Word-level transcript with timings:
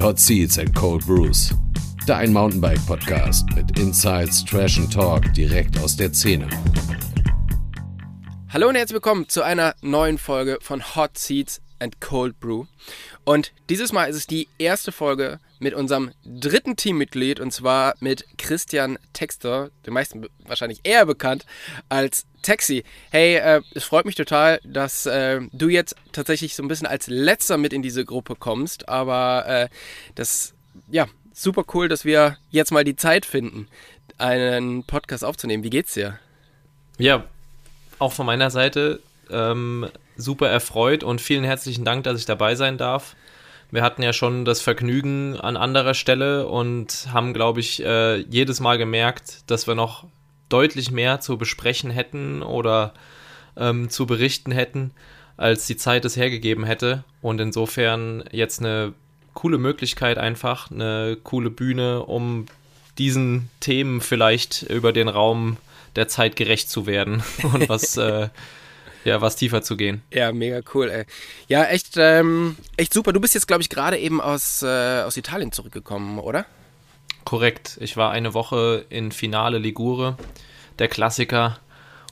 Hot 0.00 0.20
Seats 0.20 0.58
and 0.58 0.74
Cold 0.74 1.06
Brews. 1.06 1.54
Dein 2.06 2.30
Mountainbike-Podcast 2.32 3.46
mit 3.56 3.78
Insights, 3.78 4.44
Trash 4.44 4.78
and 4.78 4.92
Talk 4.92 5.32
direkt 5.32 5.78
aus 5.78 5.96
der 5.96 6.12
Szene. 6.12 6.48
Hallo 8.50 8.68
und 8.68 8.74
herzlich 8.74 8.94
willkommen 8.94 9.26
zu 9.28 9.42
einer 9.42 9.74
neuen 9.80 10.18
Folge 10.18 10.58
von 10.60 10.82
Hot 10.94 11.16
Seats 11.16 11.62
and 11.78 12.00
Cold 12.00 12.38
Brew. 12.40 12.64
Und 13.24 13.52
dieses 13.68 13.92
Mal 13.92 14.06
ist 14.06 14.16
es 14.16 14.26
die 14.26 14.48
erste 14.58 14.92
Folge 14.92 15.40
mit 15.58 15.74
unserem 15.74 16.12
dritten 16.24 16.76
Teammitglied 16.76 17.40
und 17.40 17.52
zwar 17.52 17.94
mit 18.00 18.26
Christian 18.38 18.98
Texter, 19.12 19.70
den 19.86 19.94
meisten 19.94 20.26
wahrscheinlich 20.46 20.80
eher 20.84 21.06
bekannt 21.06 21.46
als 21.88 22.26
Taxi. 22.42 22.84
Hey, 23.10 23.36
äh, 23.36 23.62
es 23.74 23.84
freut 23.84 24.04
mich 24.04 24.14
total, 24.14 24.60
dass 24.64 25.06
äh, 25.06 25.40
du 25.52 25.68
jetzt 25.68 25.96
tatsächlich 26.12 26.54
so 26.54 26.62
ein 26.62 26.68
bisschen 26.68 26.86
als 26.86 27.06
letzter 27.06 27.56
mit 27.56 27.72
in 27.72 27.82
diese 27.82 28.04
Gruppe 28.04 28.36
kommst, 28.36 28.88
aber 28.88 29.46
äh, 29.46 29.68
das, 30.14 30.54
ja, 30.88 31.06
super 31.32 31.64
cool, 31.74 31.88
dass 31.88 32.04
wir 32.04 32.38
jetzt 32.50 32.72
mal 32.72 32.84
die 32.84 32.96
Zeit 32.96 33.26
finden, 33.26 33.68
einen 34.18 34.84
Podcast 34.84 35.24
aufzunehmen. 35.24 35.64
Wie 35.64 35.70
geht's 35.70 35.94
dir? 35.94 36.18
Ja, 36.98 37.24
auch 37.98 38.12
von 38.12 38.26
meiner 38.26 38.50
Seite 38.50 39.00
ähm, 39.30 39.88
super 40.16 40.48
erfreut 40.48 41.04
und 41.04 41.20
vielen 41.20 41.44
herzlichen 41.44 41.84
Dank, 41.84 42.04
dass 42.04 42.18
ich 42.18 42.26
dabei 42.26 42.54
sein 42.54 42.78
darf. 42.78 43.16
Wir 43.70 43.82
hatten 43.82 44.02
ja 44.02 44.12
schon 44.12 44.44
das 44.44 44.60
Vergnügen 44.60 45.36
an 45.36 45.56
anderer 45.56 45.94
Stelle 45.94 46.46
und 46.46 47.08
haben, 47.12 47.34
glaube 47.34 47.60
ich, 47.60 47.84
äh, 47.84 48.18
jedes 48.18 48.60
Mal 48.60 48.78
gemerkt, 48.78 49.50
dass 49.50 49.66
wir 49.66 49.74
noch 49.74 50.06
deutlich 50.48 50.90
mehr 50.90 51.20
zu 51.20 51.36
besprechen 51.36 51.90
hätten 51.90 52.42
oder 52.42 52.94
ähm, 53.56 53.90
zu 53.90 54.06
berichten 54.06 54.52
hätten, 54.52 54.92
als 55.36 55.66
die 55.66 55.76
Zeit 55.76 56.04
es 56.04 56.16
hergegeben 56.16 56.64
hätte. 56.64 57.02
Und 57.22 57.40
insofern 57.40 58.24
jetzt 58.30 58.60
eine 58.60 58.92
coole 59.34 59.58
Möglichkeit 59.58 60.18
einfach, 60.18 60.70
eine 60.70 61.18
coole 61.22 61.50
Bühne, 61.50 62.04
um 62.04 62.46
diesen 62.98 63.50
Themen 63.60 64.00
vielleicht 64.00 64.62
über 64.62 64.92
den 64.92 65.08
Raum 65.08 65.56
der 65.96 66.08
Zeit 66.08 66.36
gerecht 66.36 66.70
zu 66.70 66.86
werden 66.86 67.22
und 67.52 67.68
was 67.68 67.96
äh, 67.96 68.28
ja, 69.06 69.20
was 69.20 69.36
tiefer 69.36 69.62
zu 69.62 69.76
gehen. 69.76 70.02
Ja, 70.12 70.32
mega 70.32 70.60
cool, 70.74 70.90
ey. 70.90 71.06
Ja, 71.48 71.64
echt, 71.64 71.94
ähm, 71.96 72.56
echt 72.76 72.92
super. 72.92 73.12
Du 73.12 73.20
bist 73.20 73.34
jetzt, 73.34 73.46
glaube 73.46 73.62
ich, 73.62 73.70
gerade 73.70 73.98
eben 73.98 74.20
aus, 74.20 74.62
äh, 74.62 75.02
aus 75.02 75.16
Italien 75.16 75.52
zurückgekommen, 75.52 76.18
oder? 76.18 76.44
Korrekt. 77.24 77.78
Ich 77.80 77.96
war 77.96 78.10
eine 78.10 78.34
Woche 78.34 78.84
in 78.88 79.12
Finale 79.12 79.58
Ligure, 79.58 80.16
der 80.78 80.88
Klassiker, 80.88 81.58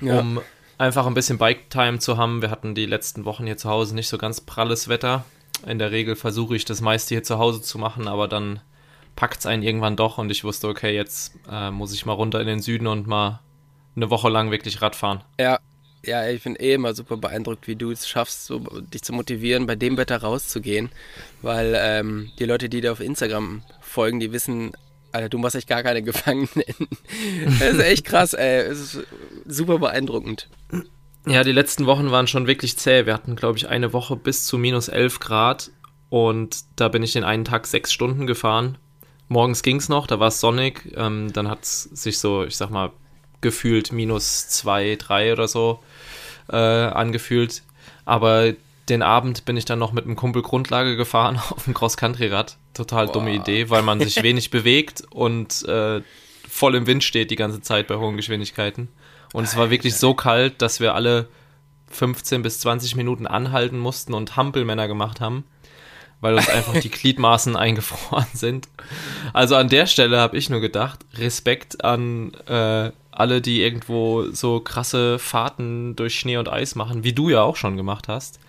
ja. 0.01 0.19
um 0.19 0.41
einfach 0.79 1.07
ein 1.07 1.15
bisschen 1.15 1.39
Bike-Time 1.39 1.99
zu 1.99 2.17
haben. 2.17 2.43
Wir 2.43 2.51
hatten 2.51 2.75
die 2.75 2.87
letzten 2.87 3.25
Wochen 3.25 3.47
hier 3.47 3.57
zu 3.57 3.69
Hause 3.69 3.95
nicht 3.95 4.09
so 4.09 4.19
ganz 4.19 4.41
pralles 4.41 4.89
Wetter. 4.89 5.25
In 5.67 5.79
der 5.79 5.93
Regel 5.93 6.17
versuche 6.17 6.57
ich 6.57 6.65
das 6.65 6.81
meiste 6.81 7.15
hier 7.15 7.23
zu 7.23 7.39
Hause 7.39 7.63
zu 7.63 7.79
machen, 7.79 8.09
aber 8.09 8.29
dann 8.29 8.61
packt 9.17 9.41
es 9.41 9.47
einen 9.47 9.63
irgendwann 9.63 9.97
doch 9.97 10.19
und 10.19 10.31
ich 10.31 10.45
wusste, 10.45 10.69
okay, 10.69 10.95
jetzt 10.95 11.33
äh, 11.51 11.71
muss 11.71 11.93
ich 11.93 12.07
mal 12.07 12.13
runter 12.13 12.41
in 12.41 12.47
den 12.47 12.61
Süden 12.61 12.87
und 12.87 13.07
mal 13.07 13.41
eine 13.97 14.11
Woche 14.11 14.29
lang 14.29 14.51
wirklich 14.51 14.83
Radfahren. 14.83 15.23
Ja, 15.39 15.61
ja, 16.07 16.29
ich 16.29 16.43
bin 16.43 16.57
eh 16.57 16.75
immer 16.75 16.95
super 16.95 17.17
beeindruckt, 17.17 17.67
wie 17.69 17.77
du 17.77 17.91
es 17.91 18.09
schaffst, 18.09 18.47
so, 18.47 18.59
dich 18.59 19.03
zu 19.03 19.13
motivieren, 19.13 19.67
bei 19.67 19.77
dem 19.77 19.97
Wetter 19.97 20.19
rauszugehen. 20.19 20.91
Weil 21.43 21.75
ähm, 21.77 22.31
die 22.39 22.45
Leute, 22.45 22.69
die 22.69 22.81
dir 22.81 22.93
auf 22.93 23.01
Instagram 23.01 23.63
folgen, 23.81 24.21
die 24.21 24.33
wissen, 24.33 24.73
Alter, 25.13 25.29
du 25.29 25.39
machst 25.39 25.57
echt 25.57 25.69
gar 25.69 25.83
keine 25.83 26.03
Gefangenen. 26.05 26.49
das 27.61 27.75
ist 27.75 27.81
echt 27.81 28.05
krass, 28.05 28.35
ey. 28.35 28.63
Es 28.63 28.81
ist 28.81 29.07
super 29.47 29.79
beeindruckend. 29.79 30.49
Ja, 31.27 31.45
die 31.45 31.53
letzten 31.53 31.87
Wochen 31.87 32.11
waren 32.11 32.27
schon 32.27 32.47
wirklich 32.47 32.77
zäh. 32.77 33.07
Wir 33.07 33.15
hatten, 33.15 33.37
glaube 33.37 33.57
ich, 33.57 33.69
eine 33.69 33.93
Woche 33.93 34.17
bis 34.17 34.45
zu 34.45 34.59
minus 34.59 34.89
11 34.89 35.21
Grad 35.21 35.71
und 36.11 36.65
da 36.77 36.89
bin 36.89 37.03
ich 37.03 37.13
den 37.13 37.25
einen 37.25 37.45
Tag 37.45 37.67
sechs 37.67 37.93
Stunden 37.93 38.27
gefahren. 38.27 38.77
Morgens 39.29 39.63
ging 39.63 39.77
es 39.77 39.89
noch, 39.89 40.07
da 40.07 40.21
war 40.21 40.29
es 40.29 40.41
sonnig. 40.41 40.93
Ähm, 40.97 41.33
dann 41.33 41.49
hat 41.49 41.63
es 41.63 41.85
sich 41.85 42.19
so, 42.19 42.45
ich 42.45 42.57
sag 42.57 42.71
mal, 42.71 42.93
gefühlt 43.41 43.93
minus 43.93 44.49
zwei, 44.49 44.97
drei 44.97 45.33
oder 45.33 45.49
so 45.49 45.81
äh, 46.51 46.57
angefühlt. 46.57 47.63
Aber 48.05 48.53
den 48.89 49.03
Abend 49.03 49.45
bin 49.45 49.57
ich 49.57 49.65
dann 49.65 49.79
noch 49.79 49.93
mit 49.93 50.05
einem 50.05 50.17
Kumpel 50.17 50.43
Grundlage 50.43 50.97
gefahren 50.97 51.41
auf 51.51 51.65
dem 51.65 51.75
Cross-Country-Rad. 51.75 52.57
Total 52.75 53.07
Boah. 53.07 53.13
dumme 53.13 53.35
Idee, 53.35 53.71
weil 53.71 53.83
man 53.83 54.01
sich 54.01 54.23
wenig 54.23 54.51
bewegt 54.51 55.03
und 55.11 55.67
äh, 55.69 56.03
voll 56.49 56.75
im 56.75 56.87
Wind 56.87 57.03
steht 57.05 57.31
die 57.31 57.37
ganze 57.37 57.61
Zeit 57.61 57.87
bei 57.87 57.97
hohen 57.97 58.17
Geschwindigkeiten. 58.17 58.89
Und 59.33 59.45
es 59.45 59.57
war 59.57 59.71
wirklich 59.71 59.97
so 59.97 60.15
kalt, 60.15 60.63
dass 60.63 60.79
wir 60.79 60.95
alle 60.95 61.29
15 61.89 62.43
bis 62.43 62.61
20 62.61 62.97
Minuten 62.97 63.27
anhalten 63.27 63.79
mussten 63.79 64.15
und 64.15 64.37
Hampelmänner 64.37 64.87
gemacht 64.87 65.21
haben, 65.21 65.45
weil 66.21 66.35
uns 66.35 66.49
einfach 66.49 66.75
die 66.81 66.91
Gliedmaßen 66.91 67.57
eingefroren 67.57 68.27
sind. 68.33 68.69
Also 69.33 69.57
an 69.57 69.69
der 69.69 69.87
Stelle 69.87 70.19
habe 70.19 70.37
ich 70.37 70.51
nur 70.51 70.61
gedacht, 70.61 71.01
Respekt 71.15 71.85
an 71.85 72.33
äh, 72.47 72.93
alle, 73.19 73.41
die 73.41 73.63
irgendwo 73.63 74.31
so 74.33 74.61
krasse 74.61 75.19
Fahrten 75.19 75.97
durch 75.97 76.19
Schnee 76.19 76.37
und 76.37 76.49
Eis 76.49 76.75
machen, 76.75 77.05
wie 77.05 77.13
du 77.13 77.31
ja 77.31 77.43
auch 77.43 77.57
schon 77.57 77.77
gemacht 77.77 78.09
hast. 78.09 78.41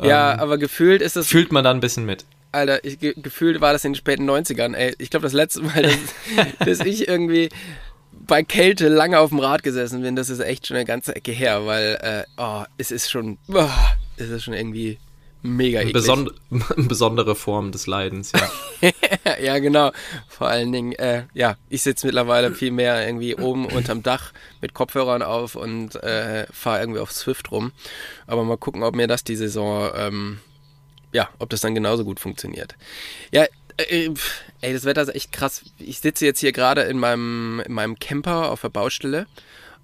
Ja, 0.00 0.34
ähm, 0.34 0.40
aber 0.40 0.58
gefühlt 0.58 1.02
ist 1.02 1.16
es. 1.16 1.28
Fühlt 1.28 1.52
man 1.52 1.64
da 1.64 1.70
ein 1.70 1.80
bisschen 1.80 2.04
mit. 2.04 2.24
Alter, 2.52 2.84
ich, 2.84 2.98
gefühlt 2.98 3.60
war 3.60 3.72
das 3.72 3.84
in 3.84 3.92
den 3.92 3.96
späten 3.96 4.28
90ern, 4.28 4.74
ey. 4.74 4.94
Ich 4.98 5.10
glaube, 5.10 5.24
das 5.24 5.32
letzte 5.32 5.62
Mal, 5.62 5.82
dass, 5.82 5.98
dass, 6.78 6.80
ich 6.80 7.08
irgendwie 7.08 7.48
bei 8.12 8.42
Kälte 8.42 8.88
lange 8.88 9.18
auf 9.18 9.30
dem 9.30 9.38
Rad 9.38 9.62
gesessen 9.62 10.02
bin, 10.02 10.16
das 10.16 10.28
ist 10.28 10.40
echt 10.40 10.66
schon 10.66 10.76
eine 10.76 10.84
ganze 10.84 11.16
Ecke 11.16 11.32
her, 11.32 11.64
weil, 11.66 11.98
äh, 12.02 12.24
oh, 12.36 12.64
es 12.76 12.90
ist 12.90 13.10
schon, 13.10 13.38
oh, 13.48 13.68
es 14.16 14.28
ist 14.28 14.44
schon 14.44 14.54
irgendwie 14.54 14.98
mega 15.42 15.80
eklig. 15.80 15.92
Beson 15.92 16.30
eine 16.50 16.86
besondere 16.86 17.34
Form 17.34 17.72
des 17.72 17.86
Leidens, 17.86 18.32
ja. 18.32 18.90
ja, 19.42 19.58
genau. 19.58 19.92
Vor 20.28 20.48
allen 20.48 20.72
Dingen, 20.72 20.92
äh, 20.92 21.24
ja, 21.34 21.56
ich 21.68 21.82
sitze 21.82 22.06
mittlerweile 22.06 22.54
viel 22.54 22.70
mehr 22.70 23.04
irgendwie 23.06 23.36
oben 23.36 23.66
unterm 23.66 24.02
Dach 24.02 24.32
mit 24.60 24.74
Kopfhörern 24.74 25.22
auf 25.22 25.54
und 25.56 25.96
äh, 25.96 26.46
fahre 26.50 26.80
irgendwie 26.80 27.00
auf 27.00 27.12
Swift 27.12 27.50
rum. 27.50 27.72
Aber 28.26 28.44
mal 28.44 28.56
gucken, 28.56 28.82
ob 28.82 28.94
mir 28.94 29.06
das 29.06 29.24
die 29.24 29.36
Saison, 29.36 29.90
ähm, 29.94 30.40
ja, 31.12 31.28
ob 31.38 31.50
das 31.50 31.60
dann 31.60 31.74
genauso 31.74 32.04
gut 32.04 32.20
funktioniert. 32.20 32.76
Ja, 33.32 33.44
äh, 33.76 34.10
ey, 34.60 34.72
das 34.72 34.84
Wetter 34.84 35.02
ist 35.02 35.14
echt 35.14 35.32
krass. 35.32 35.62
Ich 35.78 36.00
sitze 36.00 36.24
jetzt 36.24 36.40
hier 36.40 36.52
gerade 36.52 36.82
in 36.82 36.98
meinem, 36.98 37.62
in 37.66 37.72
meinem 37.72 37.98
Camper 37.98 38.50
auf 38.50 38.60
der 38.60 38.68
Baustelle 38.68 39.26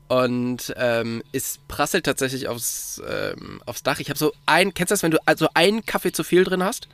und 0.08 0.74
ähm, 0.76 1.22
es 1.32 1.58
prasselt 1.68 2.04
tatsächlich 2.04 2.48
aufs, 2.48 3.00
ähm, 3.06 3.62
aufs 3.66 3.82
Dach. 3.82 4.00
Ich 4.00 4.08
habe 4.08 4.18
so 4.18 4.32
ein, 4.46 4.74
kennst 4.74 4.90
du 4.90 4.94
das, 4.94 5.02
wenn 5.02 5.10
du 5.10 5.18
also 5.26 5.48
einen 5.54 5.84
Kaffee 5.84 6.12
zu 6.12 6.24
viel 6.24 6.44
drin 6.44 6.62
hast? 6.62 6.88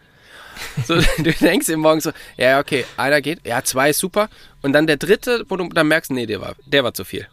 So, 0.87 0.97
du 1.19 1.33
denkst 1.33 1.69
im 1.69 1.81
Morgen 1.81 2.01
so, 2.01 2.11
ja, 2.37 2.59
okay, 2.59 2.85
einer 2.97 3.21
geht, 3.21 3.47
ja, 3.47 3.63
zwei 3.63 3.91
ist 3.91 3.99
super. 3.99 4.29
Und 4.63 4.73
dann 4.73 4.87
der 4.87 4.97
dritte, 4.97 5.45
wo 5.49 5.57
du 5.57 5.69
dann 5.69 5.89
merkst, 5.89 6.11
nee, 6.11 6.27
der 6.27 6.41
war, 6.41 6.55
der 6.67 6.85
war 6.85 6.95
zu 6.95 7.05
viel. 7.05 7.29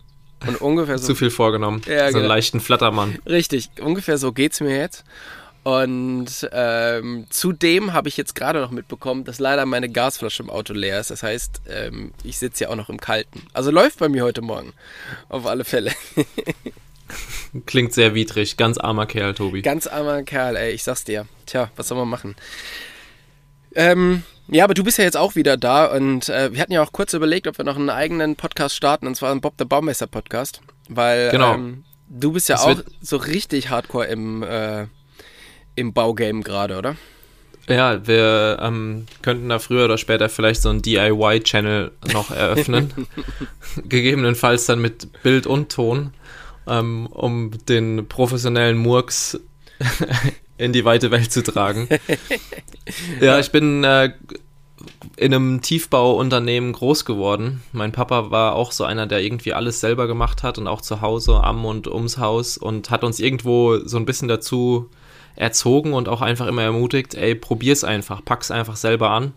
Und 0.48 0.60
ungefähr 0.60 0.98
so. 0.98 1.08
zu 1.08 1.16
viel 1.16 1.30
vorgenommen. 1.30 1.82
Ja, 1.86 2.00
so 2.00 2.04
einen 2.04 2.14
genau. 2.14 2.28
leichten 2.28 2.60
Flattermann. 2.60 3.20
Richtig, 3.28 3.70
ungefähr 3.80 4.18
so 4.18 4.32
geht's 4.32 4.60
mir 4.60 4.76
jetzt. 4.76 5.04
Und 5.64 6.50
ähm, 6.52 7.28
zudem 7.30 7.94
habe 7.94 8.10
ich 8.10 8.18
jetzt 8.18 8.34
gerade 8.34 8.60
noch 8.60 8.72
mitbekommen, 8.72 9.26
dass 9.26 9.40
leider 9.40 9.66
meine 9.68 9.90
Gasflasche 9.90 10.42
im 10.42 10.50
Auto 10.50 10.74
leer 10.74 11.00
ist. 11.00 11.12
Das 11.12 11.22
heißt, 11.22 11.62
ähm, 11.70 12.14
ich 12.24 12.40
sitze 12.40 12.64
ja 12.64 12.70
auch 12.70 12.76
noch 12.76 12.90
im 12.90 13.00
Kalten. 13.00 13.44
Also 13.54 13.70
läuft 13.70 14.00
bei 14.00 14.10
mir 14.10 14.24
heute 14.24 14.42
Morgen. 14.42 14.74
Auf 15.30 15.46
alle 15.46 15.64
Fälle. 15.64 15.92
Klingt 17.68 17.94
sehr 17.94 18.16
widrig. 18.16 18.58
Ganz 18.58 18.80
armer 18.80 19.06
Kerl, 19.06 19.36
Tobi. 19.36 19.62
Ganz 19.62 19.86
armer 19.86 20.24
Kerl, 20.24 20.56
ey. 20.56 20.72
Ich 20.72 20.84
sag's 20.84 21.04
dir. 21.04 21.28
Tja, 21.46 21.70
was 21.76 21.88
soll 21.88 21.98
man 21.98 22.10
machen? 22.10 22.36
Ähm, 23.76 24.24
ja, 24.48 24.64
aber 24.64 24.74
du 24.74 24.84
bist 24.84 24.98
ja 24.98 25.04
jetzt 25.04 25.18
auch 25.18 25.36
wieder 25.36 25.58
da 25.58 25.86
und 25.86 26.28
äh, 26.30 26.54
wir 26.54 26.62
hatten 26.62 26.74
ja 26.74 26.82
auch 26.82 26.92
kurz 26.92 27.14
überlegt, 27.14 27.48
ob 27.48 27.58
wir 27.58 27.66
noch 27.66 27.78
einen 27.78 27.90
eigenen 27.90 28.36
Podcast 28.36 28.76
starten, 28.76 29.08
und 29.08 29.16
zwar 29.16 29.32
einen 29.32 29.42
Bob 29.42 29.54
the 29.60 29.66
Baumeister 29.66 30.08
Podcast. 30.08 30.62
Weil 30.90 31.30
genau. 31.30 31.54
ähm, 31.54 31.84
du 32.10 32.32
bist 32.32 32.50
ja 32.50 32.56
das 32.56 32.66
auch 32.66 32.84
so 33.02 33.18
richtig 33.18 33.70
hardcore 33.70 34.08
im. 34.08 34.44
Äh, 34.44 34.88
im 35.76 35.94
Baugame 35.94 36.42
gerade, 36.42 36.78
oder? 36.78 36.96
Ja, 37.68 38.06
wir 38.06 38.58
ähm, 38.62 39.06
könnten 39.22 39.50
da 39.50 39.60
früher 39.60 39.86
oder 39.86 39.98
später 39.98 40.30
vielleicht 40.30 40.62
so 40.62 40.70
einen 40.70 40.82
DIY-Channel 40.82 41.92
noch 42.12 42.32
eröffnen. 42.36 42.92
Gegebenenfalls 43.88 44.66
dann 44.66 44.82
mit 44.82 45.22
Bild 45.24 45.48
und 45.48 45.72
Ton, 45.72 46.14
ähm, 46.68 47.08
um 47.08 47.52
den 47.70 48.08
professionellen 48.08 48.78
Murks 48.78 49.40
in 50.58 50.74
die 50.74 50.86
weite 50.86 51.12
Welt 51.12 51.32
zu 51.32 51.44
tragen. 51.44 51.88
ja, 53.22 53.40
ich 53.40 53.52
bin 53.52 53.84
äh, 53.84 54.12
in 55.16 55.34
einem 55.34 55.62
Tiefbauunternehmen 55.62 56.74
groß 56.74 57.06
geworden. 57.06 57.62
Mein 57.72 57.92
Papa 57.92 58.32
war 58.32 58.56
auch 58.56 58.72
so 58.72 58.84
einer, 58.84 59.06
der 59.06 59.22
irgendwie 59.22 59.54
alles 59.54 59.80
selber 59.80 60.08
gemacht 60.08 60.44
hat 60.44 60.58
und 60.58 60.68
auch 60.68 60.82
zu 60.82 61.02
Hause 61.02 61.44
am 61.44 61.64
und 61.66 61.88
ums 61.88 62.18
Haus 62.18 62.58
und 62.58 62.90
hat 62.90 63.04
uns 63.04 63.20
irgendwo 63.20 63.78
so 63.86 63.98
ein 63.98 64.06
bisschen 64.06 64.28
dazu 64.28 64.90
erzogen 65.36 65.94
und 65.94 66.10
auch 66.10 66.22
einfach 66.22 66.48
immer 66.48 66.64
ermutigt, 66.64 67.16
ey, 67.16 67.36
probier's 67.36 67.84
einfach, 67.84 68.24
pack's 68.24 68.52
einfach 68.52 68.76
selber 68.76 69.12
an. 69.12 69.34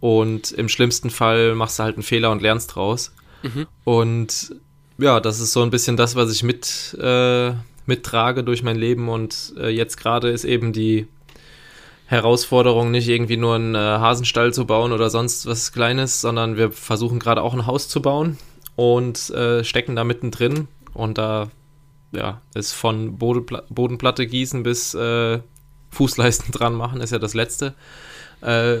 Und 0.00 0.52
im 0.52 0.68
schlimmsten 0.68 1.10
Fall 1.10 1.54
machst 1.54 1.78
du 1.78 1.84
halt 1.84 1.96
einen 1.96 2.02
Fehler 2.02 2.30
und 2.30 2.42
lernst 2.42 2.74
draus. 2.74 3.14
Mhm. 3.42 3.66
Und 3.84 4.54
ja, 4.98 5.20
das 5.20 5.40
ist 5.40 5.52
so 5.52 5.62
ein 5.62 5.70
bisschen 5.70 5.96
das, 5.96 6.14
was 6.14 6.30
ich 6.30 6.42
mit, 6.42 6.96
äh, 7.00 7.52
mittrage 7.86 8.44
durch 8.44 8.62
mein 8.62 8.76
Leben. 8.76 9.08
Und 9.08 9.54
äh, 9.58 9.70
jetzt 9.70 9.96
gerade 9.96 10.30
ist 10.30 10.44
eben 10.44 10.72
die, 10.72 11.08
Herausforderung, 12.06 12.90
nicht 12.90 13.08
irgendwie 13.08 13.36
nur 13.36 13.54
einen 13.54 13.74
äh, 13.74 13.78
Hasenstall 13.78 14.52
zu 14.52 14.66
bauen 14.66 14.92
oder 14.92 15.08
sonst 15.08 15.46
was 15.46 15.72
Kleines, 15.72 16.20
sondern 16.20 16.56
wir 16.56 16.70
versuchen 16.70 17.18
gerade 17.18 17.42
auch 17.42 17.54
ein 17.54 17.66
Haus 17.66 17.88
zu 17.88 18.02
bauen 18.02 18.38
und 18.76 19.30
äh, 19.30 19.64
stecken 19.64 19.96
da 19.96 20.04
mittendrin. 20.04 20.68
Und 20.92 21.18
da 21.18 21.48
ja, 22.14 22.40
ist 22.54 22.72
von 22.72 23.18
Bodenpla 23.18 23.64
Bodenplatte 23.68 24.26
gießen 24.26 24.62
bis 24.62 24.94
äh, 24.94 25.40
Fußleisten 25.90 26.52
dran 26.52 26.74
machen, 26.74 27.00
ist 27.00 27.10
ja 27.10 27.18
das 27.18 27.34
Letzte. 27.34 27.74
Äh, 28.40 28.80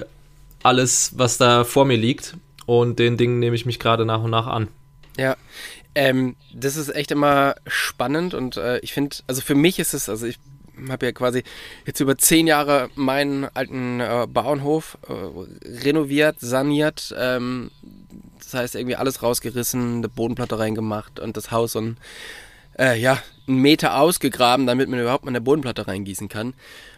alles, 0.62 1.12
was 1.16 1.38
da 1.38 1.64
vor 1.64 1.84
mir 1.84 1.96
liegt. 1.96 2.36
Und 2.66 2.98
den 2.98 3.18
Dingen 3.18 3.40
nehme 3.40 3.54
ich 3.54 3.66
mich 3.66 3.78
gerade 3.78 4.06
nach 4.06 4.22
und 4.22 4.30
nach 4.30 4.46
an. 4.46 4.68
Ja, 5.18 5.36
ähm, 5.94 6.34
das 6.52 6.76
ist 6.76 6.94
echt 6.94 7.10
immer 7.10 7.54
spannend 7.66 8.34
und 8.34 8.56
äh, 8.56 8.78
ich 8.80 8.92
finde, 8.92 9.16
also 9.26 9.42
für 9.42 9.54
mich 9.54 9.78
ist 9.78 9.94
es, 9.94 10.08
also 10.08 10.26
ich 10.26 10.38
habe 10.88 11.06
ja 11.06 11.12
quasi 11.12 11.44
jetzt 11.86 12.00
über 12.00 12.18
zehn 12.18 12.46
Jahre 12.46 12.88
meinen 12.96 13.44
alten 13.54 14.00
äh, 14.00 14.26
Bauernhof 14.28 14.98
äh, 15.08 15.84
renoviert, 15.84 16.36
saniert. 16.40 17.14
Ähm, 17.16 17.70
das 18.38 18.54
heißt, 18.54 18.74
irgendwie 18.74 18.96
alles 18.96 19.22
rausgerissen, 19.22 19.98
eine 19.98 20.08
Bodenplatte 20.08 20.58
reingemacht 20.58 21.20
und 21.20 21.36
das 21.36 21.52
Haus 21.52 21.76
und 21.76 21.96
äh, 22.78 22.98
ja, 22.98 23.22
einen 23.46 23.58
Meter 23.58 23.98
ausgegraben, 23.98 24.66
damit 24.66 24.88
man 24.88 25.00
überhaupt 25.00 25.24
mal 25.24 25.30
eine 25.30 25.40
Bodenplatte 25.40 25.86
reingießen 25.86 26.28
kann. 26.28 26.54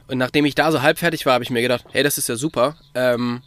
Und 0.08 0.19
nachdem 0.19 0.44
ich 0.44 0.55
da 0.55 0.70
so 0.70 0.82
halb 0.82 0.99
fertig 0.99 1.26
war, 1.26 1.34
habe 1.34 1.44
ich 1.44 1.50
mir 1.50 1.62
gedacht, 1.62 1.84
hey, 1.90 2.02
das 2.02 2.19
ist 2.19 2.28
ja 2.28 2.37
super. 2.37 2.76
Ähm, 2.94 3.43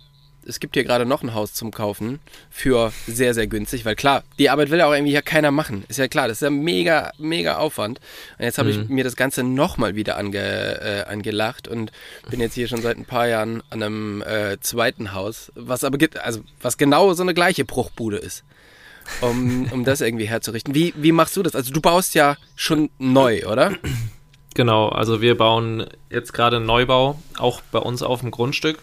es 0.45 0.59
gibt 0.59 0.75
hier 0.75 0.83
gerade 0.83 1.05
noch 1.05 1.21
ein 1.21 1.33
Haus 1.33 1.53
zum 1.53 1.71
Kaufen 1.71 2.19
für 2.49 2.91
sehr, 3.07 3.33
sehr 3.33 3.47
günstig, 3.47 3.85
weil 3.85 3.95
klar, 3.95 4.23
die 4.39 4.49
Arbeit 4.49 4.71
will 4.71 4.79
ja 4.79 4.87
auch 4.87 4.93
irgendwie 4.93 5.13
ja 5.13 5.21
keiner 5.21 5.51
machen. 5.51 5.85
Ist 5.87 5.99
ja 5.99 6.07
klar, 6.07 6.27
das 6.27 6.37
ist 6.37 6.41
ja 6.41 6.49
mega, 6.49 7.11
mega 7.17 7.57
Aufwand. 7.57 7.99
Und 8.37 8.45
jetzt 8.45 8.57
habe 8.57 8.73
mhm. 8.73 8.83
ich 8.83 8.89
mir 8.89 9.03
das 9.03 9.15
Ganze 9.15 9.43
nochmal 9.43 9.95
wieder 9.95 10.17
ange, 10.17 10.39
äh, 10.39 11.03
angelacht 11.03 11.67
und 11.67 11.91
bin 12.29 12.39
jetzt 12.39 12.55
hier 12.55 12.67
schon 12.67 12.81
seit 12.81 12.97
ein 12.97 13.05
paar 13.05 13.27
Jahren 13.27 13.61
an 13.69 13.83
einem 13.83 14.21
äh, 14.23 14.59
zweiten 14.59 15.13
Haus, 15.13 15.51
was 15.55 15.83
aber 15.83 15.97
gibt, 15.97 16.17
also 16.19 16.41
was 16.61 16.77
genau 16.77 17.13
so 17.13 17.23
eine 17.23 17.33
gleiche 17.33 17.65
Bruchbude 17.65 18.17
ist. 18.17 18.43
Um, 19.21 19.67
um 19.71 19.83
das 19.83 20.01
irgendwie 20.01 20.27
herzurichten. 20.27 20.73
Wie, 20.73 20.93
wie 20.95 21.11
machst 21.11 21.35
du 21.35 21.43
das? 21.43 21.55
Also 21.55 21.73
du 21.73 21.81
baust 21.81 22.15
ja 22.15 22.37
schon 22.55 22.89
neu, 22.99 23.45
oder? 23.45 23.73
Genau, 24.55 24.89
also 24.89 25.21
wir 25.21 25.37
bauen 25.37 25.85
jetzt 26.09 26.33
gerade 26.33 26.57
einen 26.57 26.65
Neubau, 26.65 27.21
auch 27.37 27.61
bei 27.71 27.79
uns 27.79 28.01
auf 28.01 28.21
dem 28.21 28.31
Grundstück. 28.31 28.79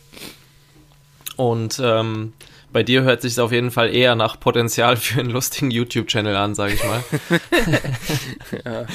Und 1.37 1.81
ähm, 1.83 2.33
bei 2.77 2.83
dir 2.83 3.05
hört 3.05 3.23
sich 3.23 3.41
auf 3.41 3.53
jeden 3.53 3.71
Fall 3.71 3.89
eher 3.95 4.17
nach 4.17 4.39
Potenzial 4.39 4.99
für 4.99 5.21
einen 5.21 5.31
lustigen 5.31 5.71
YouTube-Channel 5.71 6.37
an, 6.37 6.55
sage 6.55 6.75
ich 6.75 6.85
mal. 6.85 7.03
ja. 8.67 8.87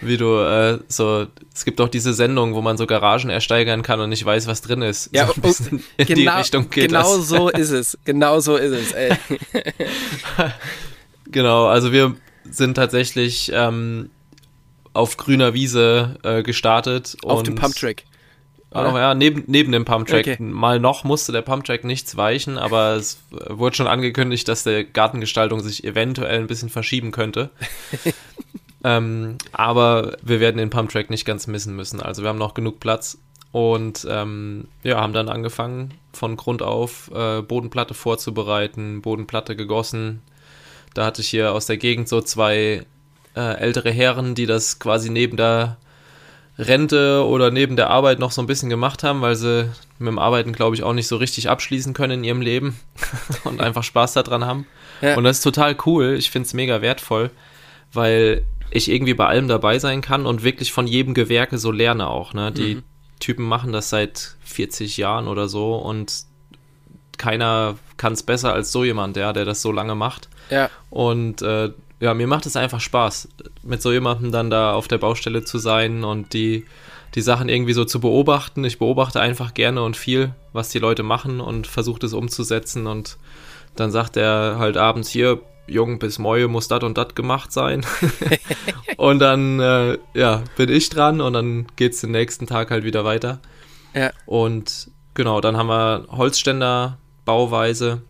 Wie 0.00 0.16
du 0.16 0.38
äh, 0.38 0.78
so, 0.88 1.26
es 1.52 1.66
gibt 1.66 1.78
auch 1.82 1.90
diese 1.90 2.14
Sendung, 2.14 2.54
wo 2.54 2.62
man 2.62 2.78
so 2.78 2.86
Garagen 2.86 3.28
ersteigern 3.28 3.82
kann 3.82 4.00
und 4.00 4.08
nicht 4.08 4.24
weiß, 4.24 4.46
was 4.46 4.62
drin 4.62 4.80
ist. 4.80 5.10
Ja, 5.12 5.26
so 5.26 5.34
oh, 5.42 5.52
in 5.98 6.06
genau, 6.06 6.14
die 6.14 6.28
Richtung 6.28 6.70
geht 6.70 6.88
Genau 6.88 7.18
das. 7.18 7.28
so 7.28 7.50
ist 7.50 7.72
es. 7.72 7.98
Genau 8.06 8.40
so 8.40 8.56
ist 8.56 8.72
es. 8.72 8.92
Ey. 8.92 9.18
genau, 11.30 11.66
also 11.66 11.92
wir 11.92 12.16
sind 12.50 12.72
tatsächlich 12.72 13.50
ähm, 13.52 14.08
auf 14.94 15.18
grüner 15.18 15.52
Wiese 15.52 16.16
äh, 16.22 16.42
gestartet. 16.42 17.18
Auf 17.22 17.42
dem 17.42 17.54
Pumptrack. 17.54 18.04
Oder? 18.80 18.98
ja, 18.98 19.14
neben, 19.14 19.44
neben 19.46 19.72
dem 19.72 19.84
Pumptrack. 19.84 20.26
Okay. 20.26 20.36
Mal 20.42 20.80
noch 20.80 21.04
musste 21.04 21.32
der 21.32 21.42
Pumptrack 21.42 21.84
nichts 21.84 22.16
weichen, 22.16 22.58
aber 22.58 22.94
es 22.94 23.20
wurde 23.30 23.76
schon 23.76 23.86
angekündigt, 23.86 24.48
dass 24.48 24.64
der 24.64 24.84
Gartengestaltung 24.84 25.60
sich 25.60 25.84
eventuell 25.84 26.38
ein 26.38 26.46
bisschen 26.46 26.68
verschieben 26.68 27.10
könnte. 27.10 27.50
ähm, 28.84 29.38
aber 29.52 30.16
wir 30.22 30.40
werden 30.40 30.58
den 30.58 30.70
Pumptrack 30.70 31.10
nicht 31.10 31.24
ganz 31.24 31.46
missen 31.46 31.76
müssen. 31.76 32.00
Also 32.00 32.22
wir 32.22 32.28
haben 32.28 32.38
noch 32.38 32.54
genug 32.54 32.80
Platz 32.80 33.18
und 33.52 34.06
ähm, 34.10 34.68
ja, 34.82 35.00
haben 35.00 35.12
dann 35.12 35.28
angefangen, 35.28 35.94
von 36.12 36.36
Grund 36.36 36.62
auf 36.62 37.10
äh, 37.14 37.42
Bodenplatte 37.42 37.94
vorzubereiten, 37.94 39.00
Bodenplatte 39.02 39.56
gegossen. 39.56 40.22
Da 40.94 41.04
hatte 41.04 41.22
ich 41.22 41.28
hier 41.28 41.52
aus 41.52 41.66
der 41.66 41.76
Gegend 41.76 42.08
so 42.08 42.20
zwei 42.20 42.84
äh, 43.34 43.56
ältere 43.58 43.90
Herren, 43.90 44.34
die 44.34 44.46
das 44.46 44.78
quasi 44.78 45.10
neben 45.10 45.36
der 45.36 45.76
Rente 46.58 47.24
oder 47.26 47.50
neben 47.50 47.76
der 47.76 47.90
Arbeit 47.90 48.18
noch 48.18 48.30
so 48.30 48.40
ein 48.40 48.46
bisschen 48.46 48.70
gemacht 48.70 49.02
haben, 49.02 49.20
weil 49.20 49.36
sie 49.36 49.70
mit 49.98 50.08
dem 50.08 50.18
Arbeiten, 50.18 50.52
glaube 50.52 50.74
ich, 50.74 50.82
auch 50.82 50.94
nicht 50.94 51.06
so 51.06 51.16
richtig 51.16 51.48
abschließen 51.50 51.92
können 51.92 52.20
in 52.20 52.24
ihrem 52.24 52.40
Leben 52.40 52.78
und 53.44 53.60
einfach 53.60 53.82
Spaß 53.82 54.14
daran 54.14 54.44
haben. 54.44 54.66
Ja. 55.02 55.16
Und 55.16 55.24
das 55.24 55.38
ist 55.38 55.42
total 55.42 55.76
cool. 55.84 56.14
Ich 56.18 56.30
finde 56.30 56.46
es 56.46 56.54
mega 56.54 56.80
wertvoll, 56.80 57.30
weil 57.92 58.44
ich 58.70 58.90
irgendwie 58.90 59.14
bei 59.14 59.26
allem 59.26 59.48
dabei 59.48 59.78
sein 59.78 60.00
kann 60.00 60.26
und 60.26 60.42
wirklich 60.42 60.72
von 60.72 60.86
jedem 60.86 61.14
Gewerke 61.14 61.58
so 61.58 61.70
lerne 61.70 62.08
auch. 62.08 62.32
Ne? 62.32 62.52
Die 62.52 62.76
mhm. 62.76 62.82
Typen 63.20 63.46
machen 63.46 63.72
das 63.72 63.90
seit 63.90 64.36
40 64.44 64.96
Jahren 64.96 65.28
oder 65.28 65.48
so 65.48 65.76
und 65.76 66.24
keiner 67.18 67.76
kann 67.96 68.12
es 68.12 68.22
besser 68.22 68.52
als 68.52 68.72
so 68.72 68.84
jemand, 68.84 69.16
ja, 69.16 69.32
der 69.32 69.44
das 69.44 69.62
so 69.62 69.72
lange 69.72 69.94
macht. 69.94 70.28
Ja. 70.50 70.70
Und 70.90 71.42
äh, 71.42 71.70
ja, 72.00 72.14
mir 72.14 72.26
macht 72.26 72.46
es 72.46 72.56
einfach 72.56 72.80
Spaß, 72.80 73.28
mit 73.62 73.80
so 73.80 73.92
jemandem 73.92 74.32
dann 74.32 74.50
da 74.50 74.74
auf 74.74 74.88
der 74.88 74.98
Baustelle 74.98 75.44
zu 75.44 75.58
sein 75.58 76.04
und 76.04 76.32
die, 76.34 76.66
die 77.14 77.22
Sachen 77.22 77.48
irgendwie 77.48 77.72
so 77.72 77.84
zu 77.84 78.00
beobachten. 78.00 78.64
Ich 78.64 78.78
beobachte 78.78 79.20
einfach 79.20 79.54
gerne 79.54 79.82
und 79.82 79.96
viel, 79.96 80.34
was 80.52 80.68
die 80.68 80.78
Leute 80.78 81.02
machen 81.02 81.40
und 81.40 81.66
versuche 81.66 82.00
das 82.00 82.12
umzusetzen 82.12 82.86
und 82.86 83.16
dann 83.76 83.90
sagt 83.90 84.16
er 84.16 84.56
halt 84.58 84.76
abends 84.76 85.08
hier, 85.08 85.40
Jung 85.66 85.98
bis 85.98 86.18
Moje 86.18 86.48
muss 86.48 86.68
dat 86.68 86.84
und 86.84 86.96
dat 86.96 87.16
gemacht 87.16 87.52
sein. 87.52 87.84
und 88.96 89.18
dann, 89.18 89.60
äh, 89.60 89.98
ja, 90.14 90.42
bin 90.56 90.70
ich 90.70 90.88
dran 90.90 91.20
und 91.20 91.32
dann 91.32 91.66
geht 91.76 91.94
es 91.94 92.00
den 92.02 92.12
nächsten 92.12 92.46
Tag 92.46 92.70
halt 92.70 92.84
wieder 92.84 93.04
weiter. 93.04 93.40
Ja. 93.94 94.10
Und 94.26 94.90
genau, 95.14 95.40
dann 95.40 95.56
haben 95.56 95.68
wir 95.68 96.06
Holzständer, 96.10 96.98
Bauweise, 97.24 98.02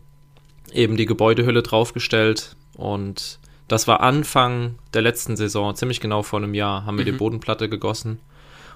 eben 0.71 0.97
die 0.97 1.05
Gebäudehülle 1.05 1.63
draufgestellt 1.63 2.55
und 2.75 3.39
das 3.67 3.87
war 3.87 4.01
Anfang 4.01 4.75
der 4.93 5.01
letzten 5.01 5.35
Saison, 5.35 5.75
ziemlich 5.75 5.99
genau 5.99 6.23
vor 6.23 6.39
einem 6.39 6.53
Jahr, 6.53 6.85
haben 6.85 6.97
wir 6.97 7.05
mhm. 7.05 7.11
die 7.11 7.17
Bodenplatte 7.17 7.69
gegossen. 7.69 8.19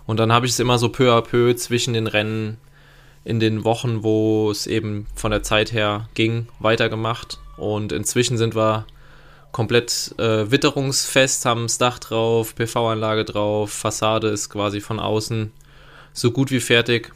Und 0.05 0.19
dann 0.19 0.31
habe 0.33 0.45
ich 0.45 0.51
es 0.51 0.59
immer 0.59 0.77
so 0.77 0.89
peu 0.89 1.11
à 1.11 1.21
peu 1.21 1.55
zwischen 1.55 1.93
den 1.93 2.07
Rennen 2.07 2.57
in 3.23 3.39
den 3.39 3.63
Wochen, 3.63 4.03
wo 4.03 4.49
es 4.51 4.67
eben 4.67 5.05
von 5.15 5.31
der 5.31 5.43
Zeit 5.43 5.71
her 5.71 6.09
ging, 6.15 6.47
weitergemacht. 6.59 7.39
Und 7.55 7.91
inzwischen 7.91 8.37
sind 8.37 8.55
wir 8.55 8.85
komplett 9.51 10.15
äh, 10.17 10.49
witterungsfest, 10.49 11.45
haben 11.45 11.63
das 11.63 11.77
Dach 11.77 11.99
drauf, 11.99 12.55
PV-Anlage 12.55 13.25
drauf, 13.25 13.71
Fassade 13.71 14.29
ist 14.29 14.49
quasi 14.49 14.81
von 14.81 14.99
außen 14.99 15.51
so 16.13 16.31
gut 16.31 16.51
wie 16.51 16.59
fertig, 16.59 17.11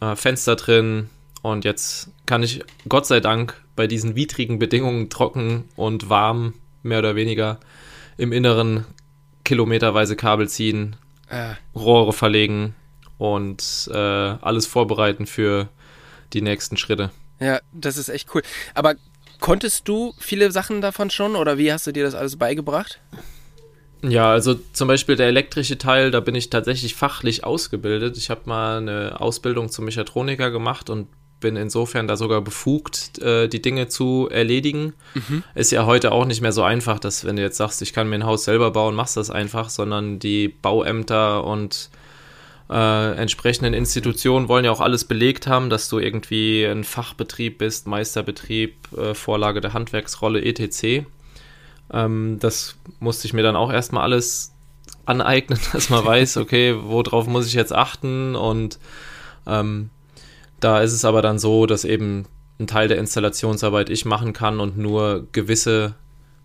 äh, 0.00 0.16
Fenster 0.16 0.56
drin. 0.56 1.10
Und 1.42 1.64
jetzt 1.64 2.10
kann 2.24 2.42
ich 2.42 2.62
Gott 2.88 3.06
sei 3.06 3.20
Dank 3.20 3.60
bei 3.76 3.86
diesen 3.86 4.14
widrigen 4.14 4.58
Bedingungen 4.58 5.10
trocken 5.10 5.64
und 5.76 6.08
warm 6.08 6.54
mehr 6.82 6.98
oder 6.98 7.16
weniger 7.16 7.58
im 8.16 8.32
Inneren 8.32 8.84
kilometerweise 9.44 10.16
Kabel 10.16 10.48
ziehen, 10.48 10.96
äh. 11.28 11.54
Rohre 11.74 12.12
verlegen 12.12 12.74
und 13.18 13.90
äh, 13.92 13.96
alles 13.96 14.66
vorbereiten 14.66 15.26
für 15.26 15.68
die 16.32 16.42
nächsten 16.42 16.76
Schritte. 16.76 17.10
Ja, 17.40 17.60
das 17.72 17.96
ist 17.96 18.08
echt 18.08 18.34
cool. 18.34 18.42
Aber 18.74 18.94
konntest 19.40 19.88
du 19.88 20.14
viele 20.18 20.52
Sachen 20.52 20.80
davon 20.80 21.10
schon 21.10 21.36
oder 21.36 21.58
wie 21.58 21.72
hast 21.72 21.86
du 21.86 21.92
dir 21.92 22.04
das 22.04 22.14
alles 22.14 22.36
beigebracht? 22.36 23.00
Ja, 24.02 24.30
also 24.32 24.54
zum 24.72 24.88
Beispiel 24.88 25.14
der 25.14 25.28
elektrische 25.28 25.78
Teil, 25.78 26.10
da 26.10 26.20
bin 26.20 26.34
ich 26.34 26.50
tatsächlich 26.50 26.94
fachlich 26.94 27.44
ausgebildet. 27.44 28.16
Ich 28.16 28.30
habe 28.30 28.42
mal 28.46 28.78
eine 28.78 29.20
Ausbildung 29.20 29.70
zum 29.70 29.84
Mechatroniker 29.84 30.50
gemacht 30.50 30.90
und 30.90 31.08
bin 31.42 31.56
insofern 31.56 32.08
da 32.08 32.16
sogar 32.16 32.40
befugt, 32.40 33.18
äh, 33.18 33.48
die 33.48 33.60
Dinge 33.60 33.88
zu 33.88 34.28
erledigen. 34.30 34.94
Mhm. 35.12 35.44
Ist 35.54 35.72
ja 35.72 35.84
heute 35.84 36.12
auch 36.12 36.24
nicht 36.24 36.40
mehr 36.40 36.52
so 36.52 36.62
einfach, 36.62 36.98
dass 36.98 37.26
wenn 37.26 37.36
du 37.36 37.42
jetzt 37.42 37.58
sagst, 37.58 37.82
ich 37.82 37.92
kann 37.92 38.08
mir 38.08 38.14
ein 38.14 38.24
Haus 38.24 38.44
selber 38.44 38.70
bauen, 38.70 38.94
machst 38.94 39.18
das 39.18 39.30
einfach, 39.30 39.68
sondern 39.68 40.18
die 40.18 40.48
Bauämter 40.48 41.44
und 41.44 41.90
äh, 42.70 43.16
entsprechenden 43.16 43.74
Institutionen 43.74 44.48
wollen 44.48 44.64
ja 44.64 44.70
auch 44.70 44.80
alles 44.80 45.04
belegt 45.04 45.46
haben, 45.46 45.68
dass 45.68 45.90
du 45.90 45.98
irgendwie 45.98 46.64
ein 46.64 46.84
Fachbetrieb 46.84 47.58
bist, 47.58 47.86
Meisterbetrieb, 47.86 48.74
äh, 48.96 49.14
Vorlage 49.14 49.60
der 49.60 49.74
Handwerksrolle, 49.74 50.42
etc. 50.42 51.04
Ähm, 51.92 52.38
das 52.40 52.76
musste 52.98 53.26
ich 53.26 53.34
mir 53.34 53.42
dann 53.42 53.56
auch 53.56 53.70
erstmal 53.70 54.04
alles 54.04 54.52
aneignen, 55.04 55.60
dass 55.72 55.90
man 55.90 56.04
weiß, 56.04 56.38
okay, 56.38 56.74
worauf 56.80 57.26
muss 57.26 57.46
ich 57.46 57.54
jetzt 57.54 57.74
achten 57.74 58.36
und 58.36 58.78
ähm, 59.46 59.90
da 60.62 60.80
ist 60.80 60.92
es 60.92 61.04
aber 61.04 61.22
dann 61.22 61.38
so, 61.38 61.66
dass 61.66 61.84
eben 61.84 62.26
ein 62.58 62.66
Teil 62.66 62.88
der 62.88 62.98
Installationsarbeit 62.98 63.90
ich 63.90 64.04
machen 64.04 64.32
kann 64.32 64.60
und 64.60 64.78
nur 64.78 65.26
gewisse 65.32 65.94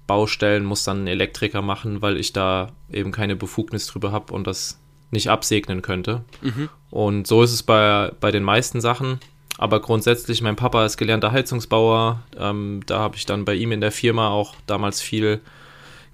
Baustellen 0.08 0.66
muss 0.66 0.84
dann 0.84 1.04
ein 1.04 1.08
Elektriker 1.08 1.62
machen, 1.62 2.02
weil 2.02 2.18
ich 2.18 2.34
da 2.34 2.72
eben 2.92 3.12
keine 3.12 3.36
Befugnis 3.36 3.86
drüber 3.88 4.12
habe 4.12 4.34
und 4.34 4.48
das 4.48 4.80
nicht 5.12 5.30
absegnen 5.30 5.82
könnte. 5.82 6.24
Mhm. 6.42 6.70
Und 6.90 7.28
so 7.28 7.44
ist 7.44 7.54
es 7.54 7.64
bei, 7.64 8.12
bei 8.20 8.32
den 8.32 8.44
meisten 8.44 8.82
Sachen. 8.82 9.20
Aber 9.58 9.82
grundsätzlich, 9.82 10.42
mein 10.42 10.56
Papa 10.56 10.86
ist 10.86 10.98
gelernter 10.98 11.32
Heizungsbauer. 11.32 12.24
Ähm, 12.38 12.82
da 12.86 13.00
habe 13.00 13.16
ich 13.18 13.26
dann 13.26 13.46
bei 13.46 13.56
ihm 13.56 13.72
in 13.72 13.82
der 13.82 13.92
Firma 13.92 14.30
auch 14.30 14.56
damals 14.66 15.02
viel 15.02 15.42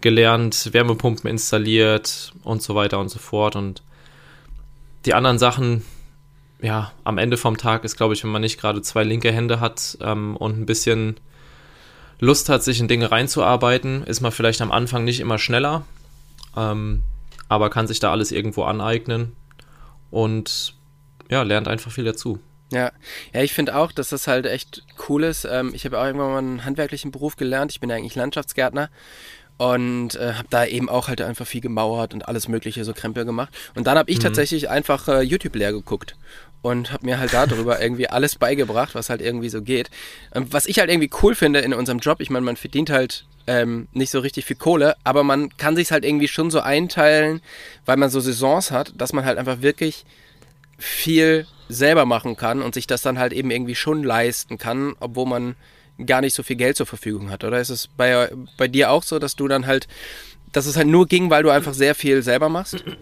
gelernt, 0.01 0.73
Wärmepumpen 0.73 1.29
installiert 1.29 2.33
und 2.43 2.61
so 2.61 2.75
weiter 2.75 2.99
und 2.99 3.09
so 3.09 3.19
fort. 3.19 3.55
Und 3.55 3.83
die 5.05 5.13
anderen 5.13 5.39
Sachen, 5.39 5.83
ja, 6.63 6.93
am 7.03 7.17
Ende 7.17 7.35
vom 7.35 7.57
Tag 7.57 7.83
ist, 7.83 7.97
glaube 7.97 8.13
ich, 8.13 8.23
wenn 8.23 8.31
man 8.31 8.41
nicht 8.41 8.59
gerade 8.59 8.81
zwei 8.81 9.03
linke 9.03 9.31
Hände 9.31 9.59
hat 9.59 9.97
ähm, 10.01 10.37
und 10.37 10.57
ein 10.57 10.65
bisschen 10.65 11.17
Lust 12.19 12.47
hat, 12.47 12.63
sich 12.63 12.79
in 12.79 12.87
Dinge 12.87 13.11
reinzuarbeiten, 13.11 14.03
ist 14.05 14.21
man 14.21 14.31
vielleicht 14.31 14.61
am 14.61 14.71
Anfang 14.71 15.03
nicht 15.03 15.19
immer 15.19 15.37
schneller, 15.37 15.85
ähm, 16.55 17.03
aber 17.49 17.69
kann 17.69 17.85
sich 17.85 17.99
da 17.99 18.11
alles 18.11 18.31
irgendwo 18.31 18.63
aneignen 18.63 19.35
und 20.09 20.75
ja, 21.29 21.43
lernt 21.43 21.67
einfach 21.67 21.91
viel 21.91 22.05
dazu. 22.05 22.39
Ja, 22.71 22.93
ja 23.33 23.41
ich 23.41 23.51
finde 23.51 23.75
auch, 23.75 23.91
dass 23.91 24.09
das 24.09 24.27
halt 24.27 24.45
echt 24.45 24.83
cool 25.09 25.25
ist. 25.25 25.43
Ähm, 25.43 25.73
ich 25.75 25.83
habe 25.83 25.99
auch 25.99 26.05
irgendwann 26.05 26.31
mal 26.31 26.37
einen 26.37 26.65
handwerklichen 26.65 27.11
Beruf 27.11 27.35
gelernt. 27.35 27.73
Ich 27.73 27.81
bin 27.81 27.89
ja 27.89 27.97
eigentlich 27.97 28.15
Landschaftsgärtner 28.15 28.89
und 29.57 30.15
äh, 30.15 30.33
habe 30.35 30.47
da 30.49 30.65
eben 30.65 30.87
auch 30.87 31.09
halt 31.09 31.21
einfach 31.21 31.45
viel 31.45 31.61
gemauert 31.61 32.13
und 32.13 32.27
alles 32.27 32.47
mögliche 32.47 32.85
so 32.85 32.93
Krempel 32.93 33.25
gemacht. 33.25 33.53
Und 33.75 33.85
dann 33.85 33.97
habe 33.97 34.09
ich 34.09 34.19
mhm. 34.19 34.23
tatsächlich 34.23 34.69
einfach 34.69 35.09
äh, 35.09 35.21
YouTube 35.21 35.55
leer 35.55 35.73
geguckt 35.73 36.15
und 36.63 36.91
habe 36.91 37.05
mir 37.05 37.19
halt 37.19 37.33
darüber 37.33 37.79
irgendwie 37.79 38.07
alles 38.07 38.35
beigebracht, 38.35 38.95
was 38.95 39.09
halt 39.09 39.21
irgendwie 39.21 39.49
so 39.49 39.61
geht. 39.61 39.91
Ähm, 40.33 40.47
was 40.49 40.65
ich 40.65 40.79
halt 40.79 40.89
irgendwie 40.89 41.11
cool 41.21 41.35
finde 41.35 41.59
in 41.59 41.73
unserem 41.73 41.99
Job, 41.99 42.21
ich 42.21 42.31
meine, 42.31 42.45
man 42.45 42.55
verdient 42.55 42.89
halt 42.89 43.25
ähm, 43.45 43.89
nicht 43.91 44.09
so 44.09 44.19
richtig 44.19 44.45
viel 44.45 44.55
Kohle, 44.55 44.95
aber 45.03 45.23
man 45.23 45.55
kann 45.57 45.75
sich 45.75 45.91
halt 45.91 46.05
irgendwie 46.05 46.29
schon 46.29 46.49
so 46.49 46.61
einteilen, 46.61 47.41
weil 47.85 47.97
man 47.97 48.09
so 48.09 48.21
Saisons 48.21 48.71
hat, 48.71 48.93
dass 48.97 49.11
man 49.11 49.25
halt 49.25 49.37
einfach 49.37 49.61
wirklich 49.61 50.05
viel 50.79 51.45
selber 51.67 52.05
machen 52.05 52.37
kann 52.37 52.61
und 52.61 52.73
sich 52.73 52.87
das 52.87 53.01
dann 53.01 53.19
halt 53.19 53.33
eben 53.33 53.51
irgendwie 53.51 53.75
schon 53.75 54.01
leisten 54.01 54.57
kann, 54.57 54.95
obwohl 55.01 55.25
man 55.25 55.55
gar 56.05 56.21
nicht 56.21 56.33
so 56.33 56.43
viel 56.43 56.55
Geld 56.55 56.77
zur 56.77 56.85
Verfügung 56.85 57.29
hat. 57.29 57.43
Oder 57.43 57.59
ist 57.59 57.69
es 57.69 57.87
bei, 57.87 58.29
bei 58.57 58.69
dir 58.69 58.89
auch 58.89 59.03
so, 59.03 59.19
dass 59.19 59.35
du 59.35 59.49
dann 59.49 59.67
halt, 59.67 59.89
dass 60.53 60.65
es 60.65 60.77
halt 60.77 60.87
nur 60.87 61.07
ging, 61.07 61.29
weil 61.29 61.43
du 61.43 61.49
einfach 61.49 61.73
sehr 61.73 61.93
viel 61.93 62.23
selber 62.23 62.47
machst? 62.47 62.83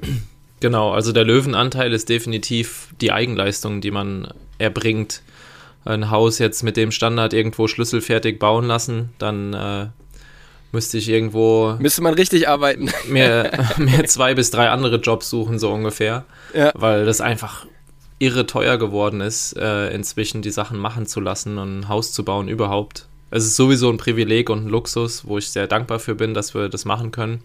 Genau, 0.61 0.91
also 0.91 1.11
der 1.11 1.25
Löwenanteil 1.25 1.91
ist 1.91 2.07
definitiv 2.07 2.89
die 3.01 3.11
Eigenleistung, 3.11 3.81
die 3.81 3.91
man 3.91 4.31
erbringt. 4.59 5.23
Ein 5.83 6.11
Haus 6.11 6.37
jetzt 6.37 6.61
mit 6.61 6.77
dem 6.77 6.91
Standard 6.91 7.33
irgendwo 7.33 7.67
schlüsselfertig 7.67 8.37
bauen 8.37 8.65
lassen, 8.67 9.09
dann 9.17 9.53
äh, 9.53 9.87
müsste 10.71 10.99
ich 10.99 11.09
irgendwo. 11.09 11.75
Müsste 11.79 12.03
man 12.03 12.13
richtig 12.13 12.47
arbeiten. 12.47 12.91
Mir, 13.07 13.51
mir 13.77 14.05
zwei 14.05 14.35
bis 14.35 14.51
drei 14.51 14.69
andere 14.69 14.97
Jobs 14.97 15.31
suchen, 15.31 15.57
so 15.57 15.71
ungefähr. 15.71 16.25
Ja. 16.53 16.71
Weil 16.75 17.05
das 17.05 17.21
einfach 17.21 17.65
irre 18.19 18.45
teuer 18.45 18.77
geworden 18.77 19.19
ist, 19.19 19.57
äh, 19.57 19.89
inzwischen 19.89 20.43
die 20.43 20.51
Sachen 20.51 20.77
machen 20.77 21.07
zu 21.07 21.19
lassen 21.19 21.57
und 21.57 21.79
ein 21.79 21.89
Haus 21.89 22.13
zu 22.13 22.23
bauen 22.23 22.47
überhaupt. 22.47 23.07
Es 23.31 23.45
ist 23.45 23.55
sowieso 23.55 23.89
ein 23.89 23.97
Privileg 23.97 24.51
und 24.51 24.65
ein 24.65 24.69
Luxus, 24.69 25.25
wo 25.25 25.39
ich 25.39 25.49
sehr 25.49 25.65
dankbar 25.65 25.97
für 25.97 26.13
bin, 26.13 26.35
dass 26.35 26.53
wir 26.53 26.69
das 26.69 26.85
machen 26.85 27.09
können. 27.09 27.41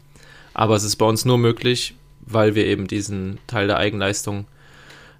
Aber 0.52 0.76
es 0.76 0.84
ist 0.84 0.96
bei 0.96 1.06
uns 1.06 1.24
nur 1.24 1.38
möglich, 1.38 1.94
weil 2.26 2.54
wir 2.54 2.66
eben 2.66 2.86
diesen 2.86 3.38
Teil 3.46 3.66
der 3.66 3.78
Eigenleistung 3.78 4.46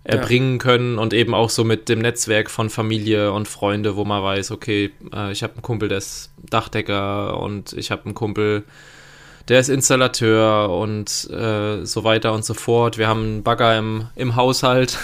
erbringen 0.04 0.54
ja. 0.54 0.58
können 0.58 0.98
und 0.98 1.12
eben 1.12 1.34
auch 1.34 1.50
so 1.50 1.64
mit 1.64 1.88
dem 1.88 1.98
Netzwerk 1.98 2.48
von 2.50 2.70
Familie 2.70 3.32
und 3.32 3.48
Freunde, 3.48 3.96
wo 3.96 4.04
man 4.04 4.22
weiß, 4.22 4.52
okay, 4.52 4.92
äh, 5.12 5.32
ich 5.32 5.42
habe 5.42 5.54
einen 5.54 5.62
Kumpel, 5.62 5.88
der 5.88 5.98
ist 5.98 6.30
Dachdecker 6.48 7.40
und 7.40 7.72
ich 7.72 7.90
habe 7.90 8.04
einen 8.04 8.14
Kumpel, 8.14 8.62
der 9.48 9.60
ist 9.60 9.68
Installateur 9.68 10.70
und 10.70 11.28
äh, 11.30 11.84
so 11.84 12.04
weiter 12.04 12.32
und 12.32 12.44
so 12.44 12.54
fort. 12.54 12.98
Wir 12.98 13.08
haben 13.08 13.22
einen 13.22 13.42
Bagger 13.42 13.78
im, 13.78 14.06
im 14.14 14.36
Haushalt. 14.36 14.98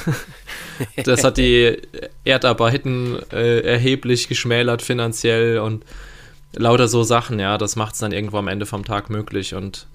das 1.04 1.24
hat 1.24 1.36
die 1.36 1.78
Erdarbeiten 2.24 3.18
äh, 3.32 3.60
erheblich 3.60 4.28
geschmälert 4.28 4.82
finanziell 4.82 5.58
und 5.58 5.84
lauter 6.54 6.86
so 6.86 7.02
Sachen, 7.02 7.40
ja, 7.40 7.58
das 7.58 7.76
macht 7.76 7.94
es 7.94 8.00
dann 8.00 8.12
irgendwo 8.12 8.38
am 8.38 8.48
Ende 8.48 8.66
vom 8.66 8.84
Tag 8.84 9.10
möglich 9.10 9.54
und 9.54 9.86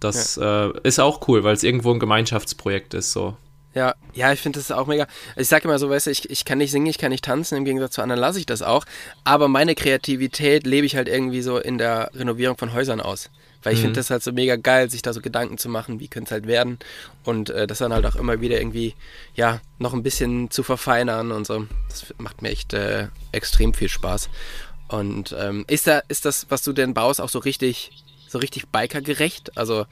das 0.00 0.36
ja. 0.36 0.68
äh, 0.68 0.72
ist 0.82 0.98
auch 0.98 1.28
cool, 1.28 1.44
weil 1.44 1.54
es 1.54 1.62
irgendwo 1.62 1.92
ein 1.92 2.00
Gemeinschaftsprojekt 2.00 2.94
ist, 2.94 3.12
so. 3.12 3.36
Ja, 3.72 3.94
ja, 4.14 4.32
ich 4.32 4.40
finde 4.40 4.58
das 4.58 4.72
auch 4.72 4.88
mega. 4.88 5.06
Ich 5.36 5.46
sage 5.46 5.64
immer 5.64 5.78
so, 5.78 5.88
weißt 5.88 6.08
du, 6.08 6.10
ich, 6.10 6.28
ich 6.28 6.44
kann 6.44 6.58
nicht 6.58 6.72
singen, 6.72 6.86
ich 6.86 6.98
kann 6.98 7.10
nicht 7.10 7.24
tanzen, 7.24 7.56
im 7.56 7.64
Gegensatz 7.64 7.94
zu 7.94 8.02
anderen 8.02 8.20
lasse 8.20 8.40
ich 8.40 8.46
das 8.46 8.62
auch. 8.62 8.84
Aber 9.22 9.46
meine 9.46 9.76
Kreativität 9.76 10.66
lebe 10.66 10.86
ich 10.86 10.96
halt 10.96 11.08
irgendwie 11.08 11.40
so 11.40 11.58
in 11.58 11.78
der 11.78 12.10
Renovierung 12.14 12.58
von 12.58 12.72
Häusern 12.72 13.00
aus. 13.00 13.30
Weil 13.62 13.74
ich 13.74 13.78
mhm. 13.80 13.84
finde 13.84 14.00
das 14.00 14.10
halt 14.10 14.24
so 14.24 14.32
mega 14.32 14.56
geil, 14.56 14.90
sich 14.90 15.02
da 15.02 15.12
so 15.12 15.20
Gedanken 15.20 15.56
zu 15.56 15.68
machen, 15.68 16.00
wie 16.00 16.08
könnte 16.08 16.28
es 16.28 16.32
halt 16.32 16.48
werden. 16.48 16.80
Und 17.24 17.50
äh, 17.50 17.68
das 17.68 17.78
dann 17.78 17.92
halt 17.92 18.06
auch 18.06 18.16
immer 18.16 18.40
wieder 18.40 18.58
irgendwie, 18.58 18.94
ja, 19.34 19.60
noch 19.78 19.92
ein 19.92 20.02
bisschen 20.02 20.50
zu 20.50 20.64
verfeinern 20.64 21.30
und 21.30 21.46
so. 21.46 21.66
Das 21.88 22.06
macht 22.18 22.42
mir 22.42 22.50
echt 22.50 22.72
äh, 22.72 23.08
extrem 23.30 23.72
viel 23.74 23.88
Spaß. 23.88 24.30
Und 24.88 25.36
ähm, 25.38 25.64
ist 25.68 25.86
da, 25.86 26.02
ist 26.08 26.24
das, 26.24 26.46
was 26.48 26.62
du 26.62 26.72
denn 26.72 26.94
baust, 26.94 27.20
auch 27.20 27.28
so 27.28 27.38
richtig 27.38 27.92
so 28.30 28.38
richtig 28.38 28.68
bikergerecht. 28.68 29.56
Also 29.56 29.86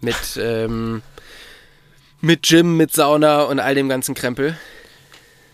mit, 0.00 0.16
ähm, 0.38 1.02
mit 2.20 2.42
Gym, 2.42 2.76
mit 2.76 2.92
Sauna 2.92 3.42
und 3.42 3.58
all 3.58 3.74
dem 3.74 3.88
ganzen 3.88 4.14
Krempel. 4.14 4.56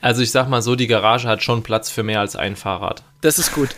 Also 0.00 0.23
ich 0.23 0.31
sag 0.31 0.49
mal 0.49 0.62
so, 0.62 0.76
die 0.76 0.87
Garage 0.87 1.26
hat 1.26 1.43
schon 1.43 1.62
Platz 1.62 1.90
für 1.90 2.02
mehr 2.02 2.21
als 2.21 2.37
ein 2.37 2.55
Fahrrad. 2.57 3.02
Das 3.23 3.38
ist 3.38 3.52
gut. 3.52 3.71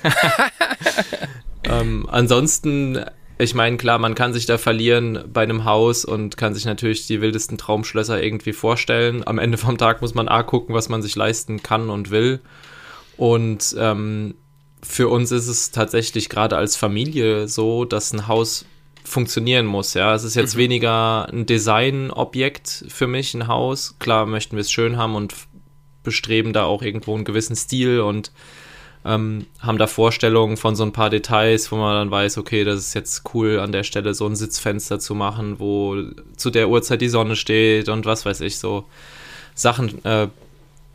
ähm, 1.65 2.09
ansonsten, 2.11 3.05
ich 3.39 3.55
meine, 3.55 3.77
klar, 3.77 3.99
man 3.99 4.15
kann 4.15 4.33
sich 4.33 4.45
da 4.45 4.59
verlieren 4.59 5.25
bei 5.33 5.43
einem 5.43 5.65
Haus 5.65 6.05
und 6.05 6.37
kann 6.37 6.55
sich 6.55 6.65
natürlich 6.65 7.07
die 7.07 7.21
wildesten 7.21 7.57
Traumschlösser 7.57 8.21
irgendwie 8.23 8.53
vorstellen. 8.53 9.27
Am 9.27 9.39
Ende 9.39 9.57
vom 9.57 9.79
Tag 9.79 10.03
muss 10.03 10.15
man 10.15 10.29
A 10.29 10.43
gucken, 10.43 10.75
was 10.75 10.89
man 10.89 11.01
sich 11.01 11.15
leisten 11.15 11.63
kann 11.63 11.89
und 11.89 12.11
will. 12.11 12.41
Und 13.17 13.75
ähm, 13.79 14.35
für 14.83 15.09
uns 15.09 15.33
ist 15.33 15.49
es 15.49 15.71
tatsächlich 15.71 16.29
gerade 16.29 16.57
als 16.57 16.77
Familie 16.77 17.49
so, 17.49 17.85
dass 17.85 18.13
ein 18.13 18.29
Haus 18.29 18.65
funktionieren 19.05 19.67
muss. 19.67 19.95
Ja, 19.95 20.15
es 20.15 20.25
ist 20.25 20.35
jetzt 20.35 20.55
mhm. 20.55 20.61
weniger 20.61 21.29
ein 21.31 21.47
Designobjekt 21.47 22.85
für 22.89 23.07
mich, 23.07 23.35
ein 23.35 23.49
Haus. 23.49 23.97
Klar 23.99 24.27
möchten 24.27 24.57
wir 24.57 24.61
es 24.61 24.71
schön 24.71 24.97
haben 24.97 25.15
und 25.15 25.35
bestreben 26.03 26.53
da 26.53 26.65
auch 26.65 26.83
irgendwo 26.83 27.15
einen 27.15 27.25
gewissen 27.25 27.57
Stil 27.57 28.01
und 28.01 28.33
ähm, 29.05 29.47
haben 29.61 29.79
da 29.79 29.87
Vorstellungen 29.87 30.57
von 30.57 30.77
so 30.77 30.85
ein 30.85 30.93
paar 30.93 31.11
Details, 31.11 31.71
wo 31.73 31.77
man 31.77 31.95
dann 31.95 32.11
weiß, 32.11 32.39
okay, 32.39 32.65
das 32.65 32.79
ist 32.81 32.95
jetzt 32.95 33.23
cool, 33.33 33.59
an 33.61 33.73
der 33.73 33.85
Stelle 33.85 34.15
so 34.15 34.27
ein 34.27 34.37
Sitzfenster 34.37 34.99
zu 34.99 35.15
machen, 35.15 35.59
wo 35.59 35.97
zu 36.37 36.51
der 36.51 36.69
Uhrzeit 36.69 37.01
die 37.01 37.09
Sonne 37.09 37.37
steht 37.37 37.89
und 37.89 38.07
was 38.07 38.27
weiß 38.27 38.41
ich, 38.43 38.59
so 38.59 38.85
Sachen 39.55 40.05
äh, 40.05 40.29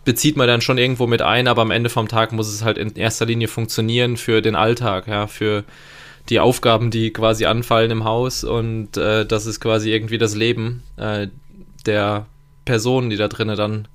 bezieht 0.06 0.38
man 0.38 0.48
dann 0.48 0.62
schon 0.62 0.78
irgendwo 0.78 1.08
mit 1.08 1.22
ein, 1.22 1.48
aber 1.48 1.62
am 1.62 1.72
Ende 1.72 1.90
vom 1.90 2.08
Tag 2.08 2.32
muss 2.32 2.48
es 2.48 2.64
halt 2.64 2.78
in 2.78 2.96
erster 2.96 3.26
Linie 3.26 3.48
funktionieren 3.48 4.18
für 4.18 4.42
den 4.42 4.56
Alltag, 4.56 5.08
ja, 5.08 5.28
für 5.28 5.64
die 6.30 6.40
Aufgaben, 6.40 6.92
die 6.92 7.12
quasi 7.12 7.46
anfallen 7.46 7.92
im 7.92 8.04
Haus 8.04 8.44
und 8.44 8.98
äh, 8.98 9.26
das 9.26 9.46
ist 9.46 9.60
quasi 9.60 9.92
irgendwie 9.92 10.18
das 10.18 10.36
Leben 10.36 10.84
äh, 10.98 11.28
der 11.86 12.26
Personen, 12.66 13.10
die 13.10 13.18
da 13.18 13.28
drinnen 13.28 13.58
dann 13.58 13.88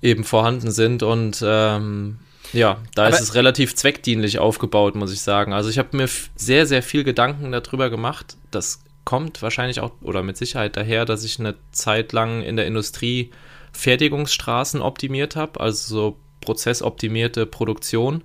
eben 0.00 0.24
vorhanden 0.24 0.72
sind 0.72 1.02
und 1.02 1.42
ähm, 1.46 2.18
ja, 2.52 2.78
da 2.94 3.06
aber 3.06 3.14
ist 3.14 3.20
es 3.20 3.34
relativ 3.34 3.74
zweckdienlich 3.74 4.38
aufgebaut, 4.38 4.94
muss 4.94 5.12
ich 5.12 5.22
sagen. 5.22 5.52
Also 5.52 5.70
ich 5.70 5.78
habe 5.78 5.96
mir 5.96 6.08
sehr, 6.36 6.66
sehr 6.66 6.82
viel 6.82 7.02
Gedanken 7.04 7.50
darüber 7.52 7.88
gemacht. 7.88 8.36
Das 8.50 8.80
kommt 9.04 9.42
wahrscheinlich 9.42 9.80
auch 9.80 9.92
oder 10.02 10.22
mit 10.22 10.36
Sicherheit 10.36 10.76
daher, 10.76 11.04
dass 11.04 11.24
ich 11.24 11.38
eine 11.38 11.54
Zeit 11.70 12.12
lang 12.12 12.42
in 12.42 12.56
der 12.56 12.66
Industrie 12.66 13.30
Fertigungsstraßen 13.72 14.80
optimiert 14.80 15.36
habe, 15.36 15.60
also 15.60 15.94
so 15.94 16.16
prozessoptimierte 16.40 17.46
Produktion 17.46 18.22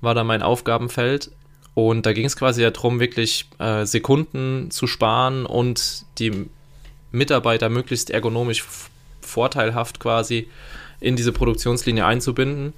war 0.00 0.14
da 0.14 0.24
mein 0.24 0.42
Aufgabenfeld. 0.42 1.30
Und 1.74 2.06
da 2.06 2.12
ging 2.12 2.26
es 2.26 2.36
quasi 2.36 2.62
darum, 2.62 3.00
wirklich 3.00 3.46
äh, 3.58 3.84
Sekunden 3.84 4.70
zu 4.70 4.86
sparen 4.86 5.44
und 5.44 6.04
die 6.18 6.46
Mitarbeiter 7.10 7.68
möglichst 7.68 8.10
ergonomisch 8.10 8.64
vorteilhaft 9.20 9.98
quasi 9.98 10.48
in 11.00 11.16
diese 11.16 11.32
Produktionslinie 11.32 12.06
einzubinden. 12.06 12.74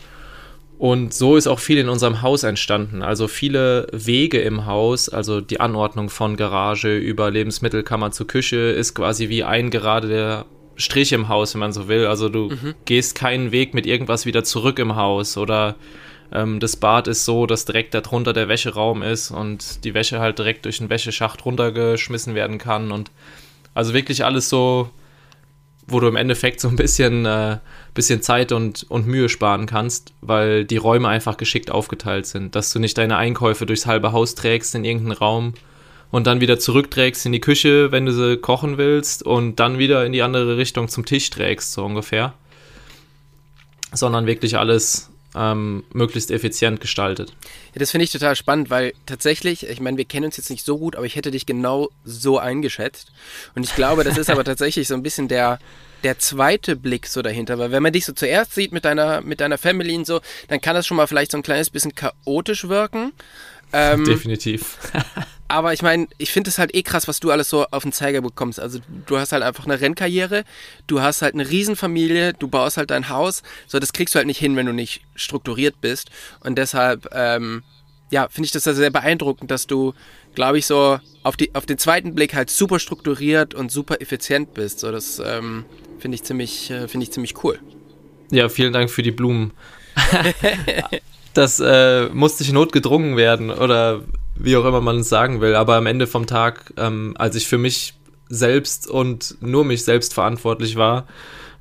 Und 0.78 1.14
so 1.14 1.36
ist 1.36 1.46
auch 1.46 1.58
viel 1.58 1.78
in 1.78 1.88
unserem 1.88 2.20
Haus 2.22 2.42
entstanden. 2.42 3.02
Also 3.02 3.28
viele 3.28 3.86
Wege 3.92 4.40
im 4.40 4.66
Haus, 4.66 5.08
also 5.08 5.40
die 5.40 5.60
Anordnung 5.60 6.10
von 6.10 6.36
Garage 6.36 6.96
über 6.96 7.30
Lebensmittelkammer 7.30 8.10
zur 8.10 8.26
Küche, 8.26 8.56
ist 8.56 8.94
quasi 8.94 9.28
wie 9.30 9.42
ein 9.42 9.70
gerade 9.70 10.08
der 10.08 10.46
Strich 10.76 11.12
im 11.12 11.28
Haus, 11.28 11.54
wenn 11.54 11.60
man 11.60 11.72
so 11.72 11.88
will. 11.88 12.06
Also 12.06 12.28
du 12.28 12.50
mhm. 12.50 12.74
gehst 12.84 13.14
keinen 13.14 13.52
Weg 13.52 13.74
mit 13.74 13.86
irgendwas 13.86 14.26
wieder 14.26 14.44
zurück 14.44 14.78
im 14.78 14.96
Haus 14.96 15.36
oder 15.36 15.76
ähm, 16.32 16.60
das 16.60 16.76
Bad 16.76 17.08
ist 17.08 17.24
so, 17.24 17.46
dass 17.46 17.64
direkt 17.64 17.94
darunter 17.94 18.32
der 18.32 18.48
Wäscheraum 18.48 19.02
ist 19.02 19.30
und 19.30 19.84
die 19.84 19.94
Wäsche 19.94 20.20
halt 20.20 20.38
direkt 20.38 20.64
durch 20.64 20.78
den 20.78 20.90
Wäscheschacht 20.90 21.44
runtergeschmissen 21.44 22.34
werden 22.34 22.58
kann 22.58 22.92
und 22.92 23.10
also 23.74 23.92
wirklich 23.92 24.24
alles 24.24 24.48
so, 24.48 24.90
wo 25.86 26.00
du 26.00 26.08
im 26.08 26.16
Endeffekt 26.16 26.60
so 26.60 26.68
ein 26.68 26.76
bisschen, 26.76 27.26
äh, 27.26 27.58
bisschen 27.94 28.22
Zeit 28.22 28.50
und, 28.52 28.84
und 28.88 29.06
Mühe 29.06 29.28
sparen 29.28 29.66
kannst, 29.66 30.12
weil 30.20 30.64
die 30.64 30.78
Räume 30.78 31.08
einfach 31.08 31.36
geschickt 31.36 31.70
aufgeteilt 31.70 32.26
sind, 32.26 32.54
dass 32.54 32.72
du 32.72 32.78
nicht 32.78 32.98
deine 32.98 33.16
Einkäufe 33.16 33.66
durchs 33.66 33.86
halbe 33.86 34.12
Haus 34.12 34.34
trägst 34.34 34.74
in 34.74 34.84
irgendeinen 34.84 35.18
Raum, 35.18 35.54
und 36.10 36.26
dann 36.26 36.40
wieder 36.40 36.58
zurückträgst 36.58 37.26
in 37.26 37.32
die 37.32 37.40
Küche, 37.40 37.92
wenn 37.92 38.06
du 38.06 38.12
sie 38.12 38.36
kochen 38.36 38.78
willst 38.78 39.22
und 39.22 39.56
dann 39.56 39.78
wieder 39.78 40.04
in 40.06 40.12
die 40.12 40.22
andere 40.22 40.56
Richtung 40.56 40.88
zum 40.88 41.04
Tisch 41.04 41.30
trägst, 41.30 41.72
so 41.72 41.84
ungefähr. 41.84 42.34
Sondern 43.92 44.26
wirklich 44.26 44.56
alles 44.58 45.10
ähm, 45.36 45.84
möglichst 45.92 46.30
effizient 46.30 46.80
gestaltet. 46.80 47.34
Ja, 47.74 47.80
das 47.80 47.90
finde 47.90 48.04
ich 48.04 48.10
total 48.10 48.34
spannend, 48.34 48.70
weil 48.70 48.94
tatsächlich, 49.04 49.68
ich 49.68 49.80
meine, 49.80 49.98
wir 49.98 50.06
kennen 50.06 50.26
uns 50.26 50.36
jetzt 50.38 50.50
nicht 50.50 50.64
so 50.64 50.78
gut, 50.78 50.96
aber 50.96 51.04
ich 51.04 51.14
hätte 51.14 51.30
dich 51.30 51.44
genau 51.44 51.90
so 52.04 52.38
eingeschätzt. 52.38 53.12
Und 53.54 53.64
ich 53.64 53.74
glaube, 53.74 54.02
das 54.02 54.16
ist 54.16 54.30
aber 54.30 54.44
tatsächlich 54.44 54.88
so 54.88 54.94
ein 54.94 55.02
bisschen 55.02 55.28
der, 55.28 55.58
der 56.02 56.18
zweite 56.18 56.74
Blick 56.74 57.06
so 57.06 57.20
dahinter, 57.20 57.58
weil 57.58 57.70
wenn 57.70 57.82
man 57.82 57.92
dich 57.92 58.06
so 58.06 58.12
zuerst 58.12 58.54
sieht 58.54 58.72
mit 58.72 58.84
deiner, 58.84 59.20
mit 59.20 59.40
deiner 59.40 59.58
Family 59.58 59.94
und 59.94 60.06
so, 60.06 60.20
dann 60.48 60.60
kann 60.60 60.74
das 60.74 60.86
schon 60.86 60.96
mal 60.96 61.06
vielleicht 61.06 61.32
so 61.32 61.36
ein 61.36 61.42
kleines 61.42 61.68
bisschen 61.68 61.94
chaotisch 61.94 62.68
wirken. 62.68 63.12
Ähm, 63.72 64.04
Definitiv. 64.06 64.78
Aber 65.48 65.72
ich 65.72 65.82
meine, 65.82 66.08
ich 66.18 66.32
finde 66.32 66.50
es 66.50 66.58
halt 66.58 66.74
eh 66.74 66.82
krass, 66.82 67.06
was 67.08 67.20
du 67.20 67.30
alles 67.30 67.48
so 67.48 67.66
auf 67.70 67.82
den 67.82 67.92
Zeiger 67.92 68.20
bekommst. 68.20 68.58
Also 68.58 68.80
du 69.06 69.18
hast 69.18 69.32
halt 69.32 69.42
einfach 69.42 69.64
eine 69.64 69.80
Rennkarriere, 69.80 70.44
du 70.86 71.00
hast 71.00 71.22
halt 71.22 71.34
eine 71.34 71.48
Riesenfamilie, 71.48 72.32
du 72.34 72.48
baust 72.48 72.76
halt 72.76 72.90
dein 72.90 73.08
Haus. 73.08 73.42
So, 73.66 73.78
das 73.78 73.92
kriegst 73.92 74.14
du 74.14 74.18
halt 74.18 74.26
nicht 74.26 74.38
hin, 74.38 74.56
wenn 74.56 74.66
du 74.66 74.72
nicht 74.72 75.02
strukturiert 75.14 75.80
bist. 75.80 76.10
Und 76.40 76.56
deshalb, 76.56 77.08
ähm, 77.12 77.62
ja, 78.10 78.28
finde 78.28 78.46
ich 78.46 78.52
das 78.52 78.64
sehr 78.64 78.90
beeindruckend, 78.90 79.50
dass 79.50 79.66
du, 79.66 79.94
glaube 80.34 80.58
ich, 80.58 80.66
so 80.66 80.98
auf, 81.22 81.36
die, 81.36 81.54
auf 81.54 81.66
den 81.66 81.78
zweiten 81.78 82.14
Blick 82.14 82.34
halt 82.34 82.50
super 82.50 82.78
strukturiert 82.78 83.54
und 83.54 83.70
super 83.70 84.00
effizient 84.00 84.54
bist. 84.54 84.80
So, 84.80 84.90
das 84.90 85.20
ähm, 85.24 85.64
finde 85.98 86.16
ich 86.16 86.24
ziemlich, 86.24 86.70
äh, 86.70 86.88
finde 86.88 87.04
ich 87.04 87.12
ziemlich 87.12 87.42
cool. 87.44 87.58
Ja, 88.30 88.48
vielen 88.48 88.72
Dank 88.72 88.90
für 88.90 89.02
die 89.02 89.12
Blumen. 89.12 89.52
das 91.34 91.60
äh, 91.60 92.08
musste 92.08 92.42
ich 92.42 92.52
notgedrungen 92.52 93.16
werden 93.16 93.50
oder 93.50 94.02
wie 94.38 94.56
auch 94.56 94.64
immer 94.64 94.80
man 94.80 95.00
es 95.00 95.08
sagen 95.08 95.40
will. 95.40 95.54
Aber 95.54 95.76
am 95.76 95.86
Ende 95.86 96.06
vom 96.06 96.26
Tag, 96.26 96.72
ähm, 96.76 97.14
als 97.18 97.36
ich 97.36 97.46
für 97.46 97.58
mich 97.58 97.94
selbst 98.28 98.88
und 98.88 99.36
nur 99.40 99.64
mich 99.64 99.84
selbst 99.84 100.14
verantwortlich 100.14 100.76
war, 100.76 101.06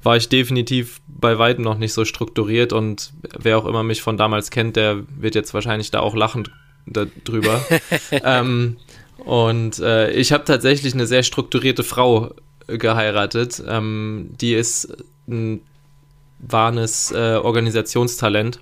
war 0.04 0.18
ich 0.18 0.30
definitiv 0.30 1.02
bei 1.08 1.40
weitem 1.40 1.64
noch 1.64 1.78
nicht 1.78 1.94
so 1.94 2.06
strukturiert 2.06 2.74
und 2.74 3.12
wer 3.38 3.58
auch 3.58 3.66
immer 3.66 3.84
mich 3.84 4.02
von 4.02 4.18
damals 4.18 4.52
kennt, 4.52 4.76
der 4.76 5.04
wird 5.10 5.36
jetzt 5.36 5.54
wahrscheinlich 5.54 5.90
da 5.92 6.00
auch 6.00 6.16
lachen 6.16 6.48
darüber. 6.86 7.66
ähm, 8.12 8.78
und 9.18 9.80
äh, 9.80 10.12
ich 10.12 10.32
habe 10.32 10.46
tatsächlich 10.46 10.94
eine 10.94 11.08
sehr 11.08 11.24
strukturierte 11.24 11.84
Frau 11.84 12.36
geheiratet. 12.68 13.64
Ähm, 13.68 14.30
die 14.40 14.54
ist 14.54 14.96
ein 15.28 15.62
wahres 16.40 17.12
äh, 17.12 17.40
Organisationstalent. 17.42 18.60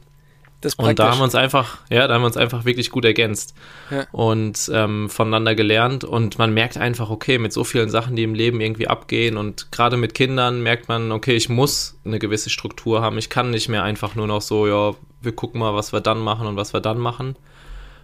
Das 0.63 0.75
und 0.75 0.98
da 0.98 1.12
haben 1.12 1.20
wir 1.20 1.25
uns 1.25 1.36
einfach, 1.36 1.79
ja, 1.89 2.08
da 2.08 2.13
haben 2.13 2.22
wir 2.22 2.27
uns 2.27 2.38
einfach 2.38 2.63
wirklich 2.63 2.89
gut 2.89 3.03
ergänzt 3.03 3.53
ja. 3.91 4.08
und 4.13 4.72
ähm, 4.74 5.10
voneinander 5.10 5.55
gelernt 5.55 6.05
und 6.05 6.38
man 6.38 6.53
merkt 6.53 6.77
einfach, 6.77 7.10
okay, 7.10 7.38
mit 7.38 7.51
so 7.51 7.65
vielen 7.65 7.89
Sachen, 7.89 8.15
die 8.15 8.24
im 8.24 8.34
Leben 8.34 8.62
irgendwie 8.62 8.88
abgehen 8.88 9.36
und 9.36 9.74
gerade 9.74 9.98
mit 9.98 10.13
Kindern 10.13 10.63
merkt 10.63 10.88
man, 10.88 11.12
okay, 11.12 11.36
ich 11.36 11.50
muss 11.50 12.00
eine 12.05 12.17
gewisse 12.17 12.50
Struktur 12.50 13.01
haben. 13.01 13.17
Ich 13.17 13.29
kann 13.29 13.50
nicht 13.50 13.67
mehr 13.67 13.84
einfach 13.84 14.15
nur 14.15 14.25
noch 14.25 14.41
so, 14.41 14.65
ja, 14.65 14.96
wir 15.22 15.36
gucken 15.36 15.60
mal, 15.60 15.75
was 15.75 15.91
wir 15.91 16.00
dann 16.00 16.20
machen 16.20 16.48
und 16.48 16.55
was 16.55 16.74
wir 16.74 16.79
dann 16.79 16.98
machen. 16.98 17.36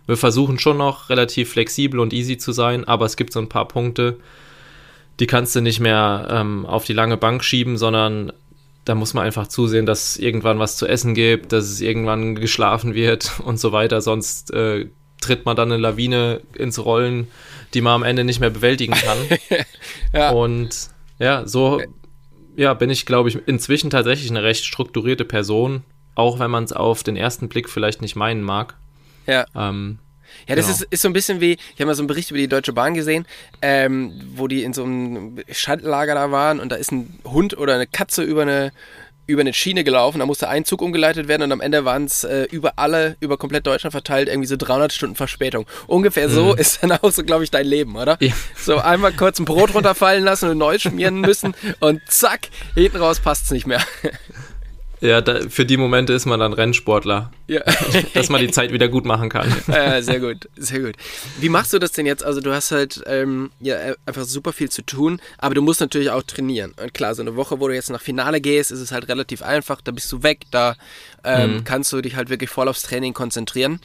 Wir 0.05 0.17
versuchen 0.17 0.59
schon 0.59 0.77
noch 0.77 1.09
relativ 1.09 1.51
flexibel 1.51 2.01
und 2.01 2.11
easy 2.11 2.37
zu 2.37 2.51
sein, 2.51 2.85
aber 2.85 3.05
es 3.05 3.15
gibt 3.15 3.31
so 3.31 3.39
ein 3.39 3.47
paar 3.47 3.69
Punkte, 3.69 4.17
die 5.21 5.27
kannst 5.27 5.55
du 5.55 5.61
nicht 5.61 5.79
mehr 5.79 6.27
ähm, 6.29 6.65
auf 6.65 6.83
die 6.83 6.93
lange 6.93 7.15
Bank 7.15 7.41
schieben, 7.41 7.77
sondern 7.77 8.33
da 8.89 8.95
muss 8.95 9.13
man 9.13 9.23
einfach 9.23 9.47
zusehen, 9.47 9.85
dass 9.85 10.17
irgendwann 10.17 10.57
was 10.57 10.75
zu 10.75 10.87
essen 10.87 11.13
gibt, 11.13 11.53
dass 11.53 11.65
es 11.65 11.79
irgendwann 11.79 12.33
geschlafen 12.33 12.95
wird 12.95 13.39
und 13.43 13.59
so 13.59 13.71
weiter. 13.71 14.01
Sonst 14.01 14.51
äh, 14.51 14.87
tritt 15.21 15.45
man 15.45 15.55
dann 15.55 15.71
eine 15.71 15.79
Lawine 15.79 16.41
ins 16.55 16.83
Rollen, 16.83 17.27
die 17.75 17.81
man 17.81 17.93
am 17.93 18.03
Ende 18.03 18.23
nicht 18.23 18.39
mehr 18.39 18.49
bewältigen 18.49 18.93
kann. 18.93 19.17
ja. 20.13 20.31
Und 20.31 20.89
ja, 21.19 21.45
so 21.45 21.79
ja, 22.55 22.73
bin 22.73 22.89
ich, 22.89 23.05
glaube 23.05 23.29
ich, 23.29 23.37
inzwischen 23.45 23.91
tatsächlich 23.91 24.31
eine 24.31 24.41
recht 24.41 24.65
strukturierte 24.65 25.23
Person, 25.23 25.83
auch 26.15 26.39
wenn 26.39 26.49
man 26.49 26.63
es 26.63 26.73
auf 26.73 27.03
den 27.03 27.15
ersten 27.15 27.47
Blick 27.47 27.69
vielleicht 27.69 28.01
nicht 28.01 28.15
meinen 28.15 28.41
mag. 28.41 28.75
Ja. 29.27 29.45
Ähm, 29.55 29.99
ja, 30.49 30.55
das 30.55 30.65
genau. 30.65 30.77
ist, 30.77 30.87
ist 30.89 31.01
so 31.01 31.07
ein 31.07 31.13
bisschen 31.13 31.41
wie, 31.41 31.53
ich 31.53 31.75
habe 31.75 31.85
mal 31.85 31.95
so 31.95 32.01
einen 32.01 32.07
Bericht 32.07 32.31
über 32.31 32.39
die 32.39 32.47
Deutsche 32.47 32.73
Bahn 32.73 32.93
gesehen, 32.93 33.25
ähm, 33.61 34.19
wo 34.35 34.47
die 34.47 34.63
in 34.63 34.73
so 34.73 34.83
einem 34.83 35.37
Schaltlager 35.51 36.15
da 36.15 36.31
waren 36.31 36.59
und 36.59 36.71
da 36.71 36.75
ist 36.75 36.91
ein 36.91 37.19
Hund 37.23 37.57
oder 37.57 37.75
eine 37.75 37.87
Katze 37.87 38.23
über 38.23 38.41
eine 38.41 38.71
über 39.29 39.41
eine 39.41 39.53
Schiene 39.53 39.83
gelaufen, 39.83 40.19
da 40.19 40.25
musste 40.25 40.49
ein 40.49 40.65
Zug 40.65 40.81
umgeleitet 40.81 41.27
werden 41.27 41.43
und 41.43 41.51
am 41.51 41.61
Ende 41.61 41.85
waren 41.85 42.05
es 42.05 42.23
äh, 42.23 42.47
über 42.51 42.73
alle, 42.77 43.15
über 43.19 43.37
komplett 43.37 43.67
Deutschland 43.67 43.91
verteilt, 43.91 44.27
irgendwie 44.27 44.47
so 44.47 44.57
300 44.57 44.91
Stunden 44.91 45.15
Verspätung. 45.15 45.67
Ungefähr 45.85 46.27
mhm. 46.29 46.33
so 46.33 46.55
ist 46.55 46.81
dann 46.81 46.93
auch 46.93 47.11
so, 47.11 47.23
glaube 47.23 47.43
ich, 47.43 47.51
dein 47.51 47.67
Leben, 47.67 47.95
oder? 47.95 48.17
Ja. 48.21 48.33
So 48.57 48.79
einmal 48.79 49.13
kurz 49.13 49.37
ein 49.37 49.45
Brot 49.45 49.75
runterfallen 49.75 50.23
lassen 50.23 50.49
und 50.49 50.57
neu 50.57 50.79
schmieren 50.79 51.21
müssen 51.21 51.53
und 51.79 52.01
zack, 52.07 52.49
hinten 52.73 52.97
raus 52.97 53.19
passt 53.19 53.45
es 53.45 53.51
nicht 53.51 53.67
mehr. 53.67 53.81
Ja, 55.01 55.21
da, 55.21 55.47
für 55.49 55.65
die 55.65 55.77
Momente 55.77 56.13
ist 56.13 56.25
man 56.25 56.39
dann 56.39 56.51
Rennsportler. 56.51 57.31
Ja. 57.47 57.61
dass 58.13 58.29
man 58.29 58.41
die 58.41 58.51
Zeit 58.51 58.73
wieder 58.73 58.87
gut 58.87 59.05
machen 59.05 59.29
kann. 59.29 59.49
Ja, 59.67 60.01
sehr 60.01 60.19
gut, 60.19 60.49
sehr 60.57 60.79
gut. 60.79 60.95
Wie 61.39 61.49
machst 61.49 61.71
du 61.73 61.79
das 61.79 61.91
denn 61.91 62.05
jetzt? 62.05 62.23
Also 62.23 62.41
du 62.41 62.53
hast 62.53 62.71
halt 62.71 63.01
ähm, 63.05 63.51
ja, 63.59 63.77
einfach 64.05 64.23
super 64.23 64.51
viel 64.51 64.69
zu 64.69 64.81
tun, 64.81 65.21
aber 65.37 65.55
du 65.55 65.61
musst 65.61 65.79
natürlich 65.79 66.09
auch 66.09 66.23
trainieren. 66.23 66.73
Und 66.81 66.93
klar, 66.93 67.15
so 67.15 67.21
eine 67.21 67.35
Woche, 67.35 67.59
wo 67.59 67.67
du 67.67 67.75
jetzt 67.75 67.89
nach 67.89 68.01
Finale 68.01 68.41
gehst, 68.41 68.71
ist 68.71 68.79
es 68.79 68.91
halt 68.91 69.07
relativ 69.07 69.41
einfach. 69.41 69.79
Da 69.81 69.91
bist 69.91 70.11
du 70.11 70.23
weg, 70.23 70.41
da 70.51 70.75
ähm, 71.23 71.57
mhm. 71.57 71.63
kannst 71.63 71.93
du 71.93 72.01
dich 72.01 72.15
halt 72.15 72.29
wirklich 72.29 72.49
voll 72.49 72.67
aufs 72.67 72.83
Training 72.83 73.13
konzentrieren. 73.13 73.79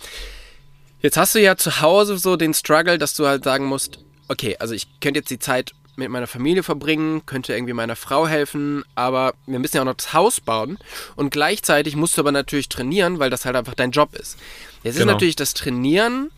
Jetzt 1.00 1.16
hast 1.16 1.34
du 1.34 1.40
ja 1.40 1.56
zu 1.56 1.80
Hause 1.80 2.16
so 2.18 2.36
den 2.36 2.54
Struggle, 2.54 2.98
dass 2.98 3.14
du 3.14 3.26
halt 3.26 3.44
sagen 3.44 3.66
musst, 3.66 3.98
okay, 4.28 4.56
also 4.58 4.74
ich 4.74 4.88
könnte 5.00 5.20
jetzt 5.20 5.30
die 5.30 5.38
Zeit 5.38 5.72
mit 5.96 6.10
meiner 6.10 6.26
Familie 6.26 6.62
verbringen, 6.62 7.24
könnte 7.26 7.54
irgendwie 7.54 7.72
meiner 7.72 7.96
Frau 7.96 8.26
helfen, 8.26 8.84
aber 8.94 9.34
wir 9.46 9.58
müssen 9.58 9.76
ja 9.76 9.82
auch 9.82 9.86
noch 9.86 9.94
das 9.94 10.12
Haus 10.12 10.40
bauen 10.40 10.78
und 11.16 11.30
gleichzeitig 11.30 11.96
musst 11.96 12.16
du 12.16 12.22
aber 12.22 12.32
natürlich 12.32 12.68
trainieren, 12.68 13.18
weil 13.18 13.30
das 13.30 13.44
halt 13.44 13.56
einfach 13.56 13.74
dein 13.74 13.90
Job 13.90 14.14
ist. 14.14 14.38
Jetzt 14.82 14.98
genau. 14.98 15.10
ist 15.10 15.12
natürlich 15.14 15.36
das 15.36 15.54
Trainieren, 15.54 16.30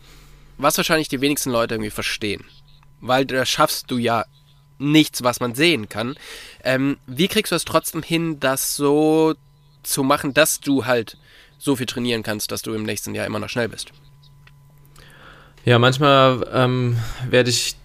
was 0.57 0.77
wahrscheinlich 0.77 1.09
die 1.09 1.21
wenigsten 1.21 1.51
Leute 1.51 1.75
irgendwie 1.75 1.91
verstehen, 1.91 2.43
weil 3.01 3.25
da 3.25 3.45
schaffst 3.45 3.89
du 3.91 3.97
ja 3.97 4.25
nichts, 4.79 5.23
was 5.23 5.39
man 5.39 5.55
sehen 5.55 5.89
kann. 5.89 6.15
Ähm, 6.63 6.97
wie 7.07 7.27
kriegst 7.27 7.51
du 7.51 7.55
es 7.55 7.65
trotzdem 7.65 8.03
hin, 8.03 8.39
das 8.39 8.75
so 8.75 9.33
zu 9.83 10.03
machen, 10.03 10.33
dass 10.33 10.59
du 10.59 10.85
halt 10.85 11.17
so 11.57 11.75
viel 11.75 11.85
trainieren 11.87 12.23
kannst, 12.23 12.51
dass 12.51 12.61
du 12.61 12.73
im 12.73 12.83
nächsten 12.83 13.15
Jahr 13.15 13.25
immer 13.25 13.39
noch 13.39 13.49
schnell 13.49 13.69
bist? 13.69 13.91
Ja, 15.65 15.79
manchmal 15.79 16.47
ähm, 16.53 16.97
werde 17.29 17.49
ich 17.49 17.75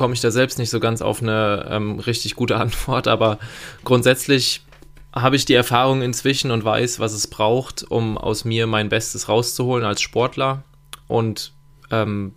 komme 0.00 0.14
ich 0.14 0.22
da 0.22 0.30
selbst 0.30 0.58
nicht 0.58 0.70
so 0.70 0.80
ganz 0.80 1.02
auf 1.02 1.20
eine 1.20 1.66
ähm, 1.68 1.98
richtig 1.98 2.34
gute 2.34 2.56
Antwort, 2.64 3.06
aber 3.06 3.38
grundsätzlich 3.84 4.62
habe 5.12 5.36
ich 5.36 5.44
die 5.44 5.52
Erfahrung 5.52 6.00
inzwischen 6.00 6.50
und 6.50 6.64
weiß, 6.64 7.00
was 7.00 7.12
es 7.12 7.26
braucht, 7.26 7.82
um 7.82 8.16
aus 8.16 8.46
mir 8.46 8.66
mein 8.66 8.88
Bestes 8.88 9.28
rauszuholen 9.28 9.84
als 9.84 10.00
Sportler. 10.00 10.64
Und 11.06 11.52
ähm, 11.90 12.34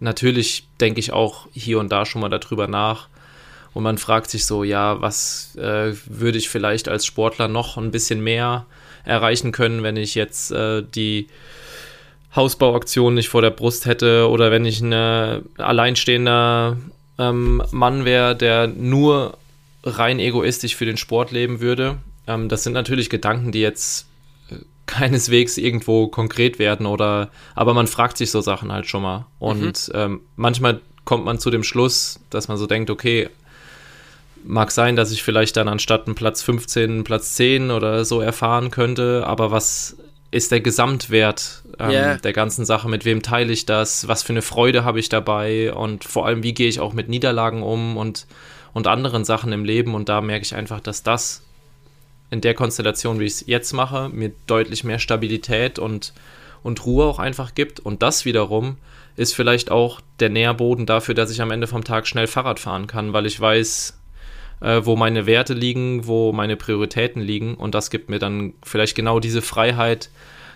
natürlich 0.00 0.68
denke 0.80 0.98
ich 1.00 1.12
auch 1.12 1.48
hier 1.52 1.80
und 1.80 1.92
da 1.92 2.06
schon 2.06 2.22
mal 2.22 2.30
darüber 2.30 2.66
nach. 2.66 3.10
Und 3.74 3.82
man 3.82 3.98
fragt 3.98 4.30
sich 4.30 4.46
so, 4.46 4.64
ja, 4.64 5.02
was 5.02 5.54
äh, 5.56 5.92
würde 6.06 6.38
ich 6.38 6.48
vielleicht 6.48 6.88
als 6.88 7.04
Sportler 7.04 7.46
noch 7.46 7.76
ein 7.76 7.90
bisschen 7.90 8.24
mehr 8.24 8.64
erreichen 9.04 9.52
können, 9.52 9.82
wenn 9.82 9.98
ich 9.98 10.14
jetzt 10.14 10.50
äh, 10.50 10.82
die 10.82 11.28
Hausbauaktion 12.36 13.14
nicht 13.14 13.28
vor 13.28 13.42
der 13.42 13.50
Brust 13.50 13.86
hätte 13.86 14.28
oder 14.28 14.50
wenn 14.50 14.64
ich 14.64 14.80
ein 14.80 14.92
alleinstehender 14.92 16.76
ähm, 17.18 17.62
Mann 17.70 18.04
wäre, 18.04 18.36
der 18.36 18.66
nur 18.66 19.38
rein 19.84 20.18
egoistisch 20.18 20.76
für 20.76 20.84
den 20.84 20.96
Sport 20.96 21.30
leben 21.30 21.60
würde. 21.60 21.96
Ähm, 22.26 22.48
das 22.48 22.64
sind 22.64 22.72
natürlich 22.72 23.08
Gedanken, 23.10 23.52
die 23.52 23.60
jetzt 23.60 24.06
äh, 24.50 24.56
keineswegs 24.86 25.56
irgendwo 25.56 26.08
konkret 26.08 26.58
werden 26.58 26.86
oder 26.86 27.30
aber 27.54 27.74
man 27.74 27.86
fragt 27.86 28.18
sich 28.18 28.30
so 28.30 28.40
Sachen 28.40 28.72
halt 28.72 28.86
schon 28.86 29.02
mal. 29.02 29.26
Und 29.38 29.88
mhm. 29.88 29.94
ähm, 29.94 30.20
manchmal 30.36 30.80
kommt 31.04 31.24
man 31.24 31.38
zu 31.38 31.50
dem 31.50 31.62
Schluss, 31.62 32.20
dass 32.30 32.48
man 32.48 32.56
so 32.56 32.66
denkt, 32.66 32.90
okay, 32.90 33.28
mag 34.44 34.70
sein, 34.70 34.96
dass 34.96 35.12
ich 35.12 35.22
vielleicht 35.22 35.56
dann 35.56 35.68
anstatt 35.68 36.06
einen 36.06 36.14
Platz 36.14 36.42
15 36.42 36.90
einen 36.90 37.04
Platz 37.04 37.34
10 37.34 37.70
oder 37.70 38.04
so 38.04 38.20
erfahren 38.20 38.70
könnte, 38.70 39.24
aber 39.26 39.50
was 39.50 39.96
ist 40.36 40.52
der 40.52 40.60
Gesamtwert 40.60 41.62
ähm, 41.78 41.90
yeah. 41.90 42.16
der 42.16 42.32
ganzen 42.32 42.64
Sache? 42.64 42.88
Mit 42.88 43.04
wem 43.04 43.22
teile 43.22 43.52
ich 43.52 43.66
das? 43.66 44.06
Was 44.06 44.22
für 44.22 44.32
eine 44.32 44.42
Freude 44.42 44.84
habe 44.84 45.00
ich 45.00 45.08
dabei? 45.08 45.72
Und 45.72 46.04
vor 46.04 46.26
allem, 46.26 46.42
wie 46.42 46.54
gehe 46.54 46.68
ich 46.68 46.78
auch 46.78 46.92
mit 46.92 47.08
Niederlagen 47.08 47.62
um 47.62 47.96
und, 47.96 48.26
und 48.74 48.86
anderen 48.86 49.24
Sachen 49.24 49.52
im 49.52 49.64
Leben? 49.64 49.94
Und 49.94 50.08
da 50.08 50.20
merke 50.20 50.44
ich 50.44 50.54
einfach, 50.54 50.80
dass 50.80 51.02
das 51.02 51.42
in 52.30 52.40
der 52.40 52.54
Konstellation, 52.54 53.18
wie 53.18 53.24
ich 53.24 53.32
es 53.32 53.46
jetzt 53.46 53.72
mache, 53.72 54.10
mir 54.10 54.32
deutlich 54.46 54.84
mehr 54.84 54.98
Stabilität 54.98 55.78
und, 55.78 56.12
und 56.62 56.84
Ruhe 56.84 57.06
auch 57.06 57.18
einfach 57.18 57.54
gibt. 57.54 57.80
Und 57.80 58.02
das 58.02 58.24
wiederum 58.24 58.76
ist 59.16 59.34
vielleicht 59.34 59.70
auch 59.70 60.00
der 60.20 60.28
Nährboden 60.28 60.84
dafür, 60.84 61.14
dass 61.14 61.30
ich 61.30 61.40
am 61.40 61.50
Ende 61.50 61.66
vom 61.66 61.84
Tag 61.84 62.06
schnell 62.06 62.26
Fahrrad 62.26 62.60
fahren 62.60 62.86
kann, 62.86 63.12
weil 63.12 63.24
ich 63.24 63.40
weiß, 63.40 63.98
äh, 64.60 64.80
wo 64.84 64.96
meine 64.96 65.26
Werte 65.26 65.54
liegen, 65.54 66.06
wo 66.06 66.32
meine 66.32 66.56
Prioritäten 66.56 67.22
liegen. 67.22 67.54
Und 67.54 67.74
das 67.74 67.90
gibt 67.90 68.08
mir 68.08 68.18
dann 68.18 68.54
vielleicht 68.62 68.94
genau 68.94 69.20
diese 69.20 69.42
Freiheit, 69.42 70.10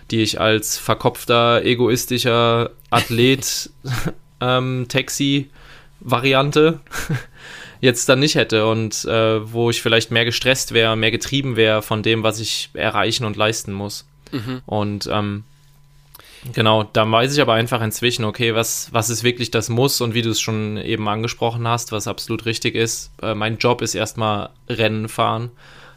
die 0.09 0.21
ich 0.21 0.39
als 0.39 0.77
verkopfter, 0.77 1.63
egoistischer 1.63 2.71
Athlet, 2.89 3.69
ähm, 4.41 4.85
Taxi-Variante 4.89 6.79
jetzt 7.81 8.09
dann 8.09 8.19
nicht 8.19 8.35
hätte 8.35 8.67
und 8.67 9.05
äh, 9.05 9.51
wo 9.51 9.69
ich 9.69 9.81
vielleicht 9.81 10.11
mehr 10.11 10.25
gestresst 10.25 10.73
wäre, 10.73 10.95
mehr 10.95 11.11
getrieben 11.11 11.55
wäre 11.55 11.81
von 11.81 12.03
dem, 12.03 12.23
was 12.23 12.39
ich 12.39 12.69
erreichen 12.73 13.25
und 13.25 13.37
leisten 13.37 13.73
muss. 13.73 14.07
Mhm. 14.31 14.61
Und 14.65 15.09
ähm, 15.11 15.43
Genau, 16.53 16.83
da 16.83 17.09
weiß 17.09 17.35
ich 17.35 17.41
aber 17.41 17.53
einfach 17.53 17.81
inzwischen, 17.81 18.25
okay, 18.25 18.55
was, 18.55 18.89
was 18.91 19.09
ist 19.09 19.23
wirklich 19.23 19.51
das 19.51 19.69
Muss 19.69 20.01
und 20.01 20.15
wie 20.15 20.23
du 20.23 20.31
es 20.31 20.41
schon 20.41 20.77
eben 20.77 21.07
angesprochen 21.07 21.67
hast, 21.67 21.91
was 21.91 22.07
absolut 22.07 22.45
richtig 22.45 22.73
ist. 22.75 23.11
Äh, 23.21 23.35
mein 23.35 23.57
Job 23.57 23.81
ist 23.81 23.93
erstmal 23.93 24.49
Rennen 24.67 25.07
fahren. 25.07 25.51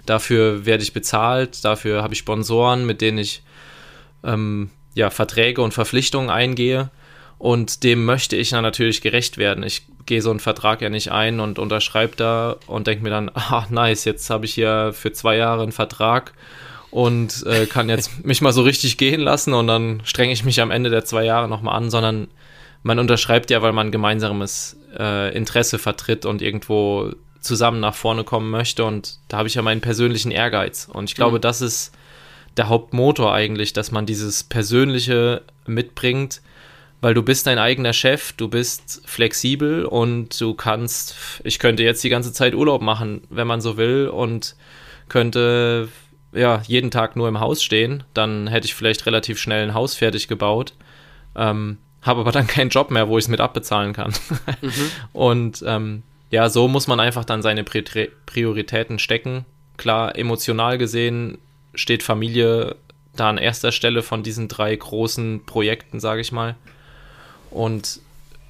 Dafür 0.04 0.66
werde 0.66 0.82
ich 0.82 0.92
bezahlt, 0.92 1.64
dafür 1.64 2.02
habe 2.02 2.12
ich 2.12 2.18
Sponsoren, 2.18 2.84
mit 2.84 3.00
denen 3.00 3.18
ich 3.18 3.42
ähm, 4.22 4.70
ja, 4.94 5.08
Verträge 5.08 5.62
und 5.62 5.72
Verpflichtungen 5.72 6.28
eingehe. 6.28 6.90
Und 7.38 7.82
dem 7.82 8.04
möchte 8.04 8.36
ich 8.36 8.50
dann 8.50 8.62
natürlich 8.62 9.00
gerecht 9.00 9.38
werden. 9.38 9.64
Ich 9.64 9.86
gehe 10.06 10.22
so 10.22 10.30
einen 10.30 10.40
Vertrag 10.40 10.82
ja 10.82 10.90
nicht 10.90 11.10
ein 11.10 11.40
und 11.40 11.58
unterschreibe 11.58 12.16
da 12.16 12.56
und 12.66 12.86
denke 12.86 13.02
mir 13.02 13.10
dann, 13.10 13.30
ah, 13.34 13.66
nice, 13.70 14.04
jetzt 14.04 14.28
habe 14.28 14.44
ich 14.44 14.52
hier 14.52 14.92
für 14.92 15.12
zwei 15.12 15.36
Jahre 15.36 15.62
einen 15.62 15.72
Vertrag 15.72 16.34
und 16.94 17.44
äh, 17.46 17.66
kann 17.66 17.88
jetzt 17.88 18.24
mich 18.24 18.40
mal 18.40 18.52
so 18.52 18.62
richtig 18.62 18.96
gehen 18.96 19.20
lassen 19.20 19.52
und 19.52 19.66
dann 19.66 20.00
strenge 20.04 20.32
ich 20.32 20.44
mich 20.44 20.60
am 20.60 20.70
Ende 20.70 20.90
der 20.90 21.04
zwei 21.04 21.24
Jahre 21.24 21.48
nochmal 21.48 21.76
an, 21.76 21.90
sondern 21.90 22.28
man 22.84 23.00
unterschreibt 23.00 23.50
ja, 23.50 23.62
weil 23.62 23.72
man 23.72 23.90
gemeinsames 23.90 24.78
äh, 24.96 25.36
Interesse 25.36 25.80
vertritt 25.80 26.24
und 26.24 26.40
irgendwo 26.40 27.10
zusammen 27.40 27.80
nach 27.80 27.96
vorne 27.96 28.22
kommen 28.22 28.48
möchte 28.48 28.84
und 28.84 29.18
da 29.26 29.38
habe 29.38 29.48
ich 29.48 29.56
ja 29.56 29.62
meinen 29.62 29.80
persönlichen 29.80 30.30
Ehrgeiz 30.30 30.88
und 30.90 31.10
ich 31.10 31.16
glaube, 31.16 31.38
mhm. 31.38 31.42
das 31.42 31.62
ist 31.62 31.92
der 32.56 32.68
Hauptmotor 32.68 33.34
eigentlich, 33.34 33.72
dass 33.72 33.90
man 33.90 34.06
dieses 34.06 34.44
Persönliche 34.44 35.42
mitbringt, 35.66 36.42
weil 37.00 37.12
du 37.12 37.24
bist 37.24 37.48
dein 37.48 37.58
eigener 37.58 37.92
Chef, 37.92 38.34
du 38.34 38.46
bist 38.46 39.02
flexibel 39.04 39.84
und 39.84 40.40
du 40.40 40.54
kannst, 40.54 41.16
ich 41.42 41.58
könnte 41.58 41.82
jetzt 41.82 42.04
die 42.04 42.08
ganze 42.08 42.32
Zeit 42.32 42.54
Urlaub 42.54 42.82
machen, 42.82 43.22
wenn 43.30 43.48
man 43.48 43.60
so 43.60 43.76
will 43.76 44.06
und 44.06 44.54
könnte 45.08 45.88
ja, 46.34 46.62
jeden 46.66 46.90
Tag 46.90 47.16
nur 47.16 47.28
im 47.28 47.40
Haus 47.40 47.62
stehen, 47.62 48.04
dann 48.12 48.46
hätte 48.46 48.66
ich 48.66 48.74
vielleicht 48.74 49.06
relativ 49.06 49.38
schnell 49.38 49.62
ein 49.62 49.74
Haus 49.74 49.94
fertig 49.94 50.28
gebaut. 50.28 50.74
Ähm, 51.36 51.78
habe 52.02 52.20
aber 52.20 52.32
dann 52.32 52.46
keinen 52.48 52.70
Job 52.70 52.90
mehr, 52.90 53.08
wo 53.08 53.18
ich 53.18 53.24
es 53.24 53.28
mit 53.28 53.40
abbezahlen 53.40 53.92
kann. 53.92 54.12
mhm. 54.60 54.90
Und 55.12 55.64
ähm, 55.66 56.02
ja, 56.30 56.48
so 56.48 56.68
muss 56.68 56.86
man 56.86 57.00
einfach 57.00 57.24
dann 57.24 57.42
seine 57.42 57.64
Prioritäten 57.64 58.98
stecken. 58.98 59.44
Klar, 59.76 60.16
emotional 60.16 60.78
gesehen 60.78 61.38
steht 61.74 62.02
Familie 62.02 62.76
da 63.16 63.28
an 63.28 63.38
erster 63.38 63.72
Stelle 63.72 64.02
von 64.02 64.22
diesen 64.22 64.48
drei 64.48 64.74
großen 64.74 65.44
Projekten, 65.46 66.00
sage 66.00 66.20
ich 66.20 66.32
mal. 66.32 66.56
Und 67.50 68.00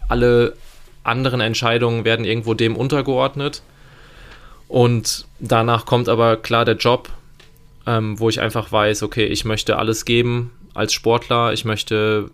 alle 0.09 0.55
anderen 1.03 1.40
Entscheidungen 1.40 2.05
werden 2.05 2.25
irgendwo 2.25 2.55
dem 2.55 2.77
untergeordnet. 2.77 3.62
Und 4.68 5.27
danach 5.38 5.85
kommt 5.85 6.09
aber 6.09 6.37
klar 6.37 6.64
der 6.64 6.77
Job, 6.77 7.11
ähm, 7.87 8.18
wo 8.18 8.29
ich 8.29 8.40
einfach 8.40 8.70
weiß, 8.73 9.03
okay, 9.03 9.27
ich 9.27 9.44
möchte 9.44 9.77
alles 9.79 10.05
geben 10.05 10.51
als 10.75 10.92
Sportler. 10.92 11.53
Ich 11.53 11.64
möchte 11.64 12.31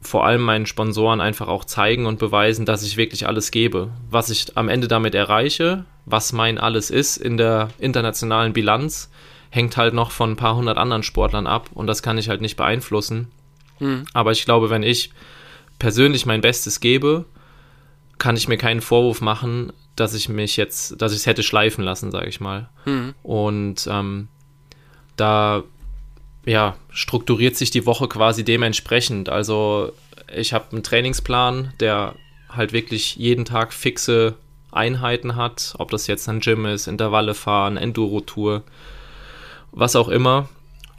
vor 0.00 0.26
allem 0.26 0.42
meinen 0.42 0.66
Sponsoren 0.66 1.20
einfach 1.20 1.48
auch 1.48 1.64
zeigen 1.64 2.06
und 2.06 2.18
beweisen, 2.18 2.66
dass 2.66 2.82
ich 2.82 2.96
wirklich 2.96 3.26
alles 3.26 3.50
gebe. 3.50 3.90
Was 4.10 4.30
ich 4.30 4.56
am 4.56 4.68
Ende 4.68 4.88
damit 4.88 5.14
erreiche, 5.14 5.84
was 6.04 6.32
mein 6.32 6.58
alles 6.58 6.90
ist 6.90 7.16
in 7.16 7.36
der 7.36 7.68
internationalen 7.78 8.52
Bilanz, 8.52 9.10
hängt 9.50 9.76
halt 9.76 9.94
noch 9.94 10.10
von 10.10 10.32
ein 10.32 10.36
paar 10.36 10.56
hundert 10.56 10.78
anderen 10.78 11.02
Sportlern 11.02 11.46
ab 11.46 11.70
und 11.72 11.86
das 11.86 12.02
kann 12.02 12.18
ich 12.18 12.28
halt 12.28 12.40
nicht 12.40 12.56
beeinflussen. 12.56 13.30
Hm. 13.78 14.04
Aber 14.12 14.32
ich 14.32 14.44
glaube, 14.44 14.70
wenn 14.70 14.82
ich 14.82 15.12
persönlich 15.78 16.26
mein 16.26 16.40
Bestes 16.40 16.80
gebe, 16.80 17.26
kann 18.18 18.36
ich 18.36 18.48
mir 18.48 18.56
keinen 18.56 18.80
Vorwurf 18.80 19.20
machen, 19.20 19.72
dass 19.94 20.14
ich 20.14 20.28
mich 20.28 20.56
jetzt, 20.56 21.00
dass 21.00 21.12
ich 21.12 21.18
es 21.18 21.26
hätte 21.26 21.42
schleifen 21.42 21.84
lassen, 21.84 22.10
sage 22.10 22.28
ich 22.28 22.40
mal. 22.40 22.70
Hm. 22.84 23.14
Und 23.22 23.86
ähm, 23.90 24.28
da 25.16 25.62
ja, 26.44 26.76
strukturiert 26.90 27.56
sich 27.56 27.70
die 27.70 27.86
Woche 27.86 28.08
quasi 28.08 28.44
dementsprechend. 28.44 29.28
Also 29.28 29.92
ich 30.34 30.52
habe 30.52 30.72
einen 30.72 30.82
Trainingsplan, 30.82 31.72
der 31.80 32.14
halt 32.48 32.72
wirklich 32.72 33.16
jeden 33.16 33.44
Tag 33.44 33.72
fixe 33.72 34.34
Einheiten 34.70 35.36
hat, 35.36 35.74
ob 35.78 35.90
das 35.90 36.06
jetzt 36.06 36.28
ein 36.28 36.40
Gym 36.40 36.66
ist, 36.66 36.86
Intervalle 36.86 37.34
fahren, 37.34 37.76
Enduro-Tour, 37.76 38.62
was 39.70 39.96
auch 39.96 40.08
immer. 40.08 40.48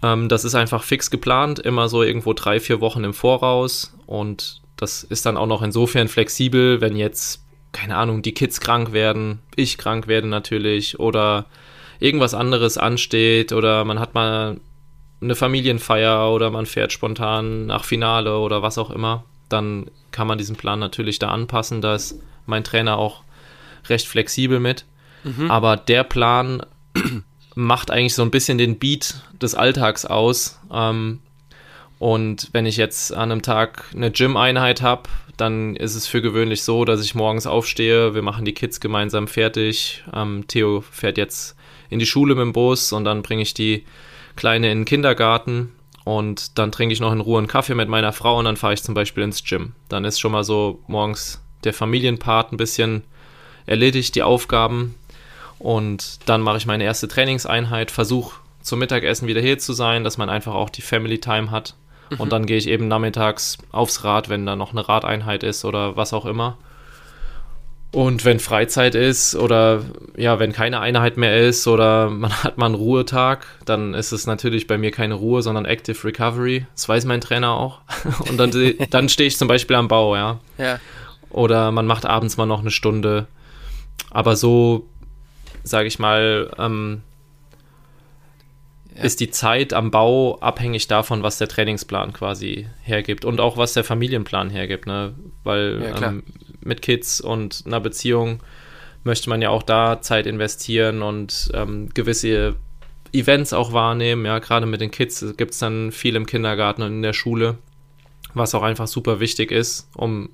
Ähm, 0.02 0.30
das 0.30 0.46
ist 0.46 0.56
einfach 0.56 0.84
fix 0.84 1.10
geplant, 1.10 1.60
immer 1.60 1.90
so 1.90 2.04
irgendwo 2.04 2.34
drei, 2.34 2.60
vier 2.60 2.82
Wochen 2.82 3.04
im 3.04 3.14
Voraus 3.14 3.96
und 4.06 4.62
das 4.78 5.04
ist 5.04 5.26
dann 5.26 5.38
auch 5.38 5.48
noch 5.48 5.62
insofern 5.62 6.08
flexibel, 6.08 6.82
wenn 6.82 6.96
jetzt, 6.96 7.44
keine 7.72 7.96
Ahnung, 7.96 8.22
die 8.22 8.34
Kids 8.34 8.60
krank 8.60 8.94
werden, 8.94 9.40
ich 9.56 9.78
krank 9.78 10.08
werde 10.08 10.28
natürlich 10.28 11.00
oder 11.00 11.46
irgendwas 12.04 12.34
anderes 12.34 12.78
ansteht 12.78 13.54
oder 13.54 13.86
man 13.86 13.98
hat 13.98 14.14
mal 14.14 14.58
eine 15.22 15.36
Familienfeier 15.36 16.30
oder 16.32 16.52
man 16.52 16.66
fährt 16.66 16.92
spontan 16.92 17.66
nach 17.68 17.86
Finale 17.86 18.38
oder 18.40 18.62
was 18.62 18.78
auch 18.78 18.90
immer, 18.90 19.24
dann 19.48 19.90
kann 20.12 20.28
man 20.28 20.38
diesen 20.38 20.58
Plan 20.58 20.80
natürlich 20.80 21.18
da 21.18 21.30
anpassen. 21.30 21.82
Da 21.82 21.96
ist 21.96 22.20
mein 22.46 22.66
Trainer 22.66 22.98
auch 22.98 23.24
recht 23.88 24.06
flexibel 24.06 24.60
mit. 24.60 24.84
Mhm. 25.24 25.50
Aber 25.50 25.78
der 25.78 26.04
Plan 26.04 26.66
macht 27.56 27.90
eigentlich 27.90 28.16
so 28.16 28.22
ein 28.22 28.32
bisschen 28.32 28.58
den 28.58 28.80
Beat 28.80 29.22
des 29.42 29.56
Alltags 29.56 30.06
aus. 30.06 30.60
Ähm, 30.74 31.20
und 32.00 32.50
wenn 32.52 32.66
ich 32.66 32.76
jetzt 32.76 33.14
an 33.14 33.32
einem 33.32 33.44
Tag 33.44 33.86
eine 33.96 34.12
Gym-Einheit 34.12 34.82
habe, 34.82 35.04
dann 35.38 35.78
ist 35.78 35.96
es 35.96 36.06
für 36.06 36.22
gewöhnlich 36.22 36.64
so, 36.64 36.84
dass 36.84 37.02
ich 37.02 37.16
morgens 37.16 37.48
aufstehe, 37.48 38.14
wir 38.14 38.22
machen 38.22 38.44
die 38.44 38.54
Kids 38.54 38.82
gemeinsam 38.82 39.30
fertig. 39.30 40.04
Ähm, 40.14 40.44
Theo 40.50 40.82
fährt 40.82 41.18
jetzt 41.18 41.56
in 41.94 42.00
die 42.00 42.06
Schule 42.06 42.36
mit 42.36 42.42
dem 42.42 42.54
Bus 42.54 42.92
und 42.92 43.06
dann 43.06 43.22
bringe 43.22 43.42
ich 43.42 43.54
die 43.54 43.86
Kleine 44.36 44.72
in 44.72 44.80
den 44.80 44.86
Kindergarten 44.86 45.72
und 46.04 46.58
dann 46.58 46.72
trinke 46.72 46.94
ich 46.94 47.00
noch 47.00 47.14
in 47.14 47.22
Ruhe 47.22 47.38
einen 47.38 47.48
Kaffee 47.48 47.76
mit 47.76 47.88
meiner 47.88 48.12
Frau 48.12 48.38
und 48.38 48.46
dann 48.46 48.58
fahre 48.58 48.74
ich 48.74 48.84
zum 48.84 48.94
Beispiel 48.94 49.24
ins 49.24 49.44
Gym. 49.44 49.74
Dann 49.90 50.06
ist 50.06 50.20
schon 50.20 50.32
mal 50.32 50.44
so 50.44 50.80
morgens 50.88 51.42
der 51.64 51.74
Familienpart 51.74 52.52
ein 52.52 52.58
bisschen 52.58 53.04
erledigt, 53.66 54.16
die 54.16 54.24
Aufgaben. 54.24 54.96
Und 55.60 56.20
dann 56.26 56.42
mache 56.42 56.58
ich 56.58 56.66
meine 56.66 56.84
erste 56.84 57.08
Trainingseinheit, 57.08 57.90
versuche 57.90 58.36
zum 58.62 58.80
Mittagessen 58.80 59.28
wieder 59.28 59.40
hier 59.40 59.60
zu 59.60 59.72
sein, 59.74 60.04
dass 60.04 60.18
man 60.18 60.30
einfach 60.30 60.54
auch 60.54 60.70
die 60.70 60.82
Family 60.82 61.20
Time 61.20 61.52
hat. 61.52 61.76
Mhm. 62.10 62.20
Und 62.20 62.32
dann 62.32 62.46
gehe 62.46 62.58
ich 62.58 62.68
eben 62.68 62.90
nachmittags 62.90 63.58
aufs 63.72 64.04
Rad, 64.04 64.28
wenn 64.28 64.46
da 64.46 64.58
noch 64.58 64.72
eine 64.72 64.88
Radeinheit 64.88 65.44
ist 65.44 65.64
oder 65.64 65.96
was 65.96 66.14
auch 66.14 66.26
immer. 66.26 66.58
Und 67.94 68.26
wenn 68.26 68.40
Freizeit 68.40 68.96
ist 68.96 69.36
oder 69.36 69.86
ja, 70.18 70.40
wenn 70.40 70.52
keine 70.52 70.80
Einheit 70.80 71.16
mehr 71.16 71.40
ist 71.48 71.68
oder 71.68 72.10
man 72.10 72.34
hat 72.44 72.58
mal 72.58 72.66
einen 72.66 72.76
Ruhetag, 72.76 73.46
dann 73.66 73.94
ist 73.94 74.12
es 74.12 74.26
natürlich 74.26 74.66
bei 74.66 74.80
mir 74.80 74.90
keine 74.90 75.14
Ruhe, 75.14 75.44
sondern 75.44 75.66
Active 75.66 76.04
Recovery. 76.04 76.66
Das 76.74 76.90
weiß 76.90 77.06
mein 77.06 77.22
Trainer 77.22 77.52
auch. 77.52 77.82
Und 78.30 78.38
dann, 78.38 78.52
dann 78.90 79.10
stehe 79.10 79.28
ich 79.28 79.38
zum 79.38 79.48
Beispiel 79.48 79.76
am 79.76 79.88
Bau, 79.88 80.16
ja. 80.16 80.40
ja. 80.58 80.80
Oder 81.30 81.72
man 81.72 81.86
macht 81.86 82.08
abends 82.08 82.36
mal 82.36 82.48
noch 82.48 82.62
eine 82.62 82.72
Stunde. 82.72 83.28
Aber 84.10 84.36
so, 84.36 84.88
sage 85.64 85.88
ich 85.88 86.00
mal, 86.00 86.50
ähm, 86.58 87.04
ja. 88.96 89.04
ist 89.04 89.20
die 89.20 89.30
Zeit 89.30 89.72
am 89.72 89.92
Bau 89.92 90.40
abhängig 90.40 90.88
davon, 90.88 91.22
was 91.22 91.38
der 91.38 91.48
Trainingsplan 91.48 92.12
quasi 92.12 92.68
hergibt 92.82 93.24
und 93.24 93.40
auch 93.40 93.56
was 93.56 93.74
der 93.74 93.84
Familienplan 93.84 94.50
hergibt, 94.50 94.88
ne? 94.88 95.14
Weil 95.44 95.84
ja, 95.84 96.08
ähm, 96.08 96.24
mit 96.66 96.82
Kids 96.82 97.22
und 97.22 97.64
einer 97.66 97.80
Beziehung 97.80 98.42
möchte 99.04 99.30
man 99.30 99.42
ja 99.42 99.50
auch 99.50 99.64
da 99.64 100.02
Zeit 100.02 100.26
investieren 100.26 101.02
und 101.02 101.52
ähm, 101.54 101.90
gewisse 101.94 102.56
Events 103.12 103.54
auch 103.54 103.74
wahrnehmen. 103.74 104.26
Ja, 104.26 104.40
gerade 104.40 104.66
mit 104.66 104.82
den 104.82 104.92
Kids 104.92 105.26
gibt 105.38 105.52
es 105.52 105.60
dann 105.60 105.92
viel 105.92 106.16
im 106.16 106.26
Kindergarten 106.26 106.82
und 106.82 106.92
in 106.92 107.02
der 107.02 107.14
Schule, 107.14 107.58
was 108.34 108.56
auch 108.56 108.64
einfach 108.64 108.88
super 108.88 109.20
wichtig 109.20 109.52
ist, 109.52 109.90
um 109.96 110.30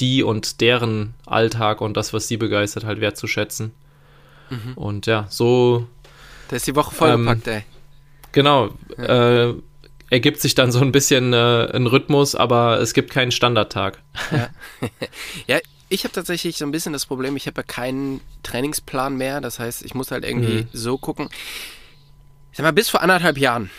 die 0.00 0.22
und 0.22 0.60
deren 0.60 1.14
Alltag 1.26 1.80
und 1.80 1.96
das, 1.96 2.12
was 2.12 2.28
sie 2.28 2.36
begeistert, 2.36 2.84
halt 2.84 3.00
wertzuschätzen. 3.00 3.72
Mhm. 4.50 4.74
Und 4.74 5.06
ja, 5.06 5.26
so. 5.28 5.86
Da 6.48 6.56
ist 6.56 6.66
die 6.66 6.76
Woche 6.76 6.94
vollgepackt, 6.94 7.46
ähm, 7.46 7.54
ey. 7.54 7.64
Genau. 8.32 8.70
Ja. 8.98 9.48
Äh, 9.48 9.54
ergibt 10.12 10.42
sich 10.42 10.54
dann 10.54 10.70
so 10.70 10.80
ein 10.80 10.92
bisschen 10.92 11.32
äh, 11.32 11.70
ein 11.72 11.86
Rhythmus, 11.86 12.34
aber 12.34 12.78
es 12.80 12.92
gibt 12.92 13.10
keinen 13.10 13.32
Standardtag. 13.32 13.98
Ja, 14.30 14.50
ja 15.46 15.58
ich 15.88 16.04
habe 16.04 16.12
tatsächlich 16.12 16.58
so 16.58 16.66
ein 16.66 16.70
bisschen 16.70 16.92
das 16.92 17.06
Problem, 17.06 17.34
ich 17.34 17.46
habe 17.46 17.60
ja 17.60 17.62
keinen 17.62 18.20
Trainingsplan 18.42 19.16
mehr. 19.16 19.40
Das 19.40 19.58
heißt, 19.58 19.82
ich 19.82 19.94
muss 19.94 20.10
halt 20.10 20.26
irgendwie 20.26 20.64
mhm. 20.64 20.68
so 20.74 20.98
gucken. 20.98 21.30
Ich 22.50 22.58
sag 22.58 22.64
mal, 22.64 22.74
bis 22.74 22.90
vor 22.90 23.00
anderthalb 23.00 23.38
Jahren 23.38 23.70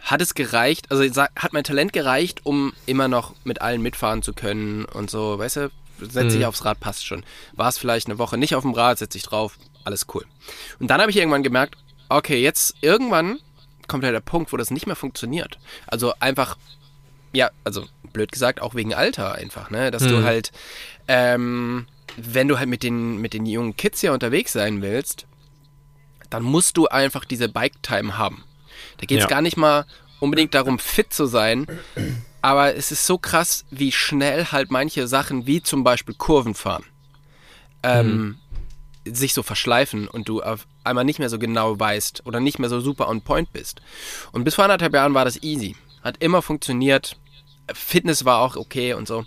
hat 0.00 0.20
es 0.20 0.34
gereicht, 0.34 0.90
also 0.90 1.04
hat 1.04 1.52
mein 1.52 1.62
Talent 1.62 1.92
gereicht, 1.92 2.40
um 2.42 2.72
immer 2.86 3.06
noch 3.06 3.34
mit 3.44 3.60
allen 3.60 3.82
mitfahren 3.82 4.22
zu 4.22 4.32
können 4.32 4.84
und 4.84 5.10
so, 5.10 5.38
weißt 5.38 5.56
du, 5.56 5.70
setze 6.00 6.34
ich 6.34 6.42
mhm. 6.42 6.46
aufs 6.46 6.64
Rad, 6.64 6.80
passt 6.80 7.06
schon. 7.06 7.22
War 7.52 7.68
es 7.68 7.78
vielleicht 7.78 8.08
eine 8.08 8.18
Woche 8.18 8.36
nicht 8.36 8.56
auf 8.56 8.62
dem 8.62 8.74
Rad, 8.74 8.98
setze 8.98 9.16
ich 9.16 9.22
drauf, 9.22 9.58
alles 9.84 10.06
cool. 10.12 10.24
Und 10.80 10.90
dann 10.90 11.00
habe 11.00 11.12
ich 11.12 11.16
irgendwann 11.16 11.44
gemerkt, 11.44 11.76
okay, 12.08 12.42
jetzt 12.42 12.74
irgendwann 12.80 13.38
kommt 13.90 14.04
ja 14.04 14.12
der 14.12 14.20
Punkt, 14.20 14.52
wo 14.52 14.56
das 14.56 14.70
nicht 14.70 14.86
mehr 14.86 14.96
funktioniert. 14.96 15.58
Also 15.88 16.14
einfach, 16.20 16.56
ja, 17.32 17.50
also 17.64 17.84
blöd 18.12 18.30
gesagt, 18.30 18.62
auch 18.62 18.74
wegen 18.74 18.94
Alter 18.94 19.34
einfach, 19.34 19.70
ne? 19.70 19.90
Dass 19.90 20.04
hm. 20.04 20.10
du 20.10 20.22
halt, 20.22 20.52
ähm, 21.08 21.86
wenn 22.16 22.46
du 22.46 22.58
halt 22.58 22.68
mit 22.68 22.84
den, 22.84 23.18
mit 23.18 23.34
den 23.34 23.46
jungen 23.46 23.76
Kids 23.76 24.00
ja 24.02 24.12
unterwegs 24.12 24.52
sein 24.52 24.80
willst, 24.80 25.26
dann 26.30 26.44
musst 26.44 26.76
du 26.76 26.86
einfach 26.86 27.24
diese 27.24 27.48
Bike-Time 27.48 28.16
haben. 28.16 28.44
Da 28.98 29.06
geht 29.06 29.18
es 29.18 29.24
ja. 29.24 29.28
gar 29.28 29.42
nicht 29.42 29.56
mal 29.56 29.86
unbedingt 30.20 30.54
darum, 30.54 30.78
fit 30.78 31.12
zu 31.12 31.26
sein, 31.26 31.66
aber 32.42 32.76
es 32.76 32.92
ist 32.92 33.06
so 33.06 33.18
krass, 33.18 33.64
wie 33.70 33.90
schnell 33.90 34.46
halt 34.46 34.70
manche 34.70 35.08
Sachen, 35.08 35.46
wie 35.46 35.62
zum 35.62 35.82
Beispiel 35.82 36.14
Kurven 36.14 36.54
fahren, 36.54 36.84
ähm, 37.82 38.06
mhm. 38.06 38.38
Sich 39.04 39.34
so 39.34 39.42
verschleifen 39.42 40.08
und 40.08 40.28
du 40.28 40.42
auf 40.42 40.66
einmal 40.84 41.04
nicht 41.04 41.18
mehr 41.18 41.30
so 41.30 41.38
genau 41.38 41.78
weißt 41.78 42.26
oder 42.26 42.40
nicht 42.40 42.58
mehr 42.58 42.68
so 42.68 42.80
super 42.80 43.08
on 43.08 43.22
point 43.22 43.52
bist. 43.52 43.80
Und 44.32 44.44
bis 44.44 44.54
vor 44.54 44.64
anderthalb 44.64 44.94
Jahren 44.94 45.14
war 45.14 45.24
das 45.24 45.42
easy. 45.42 45.76
Hat 46.02 46.16
immer 46.22 46.42
funktioniert. 46.42 47.16
Fitness 47.72 48.24
war 48.24 48.40
auch 48.40 48.56
okay 48.56 48.94
und 48.94 49.06
so 49.06 49.24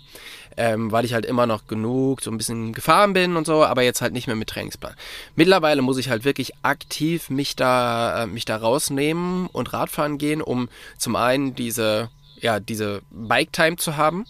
ähm, 0.56 0.92
weil 0.92 1.04
ich 1.04 1.14
halt 1.14 1.26
immer 1.26 1.46
noch 1.46 1.66
genug 1.66 2.22
so 2.22 2.30
ein 2.30 2.36
bisschen 2.36 2.72
gefahren 2.72 3.12
bin 3.12 3.36
und 3.36 3.46
so, 3.46 3.64
aber 3.64 3.82
jetzt 3.82 4.02
halt 4.02 4.12
nicht 4.12 4.26
mehr 4.26 4.36
mit 4.36 4.48
Trainingsplan. 4.48 4.94
Mittlerweile 5.34 5.82
muss 5.82 5.98
ich 5.98 6.08
halt 6.08 6.24
wirklich 6.24 6.52
aktiv 6.62 7.30
mich 7.30 7.56
da, 7.56 8.22
äh, 8.22 8.26
mich 8.26 8.44
da 8.44 8.56
rausnehmen 8.56 9.46
und 9.48 9.72
Radfahren 9.72 10.18
gehen, 10.18 10.42
um 10.42 10.68
zum 10.96 11.16
einen 11.16 11.54
diese, 11.54 12.10
ja, 12.40 12.60
diese 12.60 13.02
Bike-Time 13.10 13.76
zu 13.76 13.96
haben. 13.96 14.26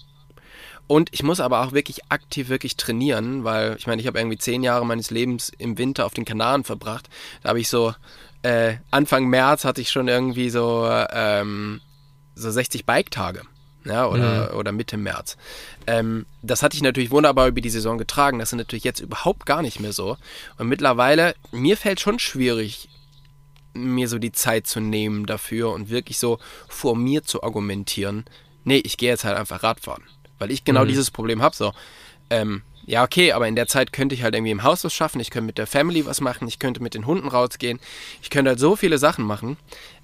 Und 0.86 1.08
ich 1.12 1.22
muss 1.22 1.40
aber 1.40 1.62
auch 1.62 1.72
wirklich 1.72 2.10
aktiv 2.10 2.48
wirklich 2.48 2.76
trainieren, 2.76 3.44
weil 3.44 3.76
ich 3.78 3.86
meine, 3.86 4.02
ich 4.02 4.06
habe 4.06 4.18
irgendwie 4.18 4.38
zehn 4.38 4.62
Jahre 4.62 4.84
meines 4.84 5.10
Lebens 5.10 5.50
im 5.56 5.78
Winter 5.78 6.04
auf 6.04 6.14
den 6.14 6.24
Kanaren 6.24 6.64
verbracht. 6.64 7.08
Da 7.42 7.50
habe 7.50 7.60
ich 7.60 7.68
so 7.68 7.94
äh, 8.42 8.76
Anfang 8.90 9.26
März 9.26 9.64
hatte 9.64 9.80
ich 9.80 9.90
schon 9.90 10.08
irgendwie 10.08 10.50
so 10.50 10.86
ähm, 11.10 11.80
so 12.34 12.50
60 12.50 12.84
Bike-Tage 12.84 13.42
ja, 13.84 14.06
oder, 14.06 14.52
mhm. 14.52 14.58
oder 14.58 14.72
Mitte 14.72 14.96
März. 14.96 15.36
Ähm, 15.86 16.26
das 16.42 16.62
hatte 16.62 16.76
ich 16.76 16.82
natürlich 16.82 17.10
wunderbar 17.10 17.48
über 17.48 17.60
die 17.60 17.70
Saison 17.70 17.98
getragen. 17.98 18.38
Das 18.38 18.52
ist 18.52 18.58
natürlich 18.58 18.84
jetzt 18.84 19.00
überhaupt 19.00 19.46
gar 19.46 19.62
nicht 19.62 19.80
mehr 19.80 19.92
so. 19.92 20.16
Und 20.58 20.68
mittlerweile, 20.68 21.34
mir 21.52 21.76
fällt 21.76 22.00
schon 22.00 22.18
schwierig, 22.18 22.88
mir 23.74 24.08
so 24.08 24.18
die 24.18 24.32
Zeit 24.32 24.66
zu 24.66 24.80
nehmen 24.80 25.26
dafür 25.26 25.72
und 25.72 25.90
wirklich 25.90 26.18
so 26.18 26.38
vor 26.68 26.96
mir 26.96 27.24
zu 27.24 27.42
argumentieren. 27.42 28.24
Nee, 28.62 28.80
ich 28.84 28.96
gehe 28.96 29.10
jetzt 29.10 29.24
halt 29.24 29.36
einfach 29.36 29.62
Radfahren. 29.62 30.04
Weil 30.38 30.50
ich 30.50 30.64
genau 30.64 30.84
mhm. 30.84 30.88
dieses 30.88 31.10
Problem 31.10 31.42
habe. 31.42 31.54
So, 31.54 31.72
ähm, 32.30 32.62
ja, 32.86 33.02
okay, 33.02 33.32
aber 33.32 33.48
in 33.48 33.56
der 33.56 33.66
Zeit 33.66 33.92
könnte 33.92 34.14
ich 34.14 34.22
halt 34.22 34.34
irgendwie 34.34 34.52
im 34.52 34.62
Haus 34.62 34.84
was 34.84 34.92
schaffen, 34.92 35.20
ich 35.20 35.30
könnte 35.30 35.46
mit 35.46 35.58
der 35.58 35.66
Family 35.66 36.04
was 36.06 36.20
machen, 36.20 36.46
ich 36.48 36.58
könnte 36.58 36.82
mit 36.82 36.94
den 36.94 37.06
Hunden 37.06 37.28
rausgehen, 37.28 37.80
ich 38.22 38.30
könnte 38.30 38.50
halt 38.50 38.60
so 38.60 38.76
viele 38.76 38.98
Sachen 38.98 39.24
machen. 39.24 39.56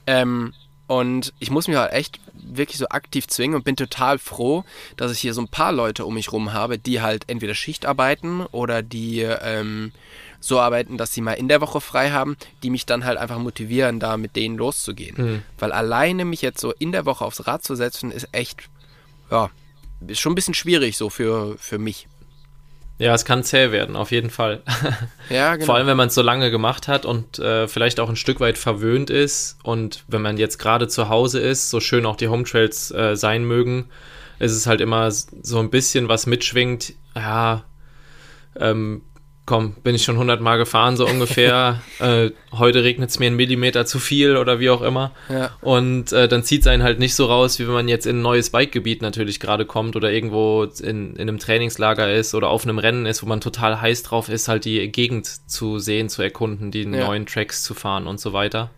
Ähm, 0.06 0.54
und 0.86 1.32
ich 1.38 1.52
muss 1.52 1.68
mich 1.68 1.76
halt 1.76 1.92
echt 1.92 2.18
wirklich 2.32 2.76
so 2.76 2.88
aktiv 2.88 3.28
zwingen 3.28 3.54
und 3.54 3.64
bin 3.64 3.76
total 3.76 4.18
froh, 4.18 4.64
dass 4.96 5.12
ich 5.12 5.20
hier 5.20 5.34
so 5.34 5.40
ein 5.40 5.46
paar 5.46 5.70
Leute 5.70 6.04
um 6.04 6.14
mich 6.14 6.32
rum 6.32 6.52
habe, 6.52 6.78
die 6.78 7.00
halt 7.00 7.28
entweder 7.28 7.54
Schicht 7.54 7.86
arbeiten 7.86 8.40
oder 8.46 8.82
die 8.82 9.20
ähm, 9.20 9.92
so 10.40 10.58
arbeiten, 10.58 10.96
dass 10.96 11.14
sie 11.14 11.20
mal 11.20 11.34
in 11.34 11.46
der 11.46 11.60
Woche 11.60 11.80
frei 11.80 12.10
haben, 12.10 12.36
die 12.64 12.70
mich 12.70 12.86
dann 12.86 13.04
halt 13.04 13.18
einfach 13.18 13.38
motivieren, 13.38 14.00
da 14.00 14.16
mit 14.16 14.34
denen 14.34 14.56
loszugehen. 14.56 15.16
Mhm. 15.16 15.42
Weil 15.60 15.70
alleine 15.70 16.24
mich 16.24 16.42
jetzt 16.42 16.60
so 16.60 16.72
in 16.72 16.90
der 16.90 17.06
Woche 17.06 17.24
aufs 17.24 17.46
Rad 17.46 17.62
zu 17.62 17.76
setzen, 17.76 18.10
ist 18.10 18.28
echt, 18.32 18.68
ja, 19.30 19.50
ist 20.06 20.20
schon 20.20 20.32
ein 20.32 20.34
bisschen 20.34 20.54
schwierig 20.54 20.96
so 20.96 21.10
für, 21.10 21.56
für 21.58 21.78
mich. 21.78 22.08
Ja, 22.98 23.14
es 23.14 23.24
kann 23.24 23.42
zäh 23.42 23.72
werden, 23.72 23.96
auf 23.96 24.10
jeden 24.10 24.30
Fall. 24.30 24.62
Ja, 25.30 25.54
genau. 25.54 25.66
Vor 25.66 25.76
allem, 25.76 25.86
wenn 25.86 25.96
man 25.96 26.08
es 26.08 26.14
so 26.14 26.22
lange 26.22 26.50
gemacht 26.50 26.88
hat 26.88 27.06
und 27.06 27.38
äh, 27.38 27.68
vielleicht 27.68 28.00
auch 28.00 28.08
ein 28.08 28.16
Stück 28.16 28.40
weit 28.40 28.58
verwöhnt 28.58 29.10
ist 29.10 29.58
und 29.62 30.02
wenn 30.08 30.22
man 30.22 30.38
jetzt 30.38 30.58
gerade 30.58 30.88
zu 30.88 31.08
Hause 31.08 31.38
ist, 31.38 31.70
so 31.70 31.78
schön 31.78 32.04
auch 32.04 32.16
die 32.16 32.26
Home 32.26 32.42
Trails 32.42 32.90
äh, 32.90 33.14
sein 33.16 33.44
mögen, 33.44 33.88
ist 34.40 34.52
es 34.52 34.66
halt 34.66 34.80
immer 34.80 35.10
so 35.12 35.60
ein 35.60 35.70
bisschen 35.70 36.08
was 36.08 36.26
mitschwingt. 36.26 36.94
Ja, 37.14 37.64
ähm, 38.58 39.02
komm, 39.50 39.72
bin 39.82 39.96
ich 39.96 40.04
schon 40.04 40.16
hundertmal 40.16 40.58
gefahren, 40.58 40.96
so 40.96 41.04
ungefähr. 41.08 41.82
äh, 41.98 42.30
heute 42.52 42.84
regnet 42.84 43.10
es 43.10 43.18
mir 43.18 43.26
einen 43.26 43.34
Millimeter 43.34 43.84
zu 43.84 43.98
viel 43.98 44.36
oder 44.36 44.60
wie 44.60 44.70
auch 44.70 44.80
immer. 44.80 45.10
Ja. 45.28 45.50
Und 45.60 46.12
äh, 46.12 46.28
dann 46.28 46.44
zieht 46.44 46.60
es 46.60 46.68
einen 46.68 46.84
halt 46.84 47.00
nicht 47.00 47.16
so 47.16 47.26
raus, 47.26 47.58
wie 47.58 47.66
wenn 47.66 47.74
man 47.74 47.88
jetzt 47.88 48.06
in 48.06 48.20
ein 48.20 48.22
neues 48.22 48.50
Bikegebiet 48.50 49.02
natürlich 49.02 49.40
gerade 49.40 49.66
kommt 49.66 49.96
oder 49.96 50.12
irgendwo 50.12 50.62
in, 50.62 51.16
in 51.16 51.22
einem 51.22 51.40
Trainingslager 51.40 52.14
ist 52.14 52.36
oder 52.36 52.48
auf 52.48 52.62
einem 52.62 52.78
Rennen 52.78 53.06
ist, 53.06 53.24
wo 53.24 53.26
man 53.26 53.40
total 53.40 53.80
heiß 53.80 54.04
drauf 54.04 54.28
ist, 54.28 54.46
halt 54.46 54.64
die 54.64 54.86
Gegend 54.86 55.26
zu 55.50 55.80
sehen, 55.80 56.08
zu 56.08 56.22
erkunden, 56.22 56.70
die 56.70 56.84
ja. 56.84 57.04
neuen 57.04 57.26
Tracks 57.26 57.64
zu 57.64 57.74
fahren 57.74 58.06
und 58.06 58.20
so 58.20 58.32
weiter. 58.32 58.70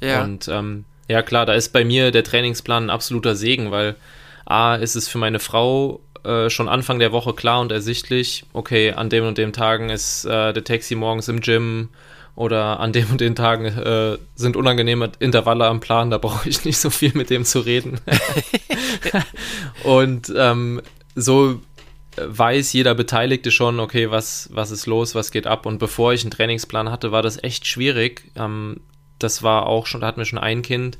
Ja. 0.00 0.22
Und 0.22 0.46
ähm, 0.46 0.84
ja, 1.08 1.22
klar, 1.22 1.46
da 1.46 1.54
ist 1.54 1.72
bei 1.72 1.84
mir 1.84 2.12
der 2.12 2.22
Trainingsplan 2.22 2.84
ein 2.84 2.90
absoluter 2.90 3.34
Segen, 3.34 3.72
weil 3.72 3.96
A, 4.44 4.76
ist 4.76 4.94
es 4.94 5.08
für 5.08 5.18
meine 5.18 5.40
Frau 5.40 6.00
äh, 6.26 6.50
schon 6.50 6.68
Anfang 6.68 6.98
der 6.98 7.12
Woche 7.12 7.34
klar 7.34 7.60
und 7.60 7.72
ersichtlich, 7.72 8.44
okay, 8.52 8.92
an 8.92 9.08
dem 9.08 9.26
und 9.26 9.38
dem 9.38 9.52
Tagen 9.52 9.90
ist 9.90 10.24
äh, 10.24 10.52
der 10.52 10.64
Taxi 10.64 10.94
morgens 10.94 11.28
im 11.28 11.40
Gym 11.40 11.88
oder 12.34 12.80
an 12.80 12.92
dem 12.92 13.10
und 13.10 13.20
den 13.20 13.34
Tagen 13.34 13.64
äh, 13.64 14.18
sind 14.34 14.56
unangenehme 14.56 15.12
Intervalle 15.20 15.66
am 15.66 15.80
Plan, 15.80 16.10
da 16.10 16.18
brauche 16.18 16.48
ich 16.48 16.64
nicht 16.64 16.78
so 16.78 16.90
viel 16.90 17.12
mit 17.14 17.30
dem 17.30 17.44
zu 17.44 17.60
reden. 17.60 18.00
und 19.84 20.32
ähm, 20.36 20.82
so 21.14 21.60
weiß 22.16 22.72
jeder 22.72 22.94
Beteiligte 22.94 23.50
schon, 23.50 23.78
okay, 23.78 24.10
was, 24.10 24.48
was 24.52 24.70
ist 24.70 24.86
los, 24.86 25.14
was 25.14 25.30
geht 25.30 25.46
ab. 25.46 25.64
Und 25.64 25.78
bevor 25.78 26.12
ich 26.12 26.22
einen 26.22 26.30
Trainingsplan 26.30 26.90
hatte, 26.90 27.12
war 27.12 27.22
das 27.22 27.42
echt 27.42 27.66
schwierig. 27.66 28.30
Ähm, 28.36 28.80
das 29.18 29.42
war 29.42 29.66
auch 29.66 29.86
schon, 29.86 30.00
da 30.00 30.08
hatten 30.08 30.20
wir 30.20 30.24
schon 30.24 30.38
ein 30.38 30.62
Kind. 30.62 30.98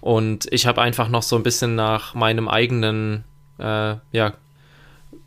Und 0.00 0.46
ich 0.50 0.66
habe 0.66 0.82
einfach 0.82 1.08
noch 1.08 1.22
so 1.22 1.36
ein 1.36 1.42
bisschen 1.42 1.74
nach 1.74 2.14
meinem 2.14 2.48
eigenen 2.48 3.24
äh, 3.58 3.96
ja, 4.12 4.32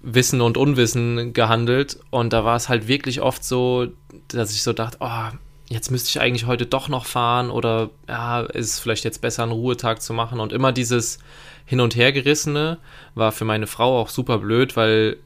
Wissen 0.02 0.42
und 0.42 0.58
Unwissen 0.58 1.34
gehandelt. 1.34 2.00
Und 2.10 2.34
da 2.34 2.46
war 2.46 2.56
es 2.56 2.70
halt 2.70 2.88
wirklich 2.88 3.22
oft 3.22 3.44
so, 3.44 3.88
dass 4.30 4.52
ich 4.52 4.64
so 4.64 4.74
dachte, 4.74 4.98
oh, 5.02 5.36
jetzt 5.68 5.92
müsste 5.92 6.10
ich 6.10 6.20
eigentlich 6.20 6.46
heute 6.46 6.66
doch 6.66 6.90
noch 6.90 7.06
fahren 7.06 7.52
oder 7.52 7.90
ja, 8.08 8.42
ist 8.42 8.74
es 8.74 8.80
vielleicht 8.80 9.04
jetzt 9.04 9.22
besser, 9.22 9.44
einen 9.44 9.52
Ruhetag 9.52 10.02
zu 10.02 10.14
machen. 10.14 10.40
Und 10.40 10.52
immer 10.52 10.72
dieses 10.72 11.20
Hin- 11.66 11.82
und 11.82 11.96
Hergerissene 11.96 12.80
war 13.14 13.32
für 13.32 13.46
meine 13.46 13.68
Frau 13.68 14.00
auch 14.00 14.10
super 14.10 14.40
blöd, 14.40 14.76
weil 14.76 15.18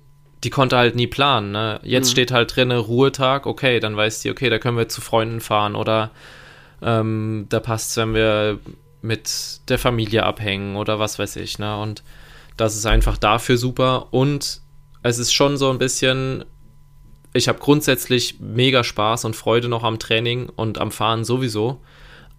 die 0.44 0.50
konnte 0.50 0.76
halt 0.76 0.96
nie 0.96 1.08
planen. 1.08 1.52
Ne? 1.52 1.80
Jetzt 1.84 2.10
mhm. 2.10 2.12
steht 2.12 2.32
halt 2.32 2.56
drin, 2.56 2.72
Ruhetag, 2.72 3.46
okay, 3.46 3.80
dann 3.80 3.96
weiß 3.96 4.22
die, 4.22 4.30
okay, 4.30 4.50
da 4.50 4.60
können 4.60 4.78
wir 4.78 4.90
zu 4.90 5.00
Freunden 5.00 5.40
fahren 5.40 5.76
oder 5.76 6.12
ähm, 6.82 7.46
da 7.48 7.62
passt 7.62 7.92
es, 7.92 7.98
wenn 7.98 8.14
wir 8.14 8.60
mit 9.02 9.62
der 9.70 9.80
Familie 9.80 10.24
abhängen 10.24 10.76
oder 10.76 11.00
was 11.00 11.20
weiß 11.20 11.38
ich. 11.38 11.60
Ne? 11.60 11.78
Und 11.78 12.04
das 12.58 12.76
ist 12.76 12.86
einfach 12.86 13.18
dafür 13.18 13.58
super. 13.58 14.08
Und 14.12 14.62
es 15.04 15.20
ist 15.20 15.34
schon 15.34 15.58
so 15.58 15.70
ein 15.70 15.78
bisschen, 15.78 16.46
ich 17.34 17.48
habe 17.48 17.60
grundsätzlich 17.60 18.40
mega 18.40 18.84
Spaß 18.84 19.26
und 19.26 19.36
Freude 19.36 19.68
noch 19.68 19.84
am 19.84 20.00
Training 20.00 20.50
und 20.56 20.80
am 20.80 20.92
Fahren 20.92 21.26
sowieso. 21.26 21.82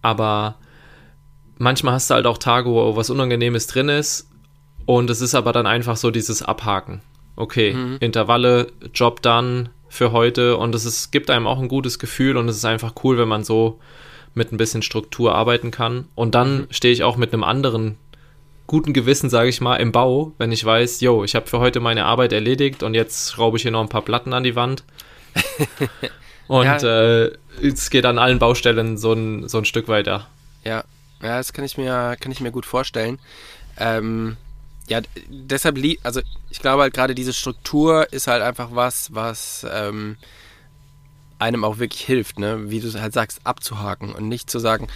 Aber 0.03 0.57
manchmal 1.59 1.95
hast 1.95 2.11
du 2.11 2.15
halt 2.15 2.27
auch 2.27 2.39
Tage, 2.39 2.71
wo 2.71 2.97
was 2.97 3.11
Unangenehmes 3.11 3.67
drin 3.67 3.89
ist. 3.89 4.31
Und 4.87 5.09
es 5.09 5.21
ist 5.21 5.35
aber 5.35 5.53
dann 5.53 5.67
einfach 5.67 5.97
so 5.97 6.11
dieses 6.11 6.43
Abhaken. 6.43 7.01
Okay, 7.37 7.75
mhm. 7.75 7.97
Intervalle, 8.01 8.69
Job 8.93 9.23
done 9.23 9.71
für 9.89 10.13
heute. 10.13 10.57
Und 10.57 10.75
es 10.75 10.85
ist, 10.85 11.11
gibt 11.11 11.31
einem 11.31 11.47
auch 11.47 11.59
ein 11.59 11.69
gutes 11.69 11.99
Gefühl 11.99 12.37
und 12.37 12.49
es 12.49 12.57
ist 12.57 12.65
einfach 12.65 12.95
cool, 13.05 13.19
wenn 13.19 13.29
man 13.29 13.45
so 13.45 13.81
mit 14.35 14.53
ein 14.53 14.57
bisschen 14.57 14.83
Struktur 14.83 15.35
arbeiten 15.35 15.71
kann. 15.71 16.09
Und 16.15 16.35
dann 16.35 16.63
mhm. 16.63 16.67
stehe 16.71 16.93
ich 16.93 17.03
auch 17.03 17.17
mit 17.17 17.33
einem 17.33 17.45
anderen 17.45 17.97
guten 18.67 18.93
Gewissen, 18.93 19.31
sage 19.31 19.49
ich 19.49 19.61
mal, 19.61 19.77
im 19.77 19.93
Bau, 19.93 20.33
wenn 20.39 20.53
ich 20.53 20.65
weiß, 20.65 21.01
yo, 21.01 21.25
ich 21.25 21.35
habe 21.35 21.47
für 21.47 21.59
heute 21.59 21.81
meine 21.81 22.05
Arbeit 22.05 22.33
erledigt 22.33 22.83
und 22.83 22.95
jetzt 22.95 23.33
schraube 23.33 23.57
ich 23.57 23.63
hier 23.63 23.71
noch 23.71 23.83
ein 23.83 23.89
paar 23.89 24.03
Platten 24.03 24.33
an 24.33 24.45
die 24.45 24.57
Wand. 24.57 24.85
und 26.49 26.65
ja. 26.65 27.25
äh, 27.25 27.33
es 27.63 27.91
geht 27.91 28.07
an 28.07 28.19
allen 28.19 28.39
Baustellen 28.39 28.97
so 28.97 29.13
ein, 29.13 29.49
so 29.49 29.59
ein 29.59 29.65
Stück 29.65 29.89
weiter. 29.89 30.29
Ja, 30.65 30.85
ja, 31.23 31.39
das 31.39 31.53
kann 31.53 31.65
ich 31.65 31.77
mir, 31.77 32.17
kann 32.19 32.33
ich 32.33 32.41
mir 32.41 32.53
gut 32.53 32.67
vorstellen. 32.67 33.19
Ähm, 33.79 34.37
ja, 34.87 35.01
deshalb, 35.29 35.79
also 36.03 36.21
ich 36.51 36.61
glaube 36.61 36.83
halt 36.83 36.95
gerade 36.95 37.15
diese 37.15 37.33
Struktur 37.33 38.13
ist 38.13 38.27
halt 38.27 38.43
einfach 38.43 38.69
was, 38.73 39.15
was 39.15 39.67
ähm, 39.71 40.17
einem 41.39 41.65
auch 41.65 41.79
wirklich 41.79 42.03
hilft, 42.03 42.39
ne? 42.39 42.71
wie 42.71 42.81
du 42.81 42.93
halt 43.01 43.13
sagst, 43.13 43.41
abzuhaken 43.45 44.13
und 44.13 44.29
nicht 44.29 44.51
zu 44.51 44.59
sagen, 44.59 44.89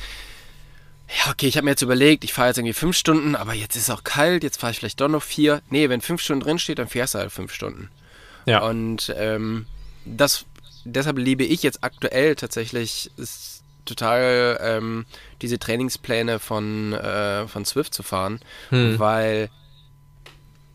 ja, 1.09 1.33
okay, 1.33 1.47
ich 1.47 1.57
habe 1.57 1.65
mir 1.65 1.71
jetzt 1.71 1.83
überlegt, 1.83 2.25
ich 2.25 2.33
fahre 2.33 2.49
jetzt 2.49 2.59
irgendwie 2.59 2.75
fünf 2.75 2.97
Stunden, 2.97 3.35
aber 3.35 3.55
jetzt 3.55 3.77
ist 3.77 3.85
es 3.85 3.91
auch 3.91 4.05
kalt, 4.05 4.43
jetzt 4.43 4.61
fahre 4.61 4.73
ich 4.73 4.79
vielleicht 4.79 5.01
doch 5.01 5.09
noch 5.09 5.23
vier. 5.23 5.63
Nee, 5.71 5.89
wenn 5.89 6.03
fünf 6.03 6.21
Stunden 6.21 6.45
drin 6.45 6.59
steht, 6.59 6.79
dann 6.79 6.89
fährst 6.89 7.15
du 7.15 7.19
halt 7.19 7.33
fünf 7.33 7.53
Stunden. 7.53 7.91
Ja. 8.45 8.61
Und 8.61 9.15
ähm, 9.17 9.67
das, 10.05 10.45
deshalb 10.85 11.19
liebe 11.19 11.45
ich 11.45 11.63
jetzt 11.63 11.83
aktuell 11.83 12.35
tatsächlich 12.35 13.11
ist 13.17 13.63
total 13.87 14.59
ähm, 14.61 15.07
diese 15.41 15.59
Trainingspläne 15.59 16.39
von, 16.39 16.93
äh, 16.93 17.49
von 17.49 17.65
Swift 17.65 17.95
zu 17.95 18.03
fahren, 18.03 18.41
hm. 18.69 18.99
weil 18.99 19.49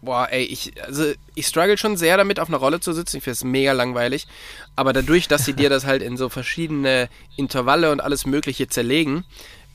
boah, 0.04 0.28
ey, 0.32 0.44
ich, 0.44 0.74
also 0.84 1.14
ich 1.34 1.48
struggle 1.48 1.78
schon 1.78 1.96
sehr 1.96 2.18
damit, 2.18 2.40
auf 2.40 2.50
einer 2.50 2.58
Rolle 2.58 2.80
zu 2.80 2.92
sitzen. 2.92 3.18
Ich 3.18 3.24
finde 3.24 3.34
es 3.34 3.44
mega 3.44 3.72
langweilig. 3.72 4.28
Aber 4.76 4.92
dadurch, 4.92 5.28
dass 5.28 5.46
sie 5.46 5.54
dir 5.54 5.70
das 5.70 5.86
halt 5.86 6.02
in 6.02 6.18
so 6.18 6.28
verschiedene 6.28 7.08
Intervalle 7.38 7.92
und 7.92 8.02
alles 8.02 8.26
Mögliche 8.26 8.68
zerlegen, 8.68 9.24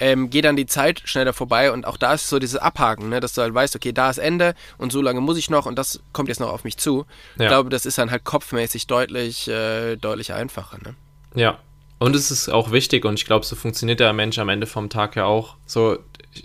ähm, 0.00 0.30
geht 0.30 0.44
dann 0.44 0.56
die 0.56 0.66
Zeit 0.66 1.02
schneller 1.04 1.32
vorbei 1.32 1.72
und 1.72 1.86
auch 1.86 1.96
da 1.96 2.14
ist 2.14 2.28
so 2.28 2.38
dieses 2.38 2.56
Abhaken, 2.56 3.08
ne, 3.08 3.20
dass 3.20 3.34
du 3.34 3.42
halt 3.42 3.54
weißt, 3.54 3.74
okay, 3.76 3.92
da 3.92 4.10
ist 4.10 4.18
Ende 4.18 4.54
und 4.78 4.92
so 4.92 5.02
lange 5.02 5.20
muss 5.20 5.36
ich 5.36 5.50
noch 5.50 5.66
und 5.66 5.76
das 5.76 6.00
kommt 6.12 6.28
jetzt 6.28 6.40
noch 6.40 6.52
auf 6.52 6.64
mich 6.64 6.76
zu. 6.76 7.06
Ja. 7.36 7.44
Ich 7.44 7.48
glaube, 7.48 7.70
das 7.70 7.86
ist 7.86 7.98
dann 7.98 8.10
halt 8.10 8.24
kopfmäßig 8.24 8.86
deutlich, 8.86 9.48
äh, 9.48 9.96
deutlich 9.96 10.32
einfacher. 10.32 10.78
Ne? 10.84 10.94
Ja, 11.34 11.58
Und 11.98 12.14
es 12.14 12.30
ist 12.30 12.48
auch 12.48 12.70
wichtig 12.70 13.04
und 13.04 13.14
ich 13.14 13.26
glaube, 13.26 13.44
so 13.44 13.56
funktioniert 13.56 14.00
der 14.00 14.12
Mensch 14.12 14.38
am 14.38 14.48
Ende 14.48 14.66
vom 14.66 14.88
Tag 14.88 15.16
ja 15.16 15.24
auch. 15.24 15.56
So, 15.66 15.98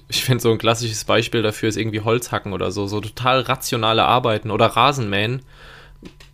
ich 0.07 0.23
finde 0.23 0.41
so 0.41 0.51
ein 0.51 0.57
klassisches 0.57 1.05
Beispiel 1.05 1.43
dafür 1.43 1.69
ist 1.69 1.77
irgendwie 1.77 2.01
Holzhacken 2.01 2.53
oder 2.53 2.71
so, 2.71 2.87
so 2.87 2.99
total 3.01 3.41
rationale 3.41 4.03
Arbeiten 4.03 4.49
oder 4.49 4.65
Rasenmähen. 4.65 5.43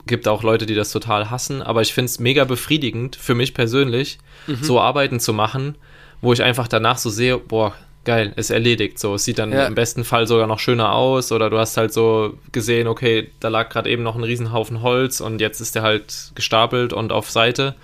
Gibt 0.05 0.27
auch 0.27 0.41
Leute, 0.41 0.65
die 0.65 0.75
das 0.75 0.91
total 0.91 1.29
hassen, 1.29 1.61
aber 1.61 1.81
ich 1.81 1.93
finde 1.93 2.05
es 2.05 2.19
mega 2.19 2.45
befriedigend 2.45 3.17
für 3.17 3.35
mich 3.35 3.53
persönlich, 3.53 4.19
mhm. 4.47 4.63
so 4.63 4.79
Arbeiten 4.79 5.19
zu 5.19 5.33
machen, 5.33 5.75
wo 6.21 6.33
ich 6.33 6.43
einfach 6.43 6.67
danach 6.67 6.97
so 6.97 7.09
sehe, 7.09 7.37
boah, 7.37 7.73
geil, 8.05 8.33
ist 8.35 8.49
erledigt. 8.49 8.99
So, 8.99 9.15
es 9.15 9.25
sieht 9.25 9.39
dann 9.39 9.51
ja. 9.51 9.67
im 9.67 9.75
besten 9.75 10.03
Fall 10.03 10.27
sogar 10.27 10.47
noch 10.47 10.59
schöner 10.59 10.93
aus 10.93 11.31
oder 11.31 11.49
du 11.49 11.57
hast 11.57 11.77
halt 11.77 11.93
so 11.93 12.37
gesehen, 12.51 12.87
okay, 12.87 13.29
da 13.39 13.49
lag 13.49 13.69
gerade 13.69 13.89
eben 13.89 14.03
noch 14.03 14.15
ein 14.15 14.23
Riesenhaufen 14.23 14.81
Holz 14.81 15.21
und 15.21 15.41
jetzt 15.41 15.59
ist 15.59 15.75
der 15.75 15.83
halt 15.83 16.31
gestapelt 16.35 16.93
und 16.93 17.11
auf 17.11 17.29
Seite. 17.29 17.75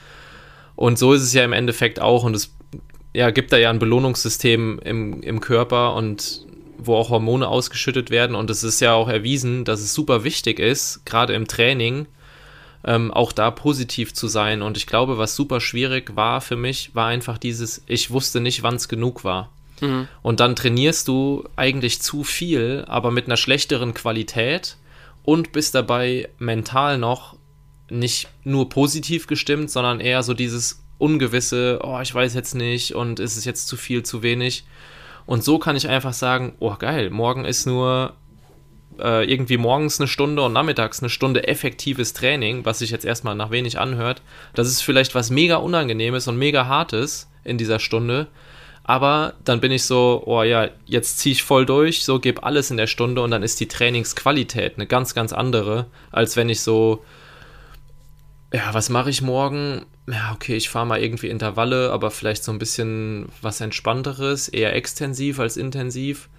Und 0.76 1.00
so 1.00 1.14
ist 1.14 1.22
es 1.22 1.34
ja 1.34 1.44
im 1.44 1.54
Endeffekt 1.54 2.02
auch 2.02 2.24
und 2.24 2.36
es 2.36 2.54
ja, 3.14 3.30
gibt 3.30 3.54
da 3.54 3.58
ja 3.58 3.70
ein 3.70 3.80
Belohnungssystem 3.80 4.80
im, 4.84 5.22
im 5.22 5.40
Körper 5.40 5.94
und 5.94 6.42
wo 6.78 6.96
auch 6.96 7.10
Hormone 7.10 7.48
ausgeschüttet 7.48 8.10
werden 8.10 8.36
und 8.36 8.50
es 8.50 8.64
ist 8.64 8.82
ja 8.82 8.94
auch 8.94 9.08
erwiesen, 9.08 9.64
dass 9.64 9.80
es 9.80 9.94
super 9.94 10.24
wichtig 10.26 10.60
ist, 10.60 11.06
gerade 11.06 11.34
im 11.34 11.48
Training, 11.48 12.08
ähm, 12.86 13.12
auch 13.12 13.32
da 13.32 13.52
positiv 13.52 14.14
zu 14.14 14.28
sein. 14.28 14.62
Und 14.62 14.78
ich 14.78 14.88
glaube, 14.88 15.18
was 15.18 15.36
super 15.36 15.60
schwierig 15.60 16.16
war 16.16 16.40
für 16.40 16.56
mich, 16.56 16.94
war 16.94 17.08
einfach 17.08 17.38
dieses, 17.38 17.84
ich 17.88 18.12
wusste 18.12 18.40
nicht, 18.40 18.64
wann 18.64 18.76
es 18.76 18.88
genug 18.88 19.24
war. 19.24 19.50
Mhm. 19.82 20.08
Und 20.22 20.40
dann 20.40 20.56
trainierst 20.56 21.08
du 21.08 21.44
eigentlich 21.56 22.02
zu 22.02 22.24
viel, 22.24 22.86
aber 22.88 23.12
mit 23.12 23.26
einer 23.26 23.38
schlechteren 23.38 23.94
Qualität 23.94 24.78
und 25.24 25.52
bist 25.52 25.76
dabei 25.76 26.30
mental 26.38 26.98
noch 26.98 27.36
nicht 27.90 28.30
nur 28.44 28.70
positiv 28.70 29.28
gestimmt, 29.28 29.72
sondern 29.72 30.00
eher 30.00 30.24
so 30.24 30.34
dieses 30.34 30.84
Ungewisse, 30.98 31.80
oh, 31.84 32.00
ich 32.02 32.14
weiß 32.14 32.34
jetzt 32.36 32.56
nicht 32.56 32.96
und 32.96 33.20
ist 33.20 33.36
es 33.36 33.46
jetzt 33.46 33.68
zu 33.68 33.78
viel, 33.78 34.04
zu 34.04 34.22
wenig. 34.24 34.66
Und 35.26 35.44
so 35.44 35.58
kann 35.58 35.76
ich 35.76 35.90
einfach 35.90 36.14
sagen, 36.14 36.54
oh 36.60 36.76
geil, 36.78 37.10
morgen 37.10 37.46
ist 37.46 37.66
nur 37.66 38.14
äh, 39.00 39.24
irgendwie 39.24 39.58
morgens 39.58 40.00
eine 40.00 40.08
Stunde 40.08 40.42
und 40.42 40.54
nachmittags 40.54 41.02
eine 41.02 41.10
Stunde 41.10 41.48
effektives 41.48 42.14
Training, 42.14 42.66
was 42.66 42.80
sich 42.80 42.92
jetzt 42.92 43.06
erstmal 43.06 43.36
nach 43.36 43.52
wenig 43.52 43.80
anhört. 43.80 44.22
Das 44.54 44.68
ist 44.68 44.82
vielleicht 44.82 45.16
was 45.16 45.30
mega 45.30 45.58
Unangenehmes 45.58 46.28
und 46.28 46.38
mega 46.38 46.68
Hartes 46.68 47.30
in 47.44 47.58
dieser 47.58 47.80
Stunde. 47.80 48.28
Aber 48.84 49.34
dann 49.44 49.62
bin 49.62 49.72
ich 49.72 49.84
so, 49.84 50.22
oh 50.26 50.44
ja, 50.44 50.70
jetzt 50.86 51.20
ziehe 51.20 51.34
ich 51.34 51.44
voll 51.44 51.66
durch, 51.66 52.04
so 52.04 52.20
gebe 52.20 52.44
alles 52.44 52.70
in 52.70 52.78
der 52.78 52.88
Stunde 52.88 53.22
und 53.22 53.32
dann 53.32 53.42
ist 53.42 53.60
die 53.60 53.68
Trainingsqualität 53.68 54.76
eine 54.76 54.86
ganz, 54.86 55.16
ganz 55.16 55.34
andere, 55.34 55.88
als 56.12 56.38
wenn 56.38 56.50
ich 56.50 56.62
so 56.62 57.04
ja, 58.56 58.74
was 58.74 58.90
mache 58.90 59.10
ich 59.10 59.22
morgen? 59.22 59.86
Ja, 60.08 60.32
okay, 60.34 60.56
ich 60.56 60.70
fahre 60.70 60.86
mal 60.86 61.02
irgendwie 61.02 61.28
Intervalle, 61.28 61.92
aber 61.92 62.10
vielleicht 62.10 62.44
so 62.44 62.54
ein 62.54 62.60
bisschen 62.60 63.28
was 63.42 63.60
Entspannteres, 63.60 64.48
eher 64.48 64.74
extensiv 64.74 65.40
als 65.40 65.58
intensiv. 65.58 66.30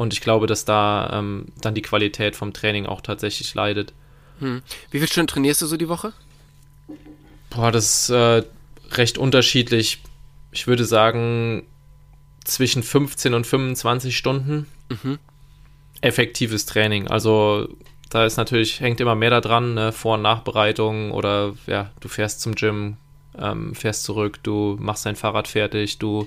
Und 0.00 0.14
ich 0.14 0.22
glaube, 0.22 0.46
dass 0.46 0.64
da 0.64 1.10
ähm, 1.12 1.44
dann 1.60 1.74
die 1.74 1.82
Qualität 1.82 2.34
vom 2.34 2.54
Training 2.54 2.86
auch 2.86 3.02
tatsächlich 3.02 3.54
leidet. 3.54 3.92
Hm. 4.38 4.62
Wie 4.90 4.96
viele 4.96 5.08
Stunden 5.08 5.26
trainierst 5.26 5.60
du 5.60 5.66
so 5.66 5.76
die 5.76 5.90
Woche? 5.90 6.14
Boah, 7.50 7.70
das 7.70 8.08
ist 8.08 8.08
äh, 8.08 8.42
recht 8.92 9.18
unterschiedlich. 9.18 10.00
Ich 10.52 10.66
würde 10.66 10.86
sagen, 10.86 11.66
zwischen 12.44 12.82
15 12.82 13.34
und 13.34 13.46
25 13.46 14.16
Stunden. 14.16 14.66
Mhm. 14.88 15.18
Effektives 16.00 16.64
Training. 16.64 17.08
Also 17.08 17.68
da 18.08 18.24
ist 18.24 18.38
natürlich, 18.38 18.80
hängt 18.80 19.02
immer 19.02 19.16
mehr 19.16 19.28
da 19.28 19.42
dran, 19.42 19.74
ne? 19.74 19.92
Vor- 19.92 20.14
und 20.14 20.22
Nachbereitung 20.22 21.10
oder 21.10 21.52
ja, 21.66 21.90
du 22.00 22.08
fährst 22.08 22.40
zum 22.40 22.54
Gym, 22.54 22.96
ähm, 23.38 23.74
fährst 23.74 24.04
zurück, 24.04 24.38
du 24.44 24.78
machst 24.80 25.04
dein 25.04 25.16
Fahrrad 25.16 25.46
fertig, 25.46 25.98
du 25.98 26.26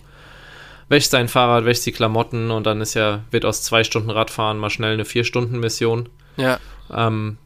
wäschst 0.89 1.13
dein 1.13 1.27
Fahrrad, 1.27 1.65
wäschst 1.65 1.85
die 1.85 1.91
Klamotten 1.91 2.51
und 2.51 2.65
dann 2.65 2.81
ist 2.81 2.93
ja, 2.93 3.23
wird 3.31 3.45
aus 3.45 3.63
zwei 3.63 3.83
Stunden 3.83 4.09
Radfahren 4.09 4.57
mal 4.57 4.69
schnell 4.69 4.93
eine 4.93 5.05
Vier-Stunden-Mission. 5.05 6.09
Ja. 6.37 6.59
Ähm, 6.91 7.37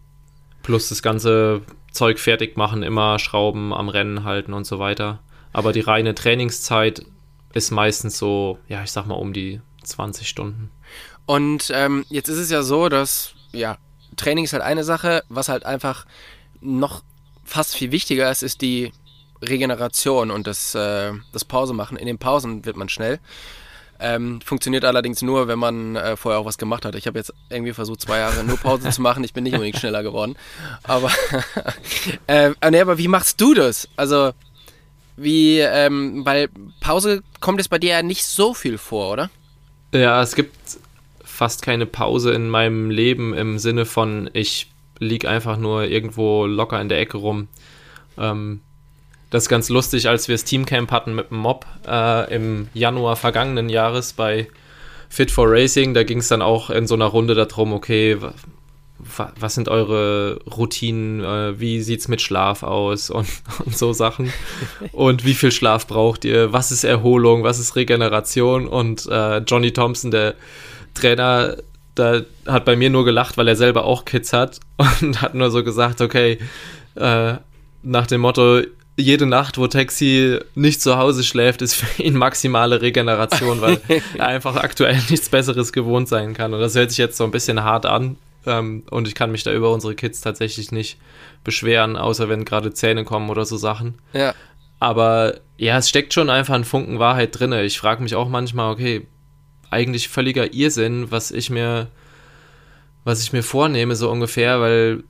plus 0.63 0.89
das 0.89 1.01
ganze 1.01 1.61
Zeug 1.91 2.19
fertig 2.19 2.57
machen, 2.57 2.83
immer 2.83 3.19
Schrauben 3.19 3.73
am 3.73 3.89
Rennen 3.89 4.23
halten 4.23 4.53
und 4.53 4.65
so 4.65 4.79
weiter. 4.79 5.19
Aber 5.53 5.73
die 5.73 5.81
reine 5.81 6.13
Trainingszeit 6.13 7.05
ist 7.53 7.71
meistens 7.71 8.17
so, 8.17 8.59
ja, 8.67 8.83
ich 8.83 8.91
sag 8.91 9.05
mal 9.05 9.15
um 9.15 9.33
die 9.33 9.61
20 9.83 10.27
Stunden. 10.27 10.69
Und 11.25 11.71
ähm, 11.73 12.05
jetzt 12.09 12.29
ist 12.29 12.37
es 12.37 12.49
ja 12.49 12.61
so, 12.63 12.89
dass 12.89 13.33
ja 13.51 13.77
Training 14.15 14.45
ist 14.45 14.53
halt 14.53 14.63
eine 14.63 14.83
Sache, 14.83 15.23
was 15.29 15.49
halt 15.49 15.65
einfach 15.65 16.05
noch 16.61 17.03
fast 17.43 17.75
viel 17.75 17.91
wichtiger 17.91 18.29
ist, 18.29 18.43
ist 18.43 18.61
die 18.61 18.91
Regeneration 19.41 20.31
und 20.31 20.47
das, 20.47 20.75
äh, 20.75 21.11
das 21.31 21.45
Pause 21.45 21.73
machen. 21.73 21.97
In 21.97 22.07
den 22.07 22.17
Pausen 22.17 22.65
wird 22.65 22.77
man 22.77 22.89
schnell. 22.89 23.19
Ähm, 23.99 24.41
funktioniert 24.41 24.85
allerdings 24.85 25.23
nur, 25.23 25.47
wenn 25.47 25.57
man 25.57 25.95
äh, 25.95 26.15
vorher 26.15 26.39
auch 26.39 26.45
was 26.45 26.59
gemacht 26.59 26.85
hat. 26.85 26.93
Ich 26.95 27.07
habe 27.07 27.17
jetzt 27.17 27.33
irgendwie 27.49 27.73
versucht, 27.73 28.01
zwei 28.01 28.19
Jahre 28.19 28.43
nur 28.43 28.57
Pause 28.57 28.89
zu 28.89 29.01
machen. 29.01 29.23
Ich 29.23 29.33
bin 29.33 29.43
nicht 29.43 29.53
unbedingt 29.53 29.77
schneller 29.77 30.03
geworden. 30.03 30.35
Aber, 30.83 31.11
äh, 32.27 32.51
nee, 32.69 32.81
aber 32.81 32.97
wie 32.97 33.07
machst 33.07 33.41
du 33.41 33.55
das? 33.55 33.89
Also, 33.95 34.33
wie, 35.15 35.59
ähm, 35.59 36.23
weil 36.25 36.49
Pause 36.79 37.23
kommt 37.39 37.59
es 37.59 37.67
bei 37.67 37.79
dir 37.79 37.89
ja 37.91 38.03
nicht 38.03 38.23
so 38.23 38.53
viel 38.53 38.77
vor, 38.77 39.13
oder? 39.13 39.29
Ja, 39.93 40.21
es 40.21 40.35
gibt 40.35 40.55
fast 41.23 41.63
keine 41.63 41.87
Pause 41.87 42.33
in 42.33 42.49
meinem 42.49 42.91
Leben 42.91 43.33
im 43.33 43.57
Sinne 43.57 43.85
von, 43.85 44.29
ich 44.33 44.71
liege 44.99 45.27
einfach 45.27 45.57
nur 45.57 45.85
irgendwo 45.85 46.45
locker 46.45 46.79
in 46.79 46.89
der 46.89 46.99
Ecke 46.99 47.17
rum. 47.17 47.47
Ähm, 48.17 48.61
das 49.29 49.43
ist 49.43 49.49
ganz 49.49 49.69
lustig, 49.69 50.07
als 50.07 50.27
wir 50.27 50.35
das 50.35 50.45
Teamcamp 50.45 50.91
hatten 50.91 51.15
mit 51.15 51.31
dem 51.31 51.37
Mob 51.37 51.65
äh, 51.87 52.33
im 52.33 52.69
Januar 52.73 53.15
vergangenen 53.15 53.69
Jahres 53.69 54.13
bei 54.13 54.47
Fit 55.09 55.31
for 55.31 55.49
Racing. 55.49 55.93
Da 55.93 56.03
ging 56.03 56.19
es 56.19 56.29
dann 56.29 56.41
auch 56.41 56.69
in 56.69 56.87
so 56.87 56.95
einer 56.95 57.05
Runde 57.05 57.35
darum, 57.35 57.73
okay, 57.73 58.17
was 59.39 59.55
sind 59.55 59.69
eure 59.69 60.39
Routinen, 60.45 61.23
äh, 61.23 61.59
wie 61.59 61.81
sieht 61.81 61.99
es 61.99 62.07
mit 62.07 62.21
Schlaf 62.21 62.63
aus 62.63 63.09
und, 63.09 63.27
und, 63.65 63.77
so 63.77 63.93
Sachen. 63.93 64.31
Und 64.91 65.25
wie 65.25 65.33
viel 65.33 65.51
Schlaf 65.51 65.87
braucht 65.87 66.25
ihr? 66.25 66.53
Was 66.53 66.71
ist 66.71 66.83
Erholung? 66.83 67.43
Was 67.43 67.59
ist 67.59 67.75
Regeneration? 67.75 68.67
Und 68.67 69.07
äh, 69.07 69.39
Johnny 69.39 69.71
Thompson, 69.71 70.11
der 70.11 70.35
Trainer, 70.93 71.57
da 71.95 72.21
hat 72.47 72.65
bei 72.65 72.75
mir 72.75 72.89
nur 72.89 73.05
gelacht, 73.05 73.37
weil 73.37 73.47
er 73.47 73.55
selber 73.55 73.85
auch 73.85 74.05
Kids 74.05 74.33
hat 74.33 74.59
und 75.01 75.21
hat 75.21 75.35
nur 75.35 75.51
so 75.51 75.63
gesagt, 75.63 76.01
okay, 76.01 76.37
äh, 76.95 77.35
nach 77.83 78.07
dem 78.07 78.21
Motto, 78.21 78.61
jede 78.97 79.27
Nacht, 79.27 79.57
wo 79.57 79.67
Taxi 79.67 80.39
nicht 80.55 80.81
zu 80.81 80.97
Hause 80.97 81.23
schläft, 81.23 81.61
ist 81.61 81.75
für 81.75 82.01
ihn 82.01 82.15
maximale 82.15 82.81
Regeneration, 82.81 83.61
weil 83.61 83.79
er 84.17 84.27
einfach 84.27 84.55
aktuell 84.55 84.99
nichts 85.09 85.29
Besseres 85.29 85.71
gewohnt 85.71 86.09
sein 86.09 86.33
kann. 86.33 86.53
Und 86.53 86.59
das 86.59 86.75
hört 86.75 86.89
sich 86.89 86.97
jetzt 86.97 87.17
so 87.17 87.23
ein 87.23 87.31
bisschen 87.31 87.63
hart 87.63 87.85
an. 87.85 88.17
Ähm, 88.45 88.83
und 88.89 89.07
ich 89.07 89.13
kann 89.13 89.31
mich 89.31 89.43
da 89.43 89.53
über 89.53 89.71
unsere 89.71 89.93
Kids 89.93 90.21
tatsächlich 90.21 90.71
nicht 90.71 90.97
beschweren, 91.43 91.95
außer 91.95 92.27
wenn 92.27 92.43
gerade 92.43 92.73
Zähne 92.73 93.03
kommen 93.03 93.29
oder 93.29 93.45
so 93.45 93.55
Sachen. 93.55 93.99
Ja. 94.13 94.33
Aber 94.79 95.39
ja, 95.57 95.77
es 95.77 95.89
steckt 95.89 96.13
schon 96.13 96.29
einfach 96.29 96.55
ein 96.55 96.63
Funken 96.63 96.99
Wahrheit 96.99 97.37
drin. 97.37 97.51
Ich 97.53 97.79
frage 97.79 98.01
mich 98.01 98.15
auch 98.15 98.29
manchmal, 98.29 98.71
okay, 98.71 99.05
eigentlich 99.69 100.09
völliger 100.09 100.53
Irrsinn, 100.53 101.11
was 101.11 101.31
ich 101.31 101.49
mir, 101.49 101.87
was 103.03 103.21
ich 103.21 103.33
mir 103.33 103.43
vornehme, 103.43 103.95
so 103.95 104.09
ungefähr, 104.09 104.59
weil 104.59 105.03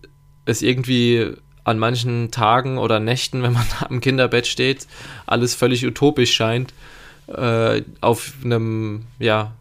es 0.45 0.61
irgendwie 0.61 1.33
an 1.67 1.79
manchen 1.79 2.31
Tagen 2.31 2.77
oder 2.77 3.01
Nächten, 3.01 3.43
wenn 3.43 3.51
man 3.51 3.65
am 3.89 3.99
Kinderbett 3.99 4.47
steht, 4.47 4.87
alles 5.25 5.53
völlig 5.53 5.85
utopisch 5.85 6.33
scheint, 6.33 6.73
äh, 7.27 7.81
auf 7.99 8.33
einem, 8.43 9.03
ja, 9.19 9.51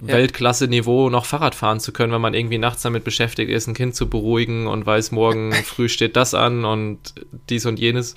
ja. 0.00 0.14
Weltklasse-Niveau 0.14 1.10
noch 1.10 1.26
Fahrrad 1.26 1.54
fahren 1.54 1.78
zu 1.78 1.92
können, 1.92 2.12
wenn 2.12 2.22
man 2.22 2.32
irgendwie 2.32 2.58
nachts 2.58 2.82
damit 2.82 3.04
beschäftigt 3.04 3.50
ist, 3.50 3.66
ein 3.66 3.74
Kind 3.74 3.94
zu 3.94 4.08
beruhigen 4.08 4.66
und 4.66 4.86
weiß, 4.86 5.12
morgen 5.12 5.52
früh 5.64 5.90
steht 5.90 6.16
das 6.16 6.32
an 6.32 6.64
und 6.64 7.14
dies 7.50 7.66
und 7.66 7.78
jenes. 7.78 8.16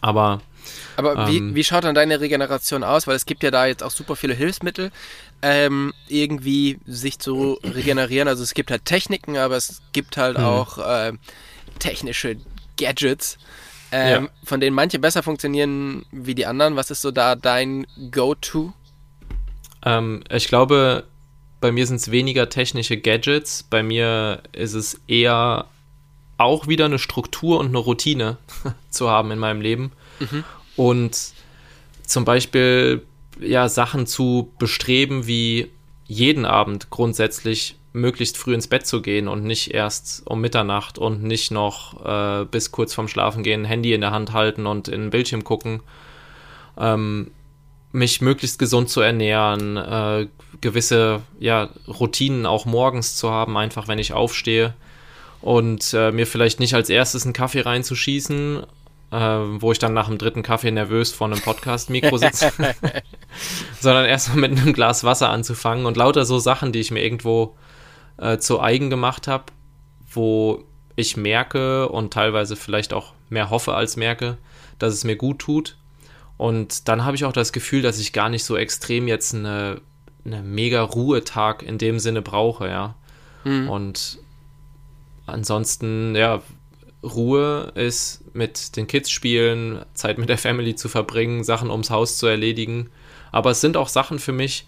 Aber 0.00 0.40
aber 0.96 1.28
ähm, 1.28 1.28
wie, 1.28 1.54
wie 1.54 1.64
schaut 1.64 1.84
dann 1.84 1.94
deine 1.94 2.20
Regeneration 2.20 2.84
aus? 2.84 3.06
Weil 3.06 3.16
es 3.16 3.26
gibt 3.26 3.42
ja 3.42 3.50
da 3.50 3.66
jetzt 3.66 3.82
auch 3.82 3.90
super 3.90 4.16
viele 4.16 4.34
Hilfsmittel, 4.34 4.90
ähm, 5.42 5.92
irgendwie 6.08 6.78
sich 6.86 7.18
zu 7.18 7.58
regenerieren. 7.64 8.28
Also 8.28 8.42
es 8.42 8.54
gibt 8.54 8.70
halt 8.70 8.84
Techniken, 8.84 9.36
aber 9.36 9.56
es 9.56 9.82
gibt 9.92 10.16
halt 10.16 10.38
mhm. 10.38 10.44
auch 10.44 10.78
äh, 10.78 11.12
technische 11.78 12.36
Gadgets, 12.78 13.38
ähm, 13.90 14.24
ja. 14.24 14.30
von 14.44 14.60
denen 14.60 14.74
manche 14.74 14.98
besser 14.98 15.22
funktionieren 15.22 16.04
wie 16.10 16.34
die 16.34 16.46
anderen. 16.46 16.76
Was 16.76 16.90
ist 16.90 17.02
so 17.02 17.10
da 17.10 17.36
dein 17.36 17.86
Go-To? 18.10 18.72
Ähm, 19.84 20.24
ich 20.30 20.48
glaube, 20.48 21.04
bei 21.60 21.72
mir 21.72 21.86
sind 21.86 21.96
es 21.96 22.10
weniger 22.10 22.48
technische 22.48 22.96
Gadgets. 22.96 23.62
Bei 23.62 23.82
mir 23.82 24.42
ist 24.52 24.74
es 24.74 25.00
eher 25.06 25.66
auch 26.38 26.66
wieder 26.66 26.86
eine 26.86 26.98
Struktur 26.98 27.60
und 27.60 27.68
eine 27.68 27.78
Routine 27.78 28.38
zu 28.90 29.08
haben 29.10 29.30
in 29.30 29.38
meinem 29.38 29.60
Leben. 29.60 29.92
Mhm 30.18 30.44
und 30.76 31.32
zum 32.06 32.24
Beispiel 32.24 33.02
ja 33.40 33.68
Sachen 33.68 34.06
zu 34.06 34.52
bestreben, 34.58 35.26
wie 35.26 35.70
jeden 36.06 36.44
Abend 36.44 36.90
grundsätzlich 36.90 37.76
möglichst 37.92 38.38
früh 38.38 38.54
ins 38.54 38.68
Bett 38.68 38.86
zu 38.86 39.02
gehen 39.02 39.28
und 39.28 39.44
nicht 39.44 39.72
erst 39.74 40.22
um 40.26 40.40
Mitternacht 40.40 40.98
und 40.98 41.22
nicht 41.22 41.50
noch 41.50 42.04
äh, 42.04 42.44
bis 42.46 42.72
kurz 42.72 42.94
vorm 42.94 43.08
Schlafengehen 43.08 43.64
Handy 43.64 43.92
in 43.92 44.00
der 44.00 44.12
Hand 44.12 44.32
halten 44.32 44.66
und 44.66 44.88
in 44.88 45.02
den 45.02 45.10
Bildschirm 45.10 45.44
gucken, 45.44 45.82
ähm, 46.78 47.30
mich 47.92 48.22
möglichst 48.22 48.58
gesund 48.58 48.88
zu 48.88 49.02
ernähren, 49.02 49.76
äh, 49.76 50.26
gewisse 50.62 51.20
ja, 51.38 51.68
Routinen 51.86 52.46
auch 52.46 52.64
morgens 52.64 53.16
zu 53.16 53.30
haben, 53.30 53.56
einfach 53.58 53.88
wenn 53.88 53.98
ich 53.98 54.14
aufstehe 54.14 54.74
und 55.42 55.92
äh, 55.92 56.10
mir 56.10 56.26
vielleicht 56.26 56.60
nicht 56.60 56.74
als 56.74 56.88
erstes 56.88 57.24
einen 57.24 57.34
Kaffee 57.34 57.60
reinzuschießen, 57.60 58.62
äh, 59.10 59.16
wo 59.16 59.72
ich 59.72 59.78
dann 59.78 59.92
nach 59.92 60.08
dem 60.08 60.16
dritten 60.16 60.42
Kaffee 60.42 60.70
nervös 60.70 61.12
vor 61.12 61.26
einem 61.26 61.40
Podcast-Mikro 61.40 62.16
sitze, 62.16 62.52
sondern 63.80 64.06
erstmal 64.06 64.48
mit 64.48 64.58
einem 64.58 64.72
Glas 64.72 65.04
Wasser 65.04 65.28
anzufangen 65.28 65.84
und 65.84 65.98
lauter 65.98 66.24
so 66.24 66.38
Sachen, 66.38 66.72
die 66.72 66.80
ich 66.80 66.90
mir 66.90 67.02
irgendwo 67.04 67.54
äh, 68.18 68.38
zu 68.38 68.60
eigen 68.60 68.90
gemacht 68.90 69.28
habe, 69.28 69.44
wo 70.10 70.64
ich 70.96 71.16
merke 71.16 71.88
und 71.88 72.12
teilweise 72.12 72.56
vielleicht 72.56 72.92
auch 72.92 73.14
mehr 73.28 73.50
hoffe 73.50 73.74
als 73.74 73.96
merke, 73.96 74.38
dass 74.78 74.92
es 74.92 75.04
mir 75.04 75.16
gut 75.16 75.38
tut. 75.38 75.76
Und 76.36 76.88
dann 76.88 77.04
habe 77.04 77.16
ich 77.16 77.24
auch 77.24 77.32
das 77.32 77.52
Gefühl, 77.52 77.82
dass 77.82 77.98
ich 77.98 78.12
gar 78.12 78.28
nicht 78.28 78.44
so 78.44 78.56
extrem 78.56 79.08
jetzt 79.08 79.34
eine, 79.34 79.80
eine 80.24 80.42
mega 80.42 80.82
Ruhetag 80.82 81.62
in 81.62 81.78
dem 81.78 81.98
Sinne 81.98 82.22
brauche, 82.22 82.68
ja. 82.68 82.94
Mhm. 83.44 83.68
Und 83.68 84.18
ansonsten, 85.26 86.14
ja, 86.14 86.42
Ruhe 87.02 87.72
ist 87.74 88.24
mit 88.34 88.76
den 88.76 88.86
Kids 88.86 89.10
spielen, 89.10 89.84
Zeit 89.94 90.18
mit 90.18 90.28
der 90.28 90.38
Family 90.38 90.76
zu 90.76 90.88
verbringen, 90.88 91.42
Sachen 91.42 91.70
ums 91.70 91.90
Haus 91.90 92.18
zu 92.18 92.26
erledigen. 92.26 92.90
Aber 93.32 93.50
es 93.50 93.60
sind 93.60 93.76
auch 93.76 93.88
Sachen 93.88 94.18
für 94.18 94.32
mich, 94.32 94.66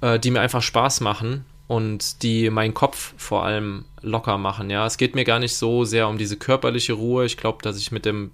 äh, 0.00 0.18
die 0.18 0.30
mir 0.30 0.40
einfach 0.40 0.62
Spaß 0.62 1.00
machen 1.00 1.44
und 1.68 2.22
die 2.22 2.50
meinen 2.50 2.74
Kopf 2.74 3.14
vor 3.16 3.44
allem 3.44 3.84
locker 4.00 4.38
machen. 4.38 4.70
Ja, 4.70 4.86
es 4.86 4.96
geht 4.96 5.14
mir 5.14 5.24
gar 5.24 5.38
nicht 5.38 5.54
so 5.54 5.84
sehr 5.84 6.08
um 6.08 6.18
diese 6.18 6.36
körperliche 6.36 6.94
Ruhe. 6.94 7.26
Ich 7.26 7.36
glaube, 7.36 7.58
dass 7.62 7.78
ich 7.78 7.92
mit 7.92 8.04
dem 8.04 8.32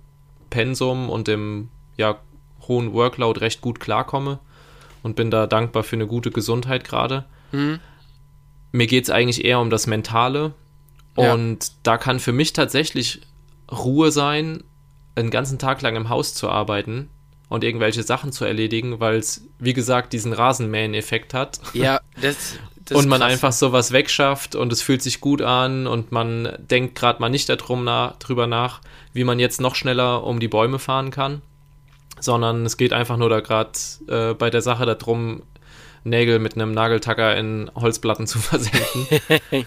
Pensum 0.50 1.10
und 1.10 1.28
dem 1.28 1.68
ja, 1.96 2.20
hohen 2.68 2.92
Workload 2.94 3.40
recht 3.40 3.60
gut 3.60 3.80
klarkomme 3.80 4.38
und 5.02 5.16
bin 5.16 5.30
da 5.30 5.46
dankbar 5.46 5.82
für 5.82 5.96
eine 5.96 6.06
gute 6.06 6.30
Gesundheit 6.30 6.84
gerade. 6.84 7.24
Mhm. 7.52 7.80
Mir 8.72 8.86
geht 8.86 9.04
es 9.04 9.10
eigentlich 9.10 9.44
eher 9.44 9.60
um 9.60 9.68
das 9.68 9.86
Mentale 9.86 10.54
und 11.16 11.64
ja. 11.64 11.70
da 11.82 11.98
kann 11.98 12.20
für 12.20 12.32
mich 12.32 12.52
tatsächlich 12.52 13.20
Ruhe 13.70 14.12
sein, 14.12 14.62
einen 15.16 15.30
ganzen 15.30 15.58
Tag 15.58 15.82
lang 15.82 15.96
im 15.96 16.08
Haus 16.08 16.34
zu 16.34 16.48
arbeiten 16.48 17.08
und 17.48 17.64
irgendwelche 17.64 18.02
Sachen 18.02 18.32
zu 18.32 18.44
erledigen, 18.44 19.00
weil 19.00 19.16
es, 19.16 19.46
wie 19.58 19.74
gesagt, 19.74 20.12
diesen 20.12 20.32
Rasenmähen-Effekt 20.32 21.34
hat. 21.34 21.60
Ja, 21.72 22.00
das, 22.20 22.58
und 22.92 23.08
man 23.08 23.20
krass. 23.20 23.32
einfach 23.32 23.52
sowas 23.52 23.92
wegschafft 23.92 24.54
und 24.54 24.72
es 24.72 24.82
fühlt 24.82 25.02
sich 25.02 25.20
gut 25.20 25.42
an 25.42 25.86
und 25.86 26.12
man 26.12 26.56
denkt 26.58 26.94
gerade 26.94 27.20
mal 27.20 27.28
nicht 27.28 27.48
darum 27.48 27.84
nach, 27.84 28.16
drüber 28.18 28.46
nach, 28.46 28.80
wie 29.12 29.24
man 29.24 29.38
jetzt 29.38 29.60
noch 29.60 29.74
schneller 29.74 30.24
um 30.24 30.40
die 30.40 30.48
Bäume 30.48 30.78
fahren 30.78 31.10
kann, 31.10 31.40
sondern 32.20 32.66
es 32.66 32.76
geht 32.76 32.92
einfach 32.92 33.16
nur 33.16 33.30
da 33.30 33.40
gerade 33.40 33.70
äh, 34.08 34.34
bei 34.34 34.50
der 34.50 34.62
Sache 34.62 34.86
darum, 34.86 35.42
Nägel 36.06 36.38
mit 36.38 36.54
einem 36.54 36.72
Nageltacker 36.72 37.34
in 37.36 37.70
Holzplatten 37.74 38.26
zu 38.26 38.38
versenken, 38.38 39.06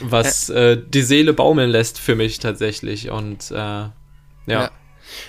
was 0.00 0.48
äh, 0.48 0.76
die 0.76 1.02
Seele 1.02 1.32
baumeln 1.32 1.70
lässt 1.70 2.00
für 2.00 2.16
mich 2.16 2.40
tatsächlich 2.40 3.10
und 3.10 3.50
äh, 3.52 3.54
ja. 3.54 3.92
ja. 4.46 4.70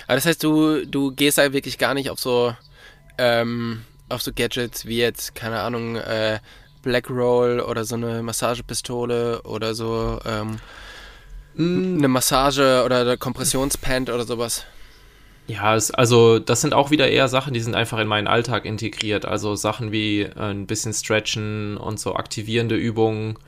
Aber 0.06 0.16
das 0.16 0.26
heißt, 0.26 0.42
du, 0.42 0.84
du 0.84 1.12
gehst 1.12 1.38
halt 1.38 1.52
wirklich 1.52 1.78
gar 1.78 1.94
nicht 1.94 2.10
auf 2.10 2.18
so 2.18 2.54
ähm, 3.18 3.84
auf 4.08 4.22
so 4.22 4.32
Gadgets 4.32 4.86
wie 4.86 4.98
jetzt, 4.98 5.34
keine 5.34 5.60
Ahnung, 5.60 5.96
äh, 5.96 6.38
Black 6.82 7.10
Roll 7.10 7.60
oder 7.60 7.84
so 7.84 7.96
eine 7.96 8.22
Massagepistole 8.22 9.42
oder 9.42 9.74
so 9.74 10.18
ähm, 10.24 10.58
mm. 11.54 11.98
eine 11.98 12.08
Massage 12.08 12.82
oder 12.84 13.00
eine 13.00 13.16
Kompressionspant 13.16 14.10
oder 14.10 14.24
sowas. 14.24 14.64
Ja, 15.48 15.74
es, 15.74 15.90
also 15.90 16.38
das 16.38 16.60
sind 16.60 16.74
auch 16.74 16.90
wieder 16.90 17.08
eher 17.08 17.26
Sachen, 17.28 17.54
die 17.54 17.60
sind 17.60 17.74
einfach 17.74 17.98
in 17.98 18.06
meinen 18.06 18.26
Alltag 18.26 18.66
integriert. 18.66 19.24
Also 19.24 19.54
Sachen 19.54 19.92
wie 19.92 20.22
äh, 20.22 20.32
ein 20.36 20.66
bisschen 20.66 20.92
Stretchen 20.92 21.78
und 21.78 21.98
so 21.98 22.14
aktivierende 22.14 22.76
Übungen, 22.76 23.38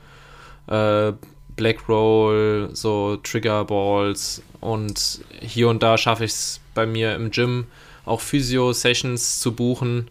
äh, 0.67 1.13
Black 1.57 1.89
Roll, 1.89 2.71
so 2.73 3.17
Trigger 3.17 3.67
Balls 3.67 4.43
und 4.61 5.21
hier 5.41 5.69
und 5.69 5.83
da 5.83 5.99
schaffe 5.99 6.25
ich 6.25 6.33
es 6.33 6.61
bei 6.75 6.87
mir 6.87 7.15
im 7.15 7.31
Gym 7.31 7.67
auch 8.07 8.23
Physio-Sessions 8.23 9.41
zu 9.41 9.53
buchen 9.53 10.09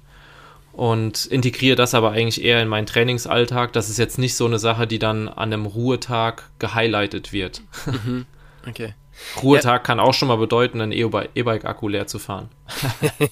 und 0.80 1.26
integriere 1.26 1.76
das 1.76 1.94
aber 1.94 2.12
eigentlich 2.12 2.42
eher 2.42 2.62
in 2.62 2.70
meinen 2.70 2.86
Trainingsalltag. 2.86 3.74
Das 3.74 3.90
ist 3.90 3.98
jetzt 3.98 4.18
nicht 4.18 4.36
so 4.36 4.46
eine 4.46 4.60
Sache, 4.60 4.88
die 4.88 4.98
dann 4.98 5.28
an 5.28 5.52
einem 5.52 5.66
Ruhetag 5.66 6.50
gehighlightet 6.58 7.34
wird. 7.34 7.62
Mhm. 7.86 8.26
Okay. 8.68 8.94
Ruhetag 9.42 9.74
ja. 9.74 9.80
kann 9.80 10.02
auch 10.02 10.14
schon 10.14 10.28
mal 10.28 10.36
bedeuten, 10.36 10.82
einen 10.82 10.92
E-Bike-Akku 10.92 11.88
leer 11.88 12.08
zu 12.08 12.20
fahren. 12.20 12.50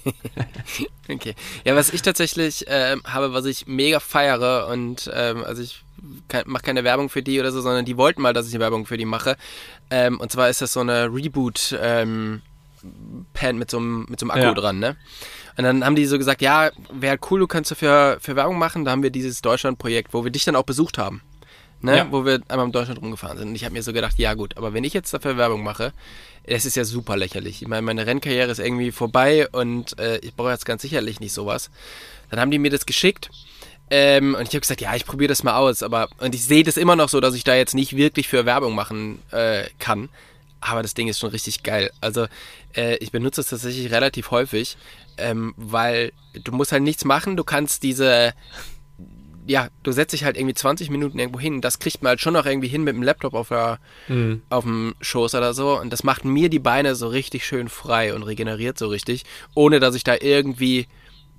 okay. 1.09 1.35
Ja, 1.65 1.75
was 1.75 1.91
ich 1.91 2.01
tatsächlich 2.01 2.65
äh, 2.67 2.95
habe, 3.03 3.33
was 3.33 3.43
ich 3.43 3.67
mega 3.67 3.99
feiere 3.99 4.67
und 4.71 5.11
ähm, 5.13 5.43
also 5.43 5.61
ich 5.61 5.83
mache 6.45 6.63
keine 6.63 6.85
Werbung 6.85 7.09
für 7.09 7.21
die 7.21 7.39
oder 7.41 7.51
so, 7.51 7.59
sondern 7.59 7.83
die 7.83 7.97
wollten 7.97 8.21
mal, 8.21 8.33
dass 8.33 8.47
ich 8.47 8.57
Werbung 8.57 8.85
für 8.85 8.97
die 8.97 9.05
mache. 9.05 9.35
Ähm, 9.91 10.19
und 10.19 10.31
zwar 10.31 10.49
ist 10.49 10.61
das 10.61 10.71
so 10.71 10.79
eine 10.79 11.13
Reboot 11.13 11.77
ähm, 11.79 12.41
Pen 13.33 13.57
mit 13.57 13.69
so 13.69 13.77
einem 13.77 14.05
mit 14.09 14.19
so 14.19 14.25
einem 14.25 14.31
Akku 14.31 14.43
ja. 14.43 14.53
dran, 14.53 14.79
ne? 14.79 14.95
Und 15.57 15.63
dann 15.63 15.83
haben 15.83 15.95
die 15.95 16.05
so 16.05 16.17
gesagt, 16.17 16.41
ja, 16.41 16.69
wäre 16.91 17.17
cool, 17.29 17.39
du 17.39 17.47
kannst 17.47 17.71
dafür 17.71 18.17
für 18.21 18.35
Werbung 18.35 18.59
machen. 18.59 18.85
Da 18.85 18.91
haben 18.91 19.01
wir 19.01 19.09
dieses 19.09 19.41
Deutschland-Projekt, 19.41 20.13
wo 20.13 20.23
wir 20.23 20.31
dich 20.31 20.45
dann 20.45 20.55
auch 20.55 20.63
besucht 20.63 20.99
haben. 20.99 21.21
Ne? 21.81 21.97
Ja. 21.97 22.07
Wo 22.11 22.25
wir 22.25 22.41
einmal 22.47 22.67
in 22.67 22.71
Deutschland 22.71 23.01
rumgefahren 23.01 23.37
sind. 23.37 23.49
Und 23.49 23.55
ich 23.55 23.65
habe 23.65 23.73
mir 23.73 23.81
so 23.83 23.91
gedacht, 23.91 24.17
ja 24.17 24.35
gut, 24.35 24.55
aber 24.57 24.73
wenn 24.73 24.83
ich 24.83 24.93
jetzt 24.93 25.13
dafür 25.13 25.37
Werbung 25.37 25.63
mache, 25.63 25.93
das 26.47 26.65
ist 26.65 26.75
ja 26.75 26.85
super 26.85 27.17
lächerlich. 27.17 27.61
Ich 27.61 27.67
meine, 27.67 27.81
meine 27.81 28.05
Rennkarriere 28.05 28.51
ist 28.51 28.59
irgendwie 28.59 28.91
vorbei 28.91 29.47
und 29.51 29.99
äh, 29.99 30.17
ich 30.19 30.35
brauche 30.35 30.51
jetzt 30.51 30.65
ganz 30.65 30.81
sicherlich 30.81 31.19
nicht 31.19 31.33
sowas. 31.33 31.69
Dann 32.29 32.39
haben 32.39 32.51
die 32.51 32.59
mir 32.59 32.71
das 32.71 32.85
geschickt. 32.85 33.29
Ähm, 33.89 34.35
und 34.35 34.43
ich 34.43 34.49
habe 34.49 34.59
gesagt, 34.59 34.81
ja, 34.81 34.95
ich 34.95 35.05
probiere 35.05 35.29
das 35.29 35.43
mal 35.43 35.57
aus. 35.57 35.81
Aber 35.83 36.09
und 36.19 36.35
ich 36.35 36.43
sehe 36.45 36.63
das 36.63 36.77
immer 36.77 36.95
noch 36.95 37.09
so, 37.09 37.19
dass 37.19 37.35
ich 37.35 37.43
da 37.43 37.55
jetzt 37.55 37.73
nicht 37.73 37.95
wirklich 37.95 38.27
für 38.27 38.45
Werbung 38.45 38.75
machen 38.75 39.19
äh, 39.31 39.65
kann. 39.79 40.09
Aber 40.59 40.81
das 40.81 40.93
Ding 40.93 41.07
ist 41.07 41.19
schon 41.19 41.29
richtig 41.29 41.63
geil. 41.63 41.91
Also 42.01 42.27
äh, 42.75 42.97
ich 42.97 43.11
benutze 43.11 43.41
es 43.41 43.49
tatsächlich 43.49 43.91
relativ 43.91 44.31
häufig, 44.31 44.77
ähm, 45.17 45.53
weil 45.57 46.11
du 46.33 46.51
musst 46.51 46.71
halt 46.71 46.83
nichts 46.83 47.05
machen. 47.05 47.37
Du 47.37 47.43
kannst 47.43 47.83
diese, 47.83 48.33
ja, 49.45 49.69
du 49.83 49.91
setzt 49.91 50.13
dich 50.13 50.23
halt 50.23 50.35
irgendwie 50.35 50.55
20 50.55 50.89
Minuten 50.89 51.19
irgendwo 51.19 51.39
hin. 51.39 51.61
Das 51.61 51.79
kriegt 51.79 52.01
man 52.01 52.11
halt 52.11 52.21
schon 52.21 52.33
noch 52.33 52.45
irgendwie 52.45 52.67
hin 52.67 52.83
mit 52.83 52.95
dem 52.95 53.03
Laptop 53.03 53.33
auf, 53.33 53.49
der, 53.49 53.79
mhm. 54.07 54.41
auf 54.49 54.63
dem 54.63 54.95
Schoß 55.01 55.35
oder 55.35 55.53
so. 55.53 55.79
Und 55.79 55.91
das 55.91 56.03
macht 56.03 56.25
mir 56.25 56.49
die 56.49 56.59
Beine 56.59 56.95
so 56.95 57.07
richtig 57.07 57.45
schön 57.45 57.69
frei 57.69 58.13
und 58.13 58.23
regeneriert 58.23 58.77
so 58.77 58.87
richtig, 58.87 59.25
ohne 59.53 59.79
dass 59.79 59.95
ich 59.95 60.03
da 60.03 60.15
irgendwie 60.19 60.87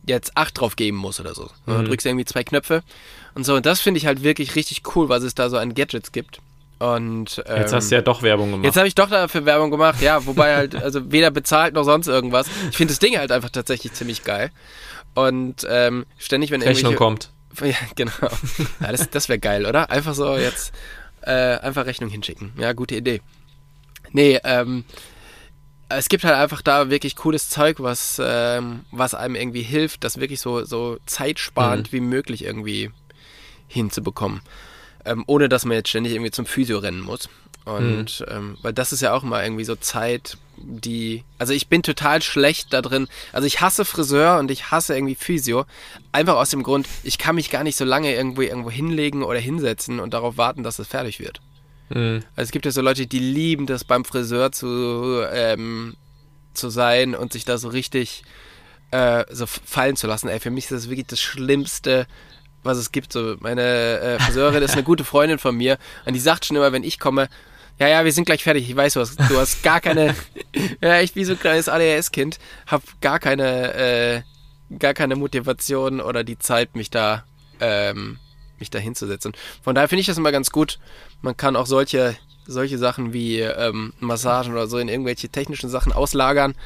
jetzt 0.07 0.37
Acht 0.37 0.59
drauf 0.59 0.77
geben 0.77 0.97
muss 0.97 1.21
oder 1.21 1.35
so. 1.35 1.51
Mhm. 1.67 1.79
Du 1.79 1.85
drückst 1.85 2.07
irgendwie 2.07 2.25
zwei 2.25 2.45
Knöpfe 2.45 2.83
und 3.35 3.45
so. 3.45 3.55
Und 3.55 3.67
das 3.67 3.81
finde 3.81 3.99
ich 3.99 4.07
halt 4.07 4.23
wirklich 4.23 4.55
richtig 4.55 4.83
cool, 4.95 5.09
was 5.09 5.23
es 5.23 5.35
da 5.35 5.51
so 5.51 5.59
an 5.59 5.75
Gadgets 5.75 6.13
gibt. 6.13 6.41
Und 6.79 7.43
ähm, 7.47 7.57
jetzt 7.57 7.73
hast 7.73 7.91
du 7.91 7.97
ja 7.97 8.03
doch 8.03 8.23
Werbung 8.23 8.51
gemacht. 8.53 8.65
Jetzt 8.65 8.77
habe 8.77 8.87
ich 8.87 8.95
doch 8.95 9.11
dafür 9.11 9.45
Werbung 9.45 9.71
gemacht, 9.71 10.01
ja, 10.01 10.25
wobei 10.27 10.55
halt, 10.55 10.77
also 10.77 11.11
weder 11.11 11.31
bezahlt 11.31 11.75
noch 11.75 11.83
sonst 11.83 12.07
irgendwas. 12.07 12.47
Ich 12.71 12.77
finde 12.77 12.93
das 12.93 13.01
Ding 13.01 13.19
halt 13.19 13.33
einfach 13.33 13.51
tatsächlich 13.51 13.93
ziemlich 13.95 14.23
geil. 14.23 14.51
Und 15.15 15.67
ähm, 15.69 16.07
ständig, 16.19 16.51
wenn 16.51 16.63
Rechnung 16.63 16.95
kommt. 16.95 17.31
Ja, 17.61 17.75
genau. 17.97 18.13
Ja, 18.79 18.93
das 18.93 19.11
das 19.11 19.29
wäre 19.29 19.41
geil, 19.41 19.67
oder? 19.67 19.91
Einfach 19.91 20.15
so 20.15 20.37
jetzt 20.37 20.73
äh, 21.23 21.33
einfach 21.33 21.87
Rechnung 21.87 22.09
hinschicken. 22.09 22.53
Ja, 22.57 22.73
gute 22.73 22.95
Idee. 22.95 23.21
Nee, 24.13 24.39
ähm, 24.45 24.85
es 25.89 26.09
gibt 26.09 26.23
halt 26.23 26.37
einfach 26.37 26.63
da 26.63 26.89
wirklich 26.89 27.17
cooles 27.17 27.49
Zeug, 27.49 27.81
was, 27.81 28.21
ähm, 28.25 28.85
was 28.93 29.15
einem 29.15 29.35
irgendwie 29.35 29.63
hilft, 29.63 30.05
das 30.05 30.21
wirklich 30.21 30.41
so, 30.41 30.65
so 30.65 30.99
zeitsparend 31.07 31.91
mhm. 31.91 31.97
wie 31.97 32.01
möglich 32.01 32.45
irgendwie 32.45 32.91
hinzubekommen 33.67 34.43
ähm, 35.05 35.25
ohne 35.27 35.49
dass 35.49 35.65
man 35.65 35.77
jetzt 35.77 35.89
ständig 35.89 36.13
irgendwie 36.13 36.31
zum 36.31 36.47
Physio 36.47 36.79
rennen 36.79 37.01
muss. 37.01 37.29
Und 37.65 38.21
mhm. 38.21 38.27
ähm, 38.29 38.59
weil 38.63 38.73
das 38.73 38.93
ist 38.93 39.03
ja 39.03 39.13
auch 39.13 39.23
immer 39.23 39.43
irgendwie 39.43 39.65
so 39.65 39.77
Zeit, 39.77 40.39
die. 40.57 41.25
Also 41.39 41.53
ich 41.53 41.69
bin 41.69 41.83
total 41.83 42.23
schlecht 42.23 42.73
da 42.73 42.81
drin. 42.81 43.09
Also 43.33 43.47
ich 43.47 43.61
hasse 43.61 43.85
Friseur 43.85 44.39
und 44.39 44.51
ich 44.51 44.71
hasse 44.71 44.95
irgendwie 44.95 45.15
Physio. 45.15 45.67
Einfach 46.11 46.37
aus 46.37 46.51
dem 46.51 46.63
Grund, 46.63 46.89
ich 47.03 47.19
kann 47.19 47.35
mich 47.35 47.51
gar 47.51 47.65
nicht 47.65 47.77
so 47.77 47.85
lange 47.85 48.15
irgendwo 48.15 48.41
irgendwo 48.41 48.71
hinlegen 48.71 49.23
oder 49.23 49.39
hinsetzen 49.39 50.01
und 50.01 50.15
darauf 50.15 50.39
warten, 50.39 50.63
dass 50.63 50.79
es 50.79 50.89
fertig 50.89 51.21
wird. 51.21 51.41
Mhm. 51.91 52.23
Also 52.37 52.49
es 52.49 52.53
gibt 52.53 52.65
ja 52.65 52.71
so 52.71 52.81
Leute, 52.81 53.07
die 53.07 53.19
lieben 53.19 53.67
das 53.67 53.85
beim 53.85 54.05
Friseur 54.05 54.51
zu, 54.51 55.23
ähm, 55.31 55.95
zu 56.55 56.71
sein 56.71 57.15
und 57.15 57.35
sich 57.35 57.45
da 57.45 57.59
so 57.59 57.69
richtig 57.69 58.23
äh, 58.91 59.25
so 59.31 59.47
fallen 59.47 59.97
zu 59.97 60.07
lassen. 60.07 60.29
Ey, 60.29 60.41
für 60.41 60.51
mich 60.51 60.65
ist 60.65 60.73
das 60.73 60.89
wirklich 60.89 61.07
das 61.07 61.21
Schlimmste, 61.21 62.07
was 62.63 62.79
es 62.79 62.93
gibt. 62.93 63.13
So, 63.13 63.37
meine 63.41 63.63
äh, 64.01 64.19
Friseurin 64.19 64.63
ist 64.63 64.73
eine 64.73 64.83
gute 64.83 65.05
Freundin 65.05 65.39
von 65.39 65.57
mir 65.57 65.79
und 66.05 66.15
die 66.15 66.21
sagt 66.21 66.45
schon 66.45 66.57
immer, 66.57 66.73
wenn 66.73 66.85
ich 66.85 66.99
komme, 66.99 67.29
ja, 67.79 67.89
ja, 67.89 68.05
wir 68.05 68.13
sind 68.13 68.25
gleich 68.25 68.43
fertig. 68.43 68.69
Ich 68.69 68.75
weiß, 68.75 68.95
du 68.95 69.01
hast, 69.01 69.19
du 69.19 69.39
hast 69.39 69.63
gar 69.63 69.81
keine, 69.81 70.15
ja, 70.83 70.99
echt 70.99 71.15
wie 71.15 71.25
so 71.25 71.33
ein 71.33 71.41
kleines 71.41 71.69
ADHS-Kind, 71.69 72.39
hab 72.67 72.83
gar 73.01 73.21
keine, 73.21 73.75
äh, 73.75 74.23
gar 74.79 74.95
keine 74.95 75.17
Motivation 75.17 76.01
oder 76.01 76.25
die 76.25 76.39
Zeit, 76.39 76.75
mich 76.75 76.91
da, 76.91 77.25
ähm, 77.61 78.19
mich 78.59 78.71
da 78.71 78.79
hinzusetzen. 78.79 79.33
Von 79.63 79.75
daher 79.75 79.89
finde 79.89 80.01
ich 80.01 80.09
das 80.09 80.19
immer 80.19 80.33
ganz 80.33 80.51
gut. 80.51 80.81
Man 81.23 81.37
kann 81.37 81.55
auch 81.55 81.67
solche, 81.67 82.17
solche 82.47 82.79
Sachen 82.79 83.13
wie 83.13 83.41
ähm, 83.41 83.93
Massagen 84.01 84.53
oder 84.53 84.67
so 84.67 84.79
in 84.79 84.89
irgendwelche 84.89 85.29
technischen 85.29 85.71
Sachen 85.71 85.93
auslagern, 85.93 86.57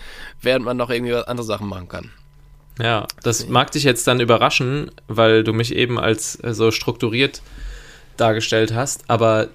während 0.40 0.64
man 0.64 0.78
noch 0.78 0.88
irgendwie 0.88 1.14
andere 1.14 1.44
Sachen 1.44 1.68
machen 1.68 1.88
kann. 1.88 2.10
Ja, 2.80 3.06
das 3.22 3.48
mag 3.48 3.70
dich 3.72 3.84
jetzt 3.84 4.06
dann 4.06 4.20
überraschen, 4.20 4.90
weil 5.08 5.44
du 5.44 5.52
mich 5.52 5.74
eben 5.74 5.98
als 5.98 6.42
äh, 6.42 6.54
so 6.54 6.70
strukturiert 6.70 7.42
dargestellt 8.16 8.74
hast, 8.74 9.04
aber 9.08 9.48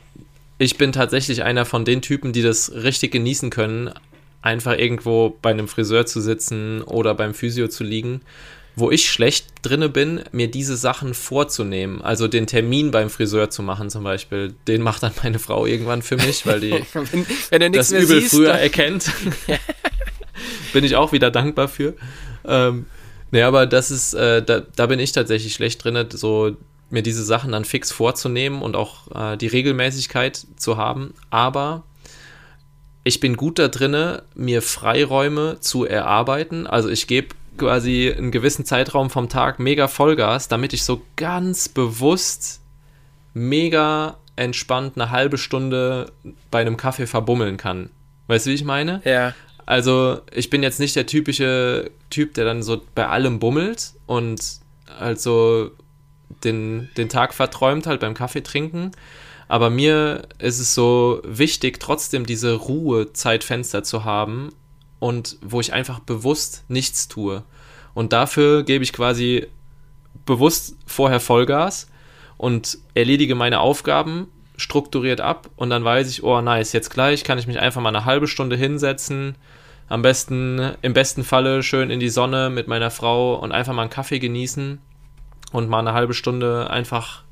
ich 0.60 0.78
bin 0.78 0.92
tatsächlich 0.92 1.44
einer 1.44 1.66
von 1.66 1.86
den 1.86 2.02
Typen, 2.02 2.34
die 2.34 2.42
das 2.42 2.72
richtig 2.72 3.12
genießen 3.12 3.50
können, 3.50 3.92
einfach 4.42 4.78
irgendwo 4.78 5.38
bei 5.42 5.52
einem 5.52 5.68
Friseur 5.68 6.06
zu 6.06 6.22
sitzen 6.22 6.82
oder 6.82 7.14
beim 7.14 7.34
Physio 7.34 7.68
zu 7.68 7.84
liegen. 7.84 8.22
Wo 8.80 8.92
ich 8.92 9.10
schlecht 9.10 9.48
drinne 9.64 9.90
bin, 9.90 10.24
mir 10.32 10.52
diese 10.52 10.78
Sachen 10.78 11.16
vorzunehmen, 11.16 12.00
also 12.04 12.28
den 12.28 12.46
Termin 12.46 12.92
beim 12.92 13.10
Friseur 13.10 13.50
zu 13.50 13.64
machen 13.64 13.90
zum 13.90 14.04
Beispiel, 14.04 14.54
den 14.68 14.84
macht 14.84 15.02
dann 15.02 15.14
meine 15.24 15.40
Frau 15.40 15.66
irgendwann 15.66 16.04
für 16.04 16.16
mich, 16.16 16.46
weil 16.46 16.60
die 16.60 16.72
wenn, 16.94 17.26
wenn 17.50 17.74
das 17.74 17.92
Übel 17.92 18.22
siehst, 18.22 18.36
früher 18.36 18.54
erkennt. 18.54 19.12
bin 20.74 20.84
ich 20.84 20.96
auch 20.96 21.12
wieder 21.12 21.32
dankbar 21.32 21.68
für. 21.68 21.96
Ähm, 22.46 22.86
nee, 23.32 23.42
aber 23.42 23.66
das 23.66 23.92
ist, 23.92 24.14
äh, 24.14 24.44
da, 24.44 24.62
da 24.62 24.86
bin 24.88 25.00
ich 25.00 25.12
tatsächlich 25.12 25.54
schlecht 25.54 25.84
drin, 25.84 26.08
so 26.12 26.56
mir 26.90 27.04
diese 27.04 27.24
Sachen 27.24 27.52
dann 27.52 27.66
fix 27.66 27.92
vorzunehmen 27.92 28.62
und 28.62 28.76
auch 28.76 29.34
äh, 29.34 29.38
die 29.38 29.48
Regelmäßigkeit 29.48 30.46
zu 30.56 30.78
haben. 30.78 31.14
Aber 31.30 31.84
ich 33.04 33.20
bin 33.20 33.38
gut 33.38 33.60
da 33.60 33.68
drinne, 33.68 34.24
mir 34.36 34.62
Freiräume 34.62 35.58
zu 35.60 35.86
erarbeiten. 35.86 36.68
Also 36.68 36.90
ich 36.90 37.08
gebe 37.08 37.36
quasi 37.58 38.14
einen 38.16 38.32
gewissen 38.32 38.66
Zeitraum 38.66 39.10
vom 39.10 39.30
Tag 39.30 39.60
mega 39.60 39.88
Vollgas, 39.88 40.48
damit 40.48 40.74
ich 40.74 40.84
so 40.84 41.02
ganz 41.16 41.70
bewusst 41.70 42.62
mega 43.34 44.18
entspannt 44.36 44.94
eine 44.96 45.10
halbe 45.12 45.38
Stunde 45.38 46.12
bei 46.52 46.62
einem 46.62 46.78
Kaffee 46.78 47.08
verbummeln 47.08 47.58
kann. 47.58 47.90
Weißt 48.28 48.46
du, 48.46 48.52
wie 48.52 48.56
ich 48.56 48.64
meine? 48.64 49.02
Ja. 49.04 49.34
Also, 49.68 50.22
ich 50.32 50.50
bin 50.50 50.64
jetzt 50.64 50.80
nicht 50.80 50.96
der 50.96 51.06
typische 51.06 51.92
Typ, 52.10 52.34
der 52.36 52.46
dann 52.46 52.64
so 52.64 52.82
bei 52.96 53.08
allem 53.08 53.38
bummelt 53.38 53.92
und 54.06 54.42
also 54.98 55.72
den, 56.44 56.90
den 56.96 57.10
Tag 57.10 57.34
verträumt 57.34 57.86
halt 57.86 58.00
beim 58.00 58.14
Kaffee 58.14 58.42
trinken. 58.42 58.94
Aber 59.50 59.70
mir 59.70 60.24
ist 60.40 60.60
es 60.60 60.74
so 60.74 61.22
wichtig, 61.26 61.82
trotzdem 61.82 62.26
diese 62.26 62.54
Ruhezeitfenster 62.54 63.84
zu 63.84 64.06
haben 64.06 64.54
und 65.00 65.38
wo 65.42 65.60
ich 65.60 65.74
einfach 65.74 66.00
bewusst 66.00 66.64
nichts 66.70 67.10
tue. 67.10 67.44
Und 67.94 68.14
dafür 68.14 68.64
gebe 68.64 68.86
ich 68.86 68.94
quasi 68.94 69.48
bewusst 70.26 70.78
vorher 70.86 71.20
Vollgas 71.20 71.90
und 72.38 72.78
erledige 72.94 73.36
meine 73.36 73.60
Aufgaben 73.60 74.28
strukturiert 74.56 75.20
ab 75.20 75.50
und 75.58 75.70
dann 75.70 75.84
weiß 75.84 76.10
ich, 76.10 76.24
oh 76.24 76.42
nice, 76.42 76.72
jetzt 76.72 76.90
gleich 76.90 77.26
kann 77.26 77.38
ich 77.38 77.48
mich 77.48 77.60
einfach 77.60 77.82
mal 77.82 77.90
eine 77.90 78.06
halbe 78.06 78.28
Stunde 78.28 78.56
hinsetzen, 78.56 79.36
am 79.90 80.02
besten, 80.02 80.74
im 80.82 80.94
besten 80.94 81.24
Falle 81.24 81.64
schön 81.64 81.90
in 81.90 82.00
die 82.00 82.10
Sonne 82.10 82.50
mit 82.50 82.68
meiner 82.68 82.92
Frau 82.92 83.36
und 83.36 83.52
einfach 83.52 83.74
mal 83.74 83.84
einen 83.84 83.92
Kaffee 83.92 84.20
genießen 84.20 84.80
und 85.52 85.70
mal 85.70 85.80
eine 85.80 85.94
halbe 85.94 86.14
Stunde 86.14 86.70
einfach 86.70 87.24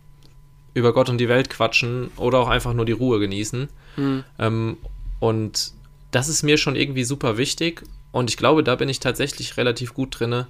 über 0.73 0.93
Gott 0.93 1.09
und 1.09 1.17
die 1.17 1.29
Welt 1.29 1.49
quatschen 1.49 2.11
oder 2.17 2.39
auch 2.39 2.49
einfach 2.49 2.73
nur 2.73 2.85
die 2.85 2.91
Ruhe 2.93 3.19
genießen. 3.19 3.69
Mhm. 3.97 4.23
Ähm, 4.39 4.77
und 5.19 5.73
das 6.11 6.29
ist 6.29 6.43
mir 6.43 6.57
schon 6.57 6.75
irgendwie 6.75 7.03
super 7.03 7.37
wichtig 7.37 7.83
und 8.11 8.29
ich 8.29 8.37
glaube, 8.37 8.63
da 8.63 8.75
bin 8.75 8.87
ich 8.87 9.01
tatsächlich 9.01 9.57
relativ 9.57 9.93
gut 9.93 10.19
drin, 10.19 10.45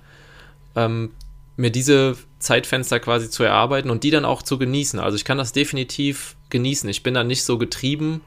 ähm, 0.75 1.11
mir 1.57 1.71
diese 1.71 2.17
Zeitfenster 2.37 2.99
quasi 2.99 3.29
zu 3.29 3.43
erarbeiten 3.43 3.89
und 3.89 4.03
die 4.03 4.11
dann 4.11 4.25
auch 4.25 4.43
zu 4.43 4.59
genießen. 4.59 4.99
Also 4.99 5.15
ich 5.15 5.25
kann 5.25 5.37
das 5.37 5.53
definitiv 5.53 6.35
genießen. 6.49 6.87
Ich 6.89 7.01
bin 7.01 7.13
dann 7.13 7.27
nicht 7.27 7.43
so 7.43 7.57
getrieben 7.57 8.21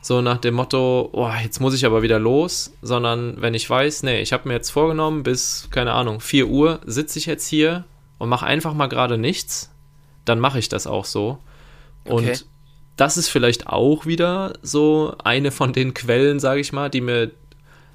so 0.00 0.20
nach 0.20 0.38
dem 0.38 0.54
Motto, 0.54 1.10
oh, 1.12 1.30
jetzt 1.42 1.60
muss 1.60 1.74
ich 1.74 1.84
aber 1.84 2.02
wieder 2.02 2.18
los, 2.18 2.72
sondern 2.82 3.40
wenn 3.40 3.54
ich 3.54 3.68
weiß, 3.68 4.04
nee, 4.04 4.20
ich 4.20 4.32
habe 4.32 4.48
mir 4.48 4.54
jetzt 4.54 4.70
vorgenommen, 4.70 5.22
bis, 5.22 5.68
keine 5.70 5.92
Ahnung, 5.92 6.20
4 6.20 6.48
Uhr 6.48 6.80
sitze 6.86 7.18
ich 7.18 7.26
jetzt 7.26 7.46
hier 7.48 7.84
und 8.18 8.28
mache 8.28 8.46
einfach 8.46 8.74
mal 8.74 8.86
gerade 8.86 9.18
nichts, 9.18 9.70
dann 10.24 10.38
mache 10.38 10.58
ich 10.58 10.68
das 10.68 10.86
auch 10.86 11.04
so. 11.04 11.38
Und 12.04 12.28
okay. 12.28 12.38
das 12.96 13.16
ist 13.16 13.28
vielleicht 13.28 13.66
auch 13.66 14.06
wieder 14.06 14.54
so 14.62 15.14
eine 15.24 15.50
von 15.50 15.72
den 15.72 15.94
Quellen, 15.94 16.38
sage 16.40 16.60
ich 16.60 16.72
mal, 16.72 16.90
die 16.90 17.00
mir 17.00 17.32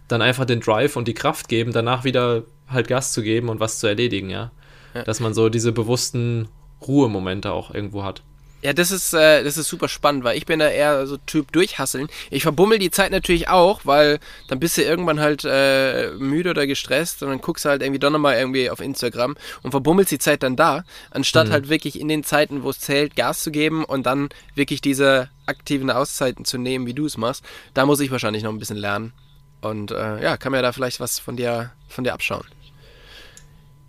dann 0.08 0.22
einfach 0.22 0.46
den 0.46 0.60
Drive 0.60 0.96
und 0.96 1.08
die 1.08 1.14
Kraft 1.14 1.48
geben, 1.48 1.72
danach 1.72 2.04
wieder 2.04 2.44
halt 2.68 2.88
Gas 2.88 3.14
zu 3.14 3.24
geben 3.24 3.50
und 3.50 3.60
was 3.60 3.80
zu 3.80 3.88
erledigen, 3.88 4.30
ja. 4.30 4.52
ja. 4.94 5.04
Dass 5.04 5.20
man 5.20 5.34
so 5.34 5.50
diese 5.50 5.72
bewussten 5.72 6.50
Ruhemomente 6.86 7.52
auch 7.52 7.74
irgendwo 7.74 8.04
hat. 8.04 8.24
Ja, 8.64 8.72
das 8.72 8.92
ist, 8.92 9.14
äh, 9.14 9.44
das 9.44 9.58
ist 9.58 9.68
super 9.68 9.90
spannend, 9.90 10.24
weil 10.24 10.38
ich 10.38 10.46
bin 10.46 10.60
da 10.60 10.70
eher 10.70 11.06
so 11.06 11.18
Typ 11.18 11.52
durchhasseln. 11.52 12.08
Ich 12.32 12.44
verbummel 12.44 12.80
die 12.80 12.92
Zeit 12.92 13.12
natürlich 13.12 13.50
auch, 13.50 13.82
weil 13.84 14.20
dann 14.48 14.62
bist 14.62 14.78
du 14.78 14.84
irgendwann 14.84 15.20
halt 15.20 15.44
äh, 15.44 16.12
müde 16.12 16.52
oder 16.52 16.66
gestresst 16.66 17.22
und 17.24 17.30
dann 17.30 17.42
guckst 17.42 17.66
du 17.66 17.70
halt 17.70 17.82
irgendwie 17.82 18.00
doch 18.00 18.10
nochmal 18.10 18.38
irgendwie 18.38 18.70
auf 18.70 18.80
Instagram 18.80 19.36
und 19.64 19.72
verbummelst 19.72 20.12
die 20.12 20.18
Zeit 20.18 20.44
dann 20.44 20.56
da, 20.56 20.86
anstatt 21.12 21.50
mhm. 21.50 21.52
halt 21.52 21.70
wirklich 21.70 22.00
in 22.00 22.08
den 22.08 22.24
Zeiten, 22.24 22.64
wo 22.64 22.70
es 22.70 22.80
zählt, 22.80 23.18
Gas 23.18 23.44
zu 23.44 23.52
geben 23.52 23.84
und 23.84 24.06
dann 24.06 24.30
wirklich 24.56 24.80
diese 24.80 25.30
aktiven 25.46 25.92
Auszeiten 25.92 26.46
zu 26.46 26.58
nehmen, 26.58 26.86
wie 26.86 26.94
du 26.94 27.06
es 27.06 27.18
machst. 27.18 27.44
Da 27.74 27.86
muss 27.86 28.00
ich 28.00 28.12
wahrscheinlich 28.12 28.44
noch 28.44 28.52
ein 28.52 28.60
bisschen 28.60 28.78
lernen. 28.78 29.12
Und 29.60 29.92
äh, 29.92 30.24
ja, 30.24 30.38
kann 30.38 30.54
mir 30.54 30.62
da 30.62 30.72
vielleicht 30.72 31.02
was 31.02 31.20
von 31.20 31.36
dir, 31.36 31.72
von 31.90 32.06
dir 32.06 32.14
abschauen. 32.14 32.46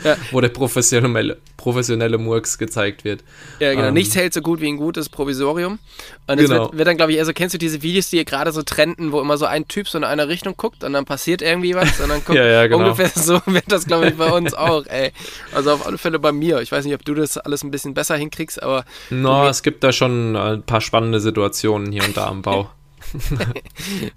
ja. 0.05 0.17
wo 0.31 0.41
der 0.41 0.49
professionelle, 0.49 1.39
professionelle 1.57 2.19
Murks 2.19 2.59
gezeigt 2.59 3.05
wird. 3.05 3.25
Ja, 3.59 3.75
genau. 3.75 3.89
Ähm, 3.89 3.95
Nichts 3.95 4.15
hält 4.15 4.33
so 4.33 4.41
gut 4.41 4.61
wie 4.61 4.69
ein 4.69 4.77
gutes 4.77 5.09
Provisorium. 5.09 5.79
Und 6.27 6.39
es 6.39 6.49
genau. 6.49 6.65
wird, 6.65 6.79
wird, 6.79 6.89
dann, 6.89 6.97
glaube 6.97 7.13
ich, 7.13 7.19
also 7.19 7.33
kennst 7.33 7.55
du 7.55 7.59
diese 7.59 7.83
Videos, 7.83 8.11
die 8.11 8.25
gerade 8.25 8.53
so 8.53 8.63
trenden, 8.63 9.13
wo 9.13 9.21
immer 9.21 9.39
so 9.39 9.47
ein 9.47 9.67
Typ 9.69 9.89
so 9.89 9.99
in 9.99 10.05
eine 10.05 10.29
Richtung 10.29 10.57
guckt 10.57 10.85
und 10.85 10.93
dann 10.93 11.05
passiert 11.05 11.43
irgendwie 11.43 11.75
was 11.75 12.01
und 12.01 12.09
dann 12.09 12.19
guckt 12.25 12.39
ja, 12.39 12.47
ja, 12.47 12.67
genau. 12.67 12.85
ungefähr 12.85 13.09
so 13.09 13.41
wird 13.47 13.71
das, 13.71 13.87
glaube 13.87 14.09
ich, 14.09 14.17
bei 14.17 14.31
uns 14.31 14.55
auch, 14.55 14.85
ey. 14.87 15.13
Also 15.53 15.73
auf 15.73 15.87
alle 15.87 15.99
Fälle 15.99 16.19
bei 16.19 16.33
mir. 16.33 16.61
Ich 16.61 16.73
weiß 16.73 16.85
nicht, 16.85 16.95
ob 16.95 17.05
du 17.05 17.15
das 17.15 17.39
alles 17.39 17.63
ein 17.63 17.71
bisschen 17.71 17.95
besser 17.95 18.17
hinkriegst, 18.17 18.63
aber. 18.63 18.85
No, 19.11 19.49
es 19.49 19.63
gibt 19.63 19.85
da 19.85 19.93
schon 19.93 20.37
ein 20.37 20.63
paar 20.63 20.81
spannende 20.81 21.21
Situationen 21.21 21.93
hier 21.93 22.05
und 22.05 22.17
da 22.17 22.27
am 22.27 22.43
Bau. 22.43 22.71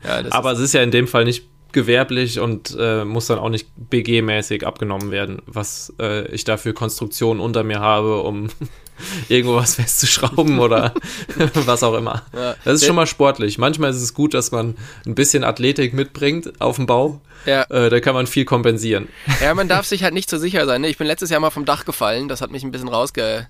ja, 0.03 0.23
aber 0.31 0.51
es 0.51 0.59
ist 0.59 0.73
ja 0.73 0.81
in 0.81 0.91
dem 0.91 1.07
Fall 1.07 1.25
nicht 1.25 1.47
gewerblich 1.73 2.39
und 2.39 2.75
äh, 2.79 3.05
muss 3.05 3.27
dann 3.27 3.39
auch 3.39 3.49
nicht 3.49 3.67
BG-mäßig 3.89 4.65
abgenommen 4.65 5.11
werden, 5.11 5.41
was 5.45 5.93
äh, 5.99 6.27
ich 6.27 6.43
da 6.43 6.57
für 6.57 6.73
Konstruktionen 6.73 7.41
unter 7.41 7.63
mir 7.63 7.79
habe, 7.79 8.21
um 8.21 8.49
irgendwo 9.29 9.55
was 9.55 9.75
festzuschrauben 9.75 10.59
oder 10.59 10.93
was 11.53 11.83
auch 11.83 11.95
immer. 11.95 12.23
Ja. 12.33 12.55
Das 12.63 12.75
ist 12.81 12.85
schon 12.85 12.95
mal 12.95 13.07
sportlich. 13.07 13.57
Manchmal 13.57 13.91
ist 13.91 14.01
es 14.01 14.13
gut, 14.13 14.33
dass 14.33 14.51
man 14.51 14.75
ein 15.05 15.15
bisschen 15.15 15.43
Athletik 15.43 15.93
mitbringt 15.93 16.61
auf 16.61 16.75
dem 16.75 16.85
Bau. 16.85 17.21
Ja. 17.45 17.63
Äh, 17.63 17.89
da 17.89 17.99
kann 17.99 18.13
man 18.13 18.27
viel 18.27 18.45
kompensieren. 18.45 19.07
Ja, 19.41 19.53
man 19.53 19.67
darf 19.67 19.85
sich 19.85 20.03
halt 20.03 20.13
nicht 20.13 20.29
so 20.29 20.37
sicher 20.37 20.65
sein. 20.65 20.81
Ne? 20.81 20.89
Ich 20.89 20.97
bin 20.97 21.07
letztes 21.07 21.29
Jahr 21.29 21.39
mal 21.39 21.49
vom 21.49 21.65
Dach 21.65 21.85
gefallen. 21.85 22.27
Das 22.27 22.41
hat 22.41 22.51
mich 22.51 22.63
ein 22.63 22.71
bisschen 22.71 22.89
rausge 22.89 23.47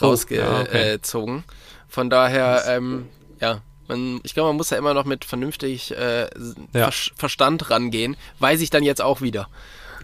rausgezogen. 0.00 0.40
Oh, 0.40 1.36
ja, 1.36 1.40
okay. 1.40 1.42
Von 1.88 2.10
daher, 2.10 2.64
ähm, 2.68 3.06
ja, 3.40 3.62
man, 3.88 4.20
ich 4.22 4.34
glaube, 4.34 4.48
man 4.48 4.56
muss 4.56 4.70
ja 4.70 4.76
immer 4.76 4.94
noch 4.94 5.04
mit 5.04 5.24
vernünftig 5.24 5.96
äh, 5.96 6.28
ja. 6.72 6.90
Ver 6.90 6.92
Verstand 7.16 7.70
rangehen. 7.70 8.16
Weiß 8.38 8.60
ich 8.60 8.70
dann 8.70 8.82
jetzt 8.82 9.02
auch 9.02 9.20
wieder. 9.20 9.48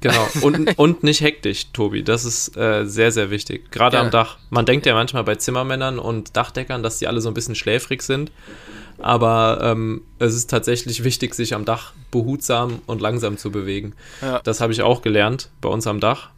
Genau. 0.00 0.26
Und, 0.42 0.78
und 0.78 1.02
nicht 1.02 1.20
hektisch, 1.20 1.72
Tobi. 1.72 2.02
Das 2.02 2.24
ist 2.24 2.56
äh, 2.56 2.84
sehr, 2.84 3.12
sehr 3.12 3.30
wichtig. 3.30 3.70
Gerade 3.70 3.96
ja. 3.96 4.02
am 4.02 4.10
Dach. 4.10 4.38
Man 4.50 4.66
denkt 4.66 4.86
ja 4.86 4.94
manchmal 4.94 5.24
bei 5.24 5.36
Zimmermännern 5.36 5.98
und 5.98 6.36
Dachdeckern, 6.36 6.82
dass 6.82 6.98
die 6.98 7.06
alle 7.06 7.20
so 7.20 7.28
ein 7.28 7.34
bisschen 7.34 7.54
schläfrig 7.54 8.02
sind. 8.02 8.30
Aber 8.98 9.60
ähm, 9.62 10.02
es 10.18 10.34
ist 10.34 10.50
tatsächlich 10.50 11.04
wichtig, 11.04 11.34
sich 11.34 11.54
am 11.54 11.64
Dach 11.64 11.92
behutsam 12.10 12.80
und 12.86 13.00
langsam 13.00 13.38
zu 13.38 13.50
bewegen. 13.50 13.94
Ja. 14.22 14.40
Das 14.40 14.60
habe 14.60 14.72
ich 14.72 14.82
auch 14.82 15.02
gelernt 15.02 15.50
bei 15.60 15.68
uns 15.68 15.86
am 15.86 16.00
Dach. 16.00 16.30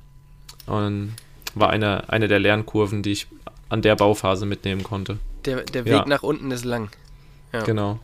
Und 0.66 1.14
war 1.54 1.70
eine, 1.70 2.08
eine 2.08 2.28
der 2.28 2.38
Lernkurven, 2.38 3.02
die 3.02 3.12
ich 3.12 3.26
an 3.68 3.82
der 3.82 3.96
Bauphase 3.96 4.46
mitnehmen 4.46 4.82
konnte. 4.82 5.18
Der, 5.44 5.62
der 5.62 5.84
Weg 5.84 5.92
ja. 5.92 6.04
nach 6.06 6.22
unten 6.22 6.50
ist 6.50 6.64
lang. 6.64 6.90
Ja. 7.52 7.62
Genau. 7.62 7.98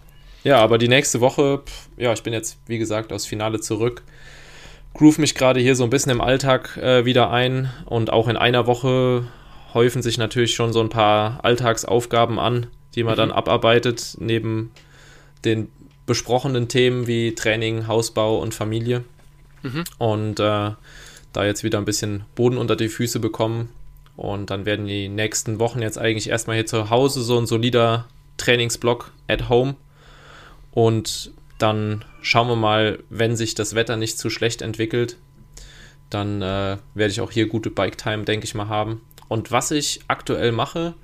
Ja, 0.45 0.59
aber 0.59 0.78
die 0.78 0.88
nächste 0.88 1.20
Woche, 1.20 1.62
ja, 1.97 2.12
ich 2.12 2.22
bin 2.22 2.32
jetzt, 2.32 2.59
wie 2.66 2.78
gesagt, 2.78 3.12
aus 3.12 3.26
Finale 3.26 3.61
zurück. 3.61 4.03
Groove 4.95 5.18
mich 5.18 5.34
gerade 5.34 5.61
hier 5.61 5.76
so 5.76 5.84
ein 5.84 5.90
bisschen 5.90 6.12
im 6.12 6.20
Alltag 6.20 6.76
äh, 6.76 7.05
wieder 7.05 7.30
ein 7.30 7.72
und 7.86 8.12
auch 8.12 8.28
in 8.28 8.36
einer 8.36 8.66
Woche 8.66 9.24
häufen 9.72 10.03
sich 10.03 10.18
natürlich 10.18 10.55
schon 10.55 10.72
so 10.72 10.80
ein 10.80 10.90
paar 10.90 11.45
Alltagsaufgaben 11.45 12.38
an, 12.38 12.66
die 12.95 13.05
man 13.05 13.14
mhm. 13.14 13.18
dann 13.18 13.30
abarbeitet, 13.30 14.16
neben 14.18 14.70
den 15.45 15.68
besprochenen 16.07 16.68
Themen 16.68 17.07
wie 17.07 17.34
Training, 17.34 17.86
Hausbau 17.86 18.38
und 18.38 18.55
Familie. 18.55 19.05
Mhm. 19.62 19.84
Und 19.99 20.40
äh, 20.40 20.72
da 21.32 21.45
jetzt 21.45 21.64
wieder 21.64 21.78
ein 21.78 21.84
bisschen 21.84 22.24
Boden 22.34 22.59
unter 22.59 22.76
die 22.76 22.88
Füße 22.88 23.20
bekommen. 23.20 23.70
Und 24.16 24.51
dann 24.51 24.66
werden 24.66 24.86
die 24.86 25.09
nächsten 25.09 25.59
Wochen 25.59 25.80
jetzt 25.80 25.99
eigentlich 25.99 26.28
erstmal 26.28 26.57
hier 26.57 26.66
zu 26.66 26.90
Hause 26.90 27.22
so 27.22 27.38
ein 27.38 27.47
solider 27.47 28.07
Trainingsblock 28.36 29.12
at 29.28 29.48
home. 29.48 29.76
Und 30.70 31.30
dann 31.58 32.04
schauen 32.22 32.48
wir 32.48 32.56
mal, 32.56 32.98
wenn 33.10 33.36
sich 33.36 33.54
das 33.54 33.74
Wetter 33.74 33.96
nicht 33.96 34.18
zu 34.18 34.30
schlecht 34.30 34.62
entwickelt, 34.62 35.16
dann 36.10 36.42
äh, 36.42 36.76
werde 36.94 37.12
ich 37.12 37.20
auch 37.20 37.30
hier 37.30 37.46
gute 37.46 37.70
Bike-Time, 37.70 38.24
denke 38.24 38.44
ich 38.44 38.54
mal, 38.54 38.68
haben. 38.68 39.00
Und 39.28 39.50
was 39.50 39.70
ich 39.70 40.00
aktuell 40.08 40.52
mache, 40.52 40.94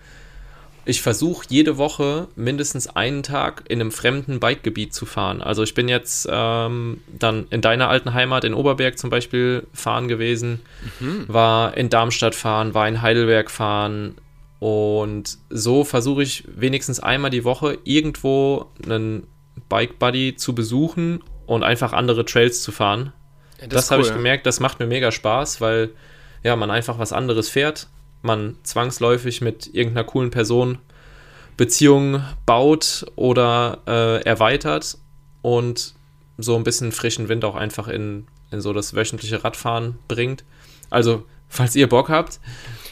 ich 0.88 1.02
versuche 1.02 1.46
jede 1.50 1.76
Woche 1.76 2.28
mindestens 2.34 2.88
einen 2.88 3.22
Tag 3.22 3.64
in 3.68 3.80
einem 3.80 3.92
fremden 3.92 4.40
Bikegebiet 4.40 4.94
zu 4.94 5.04
fahren. 5.04 5.42
Also 5.42 5.62
ich 5.62 5.74
bin 5.74 5.86
jetzt 5.86 6.26
ähm, 6.30 7.02
dann 7.08 7.46
in 7.50 7.60
deiner 7.60 7.90
alten 7.90 8.14
Heimat 8.14 8.44
in 8.44 8.54
Oberberg 8.54 8.98
zum 8.98 9.10
Beispiel 9.10 9.66
fahren 9.74 10.08
gewesen, 10.08 10.60
mhm. 10.98 11.26
war 11.28 11.76
in 11.76 11.90
Darmstadt 11.90 12.34
fahren, 12.34 12.72
war 12.72 12.88
in 12.88 13.02
Heidelberg 13.02 13.50
fahren 13.50 14.14
und 14.58 15.38
so 15.50 15.84
versuche 15.84 16.22
ich 16.22 16.44
wenigstens 16.48 17.00
einmal 17.00 17.30
die 17.30 17.44
Woche 17.44 17.78
irgendwo 17.84 18.66
einen 18.84 19.26
Bike 19.68 19.98
Buddy 19.98 20.36
zu 20.36 20.54
besuchen 20.54 21.22
und 21.46 21.62
einfach 21.62 21.92
andere 21.92 22.24
Trails 22.24 22.62
zu 22.62 22.72
fahren. 22.72 23.12
Ja, 23.60 23.68
das, 23.68 23.86
das 23.86 23.90
habe 23.90 24.02
ich 24.02 24.12
gemerkt, 24.12 24.46
das 24.46 24.60
macht 24.60 24.80
mir 24.80 24.86
mega 24.86 25.12
Spaß, 25.12 25.60
weil 25.60 25.90
ja, 26.42 26.56
man 26.56 26.70
einfach 26.70 26.98
was 26.98 27.12
anderes 27.12 27.48
fährt 27.48 27.88
man 28.22 28.56
zwangsläufig 28.62 29.40
mit 29.40 29.66
irgendeiner 29.74 30.04
coolen 30.04 30.30
Person 30.30 30.78
Beziehungen 31.56 32.24
baut 32.46 33.06
oder 33.16 33.82
äh, 33.86 34.22
erweitert 34.24 34.98
und 35.42 35.94
so 36.36 36.56
ein 36.56 36.64
bisschen 36.64 36.92
frischen 36.92 37.28
Wind 37.28 37.44
auch 37.44 37.56
einfach 37.56 37.88
in, 37.88 38.26
in 38.52 38.60
so 38.60 38.72
das 38.72 38.94
wöchentliche 38.94 39.42
Radfahren 39.42 39.98
bringt. 40.06 40.44
Also, 40.88 41.24
falls 41.48 41.74
ihr 41.74 41.88
Bock 41.88 42.08
habt 42.08 42.38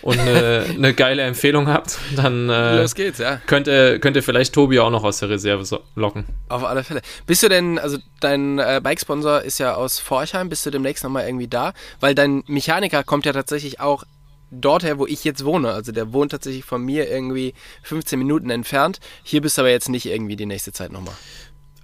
und 0.07 0.21
eine, 0.21 0.65
eine 0.69 0.95
geile 0.95 1.23
Empfehlung 1.23 1.67
habt, 1.67 1.99
dann 2.15 2.49
äh, 2.49 2.81
Los 2.81 2.95
geht's, 2.95 3.19
ja. 3.19 3.41
könnt, 3.47 3.67
ihr, 3.67 3.99
könnt 3.99 4.15
ihr 4.15 4.23
vielleicht 4.23 4.53
Tobi 4.53 4.79
auch 4.79 4.91
noch 4.91 5.03
aus 5.03 5.19
der 5.19 5.31
Reserve 5.31 5.65
so 5.65 5.81
locken. 5.97 6.25
Auf 6.49 6.63
alle 6.63 6.85
Fälle. 6.85 7.03
Bist 7.27 7.43
du 7.43 7.49
denn, 7.49 7.81
also 7.81 7.99
dein 8.21 8.61
äh, 8.61 8.81
Bike-Sponsor 8.81 9.43
ist 9.43 9.59
ja 9.59 9.75
aus 9.75 9.99
Forchheim, 9.99 10.49
bist 10.49 10.65
du 10.65 10.71
demnächst 10.71 11.03
nochmal 11.03 11.27
irgendwie 11.27 11.49
da? 11.49 11.73
Weil 11.99 12.15
dein 12.15 12.45
Mechaniker 12.47 13.03
kommt 13.03 13.27
ja 13.27 13.33
tatsächlich 13.33 13.81
auch 13.81 14.05
dorther, 14.53 14.99
wo 14.99 15.09
ich 15.09 15.25
jetzt 15.25 15.45
wohne. 15.45 15.73
Also 15.73 15.91
der 15.91 16.13
wohnt 16.13 16.31
tatsächlich 16.31 16.65
von 16.65 16.83
mir 16.83 17.11
irgendwie 17.11 17.53
15 17.83 18.17
Minuten 18.17 18.51
entfernt. 18.51 19.01
Hier 19.25 19.41
bist 19.41 19.59
du 19.59 19.63
aber 19.63 19.71
jetzt 19.71 19.89
nicht 19.89 20.07
irgendwie 20.07 20.37
die 20.37 20.47
nächste 20.47 20.73
Zeit 20.73 20.93
nochmal. 20.93 21.15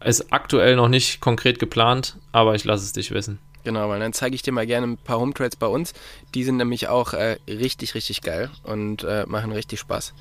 Ist 0.04 0.32
aktuell 0.32 0.76
noch 0.76 0.88
nicht 0.88 1.20
konkret 1.20 1.58
geplant, 1.58 2.18
aber 2.30 2.54
ich 2.54 2.62
lasse 2.62 2.84
es 2.84 2.92
dich 2.92 3.10
wissen. 3.10 3.40
Genau, 3.64 3.88
weil 3.88 4.00
dann 4.00 4.12
zeige 4.12 4.34
ich 4.34 4.42
dir 4.42 4.52
mal 4.52 4.66
gerne 4.66 4.86
ein 4.86 4.96
paar 4.96 5.18
Home 5.18 5.34
Trades 5.34 5.56
bei 5.56 5.66
uns. 5.66 5.94
Die 6.34 6.44
sind 6.44 6.56
nämlich 6.56 6.88
auch 6.88 7.12
äh, 7.12 7.38
richtig, 7.48 7.94
richtig 7.94 8.22
geil 8.22 8.50
und 8.64 9.04
äh, 9.04 9.24
machen 9.26 9.52
richtig 9.52 9.80
Spaß. 9.80 10.14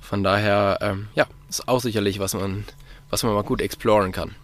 Von 0.00 0.22
daher, 0.22 0.78
ähm, 0.80 1.08
ja, 1.14 1.26
ist 1.48 1.68
auch 1.68 1.80
sicherlich, 1.80 2.18
was 2.18 2.34
man, 2.34 2.64
was 3.10 3.22
man 3.22 3.34
mal 3.34 3.42
gut 3.42 3.60
exploren 3.60 4.12
kann. 4.12 4.34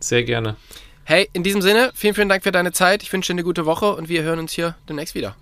Sehr 0.00 0.24
gerne. 0.24 0.56
Hey, 1.04 1.28
in 1.32 1.42
diesem 1.42 1.62
Sinne, 1.62 1.92
vielen, 1.94 2.14
vielen 2.14 2.28
Dank 2.28 2.44
für 2.44 2.52
deine 2.52 2.72
Zeit. 2.72 3.02
Ich 3.02 3.12
wünsche 3.12 3.32
dir 3.32 3.34
eine 3.34 3.44
gute 3.44 3.66
Woche 3.66 3.94
und 3.94 4.08
wir 4.08 4.22
hören 4.22 4.38
uns 4.38 4.52
hier 4.52 4.76
demnächst 4.88 5.14
wieder. 5.14 5.36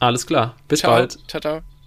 Alles 0.00 0.26
klar. 0.26 0.56
Bis 0.68 0.80
ciao. 0.80 0.92
bald. 0.92 1.18
Ciao, 1.28 1.40
ciao. 1.40 1.79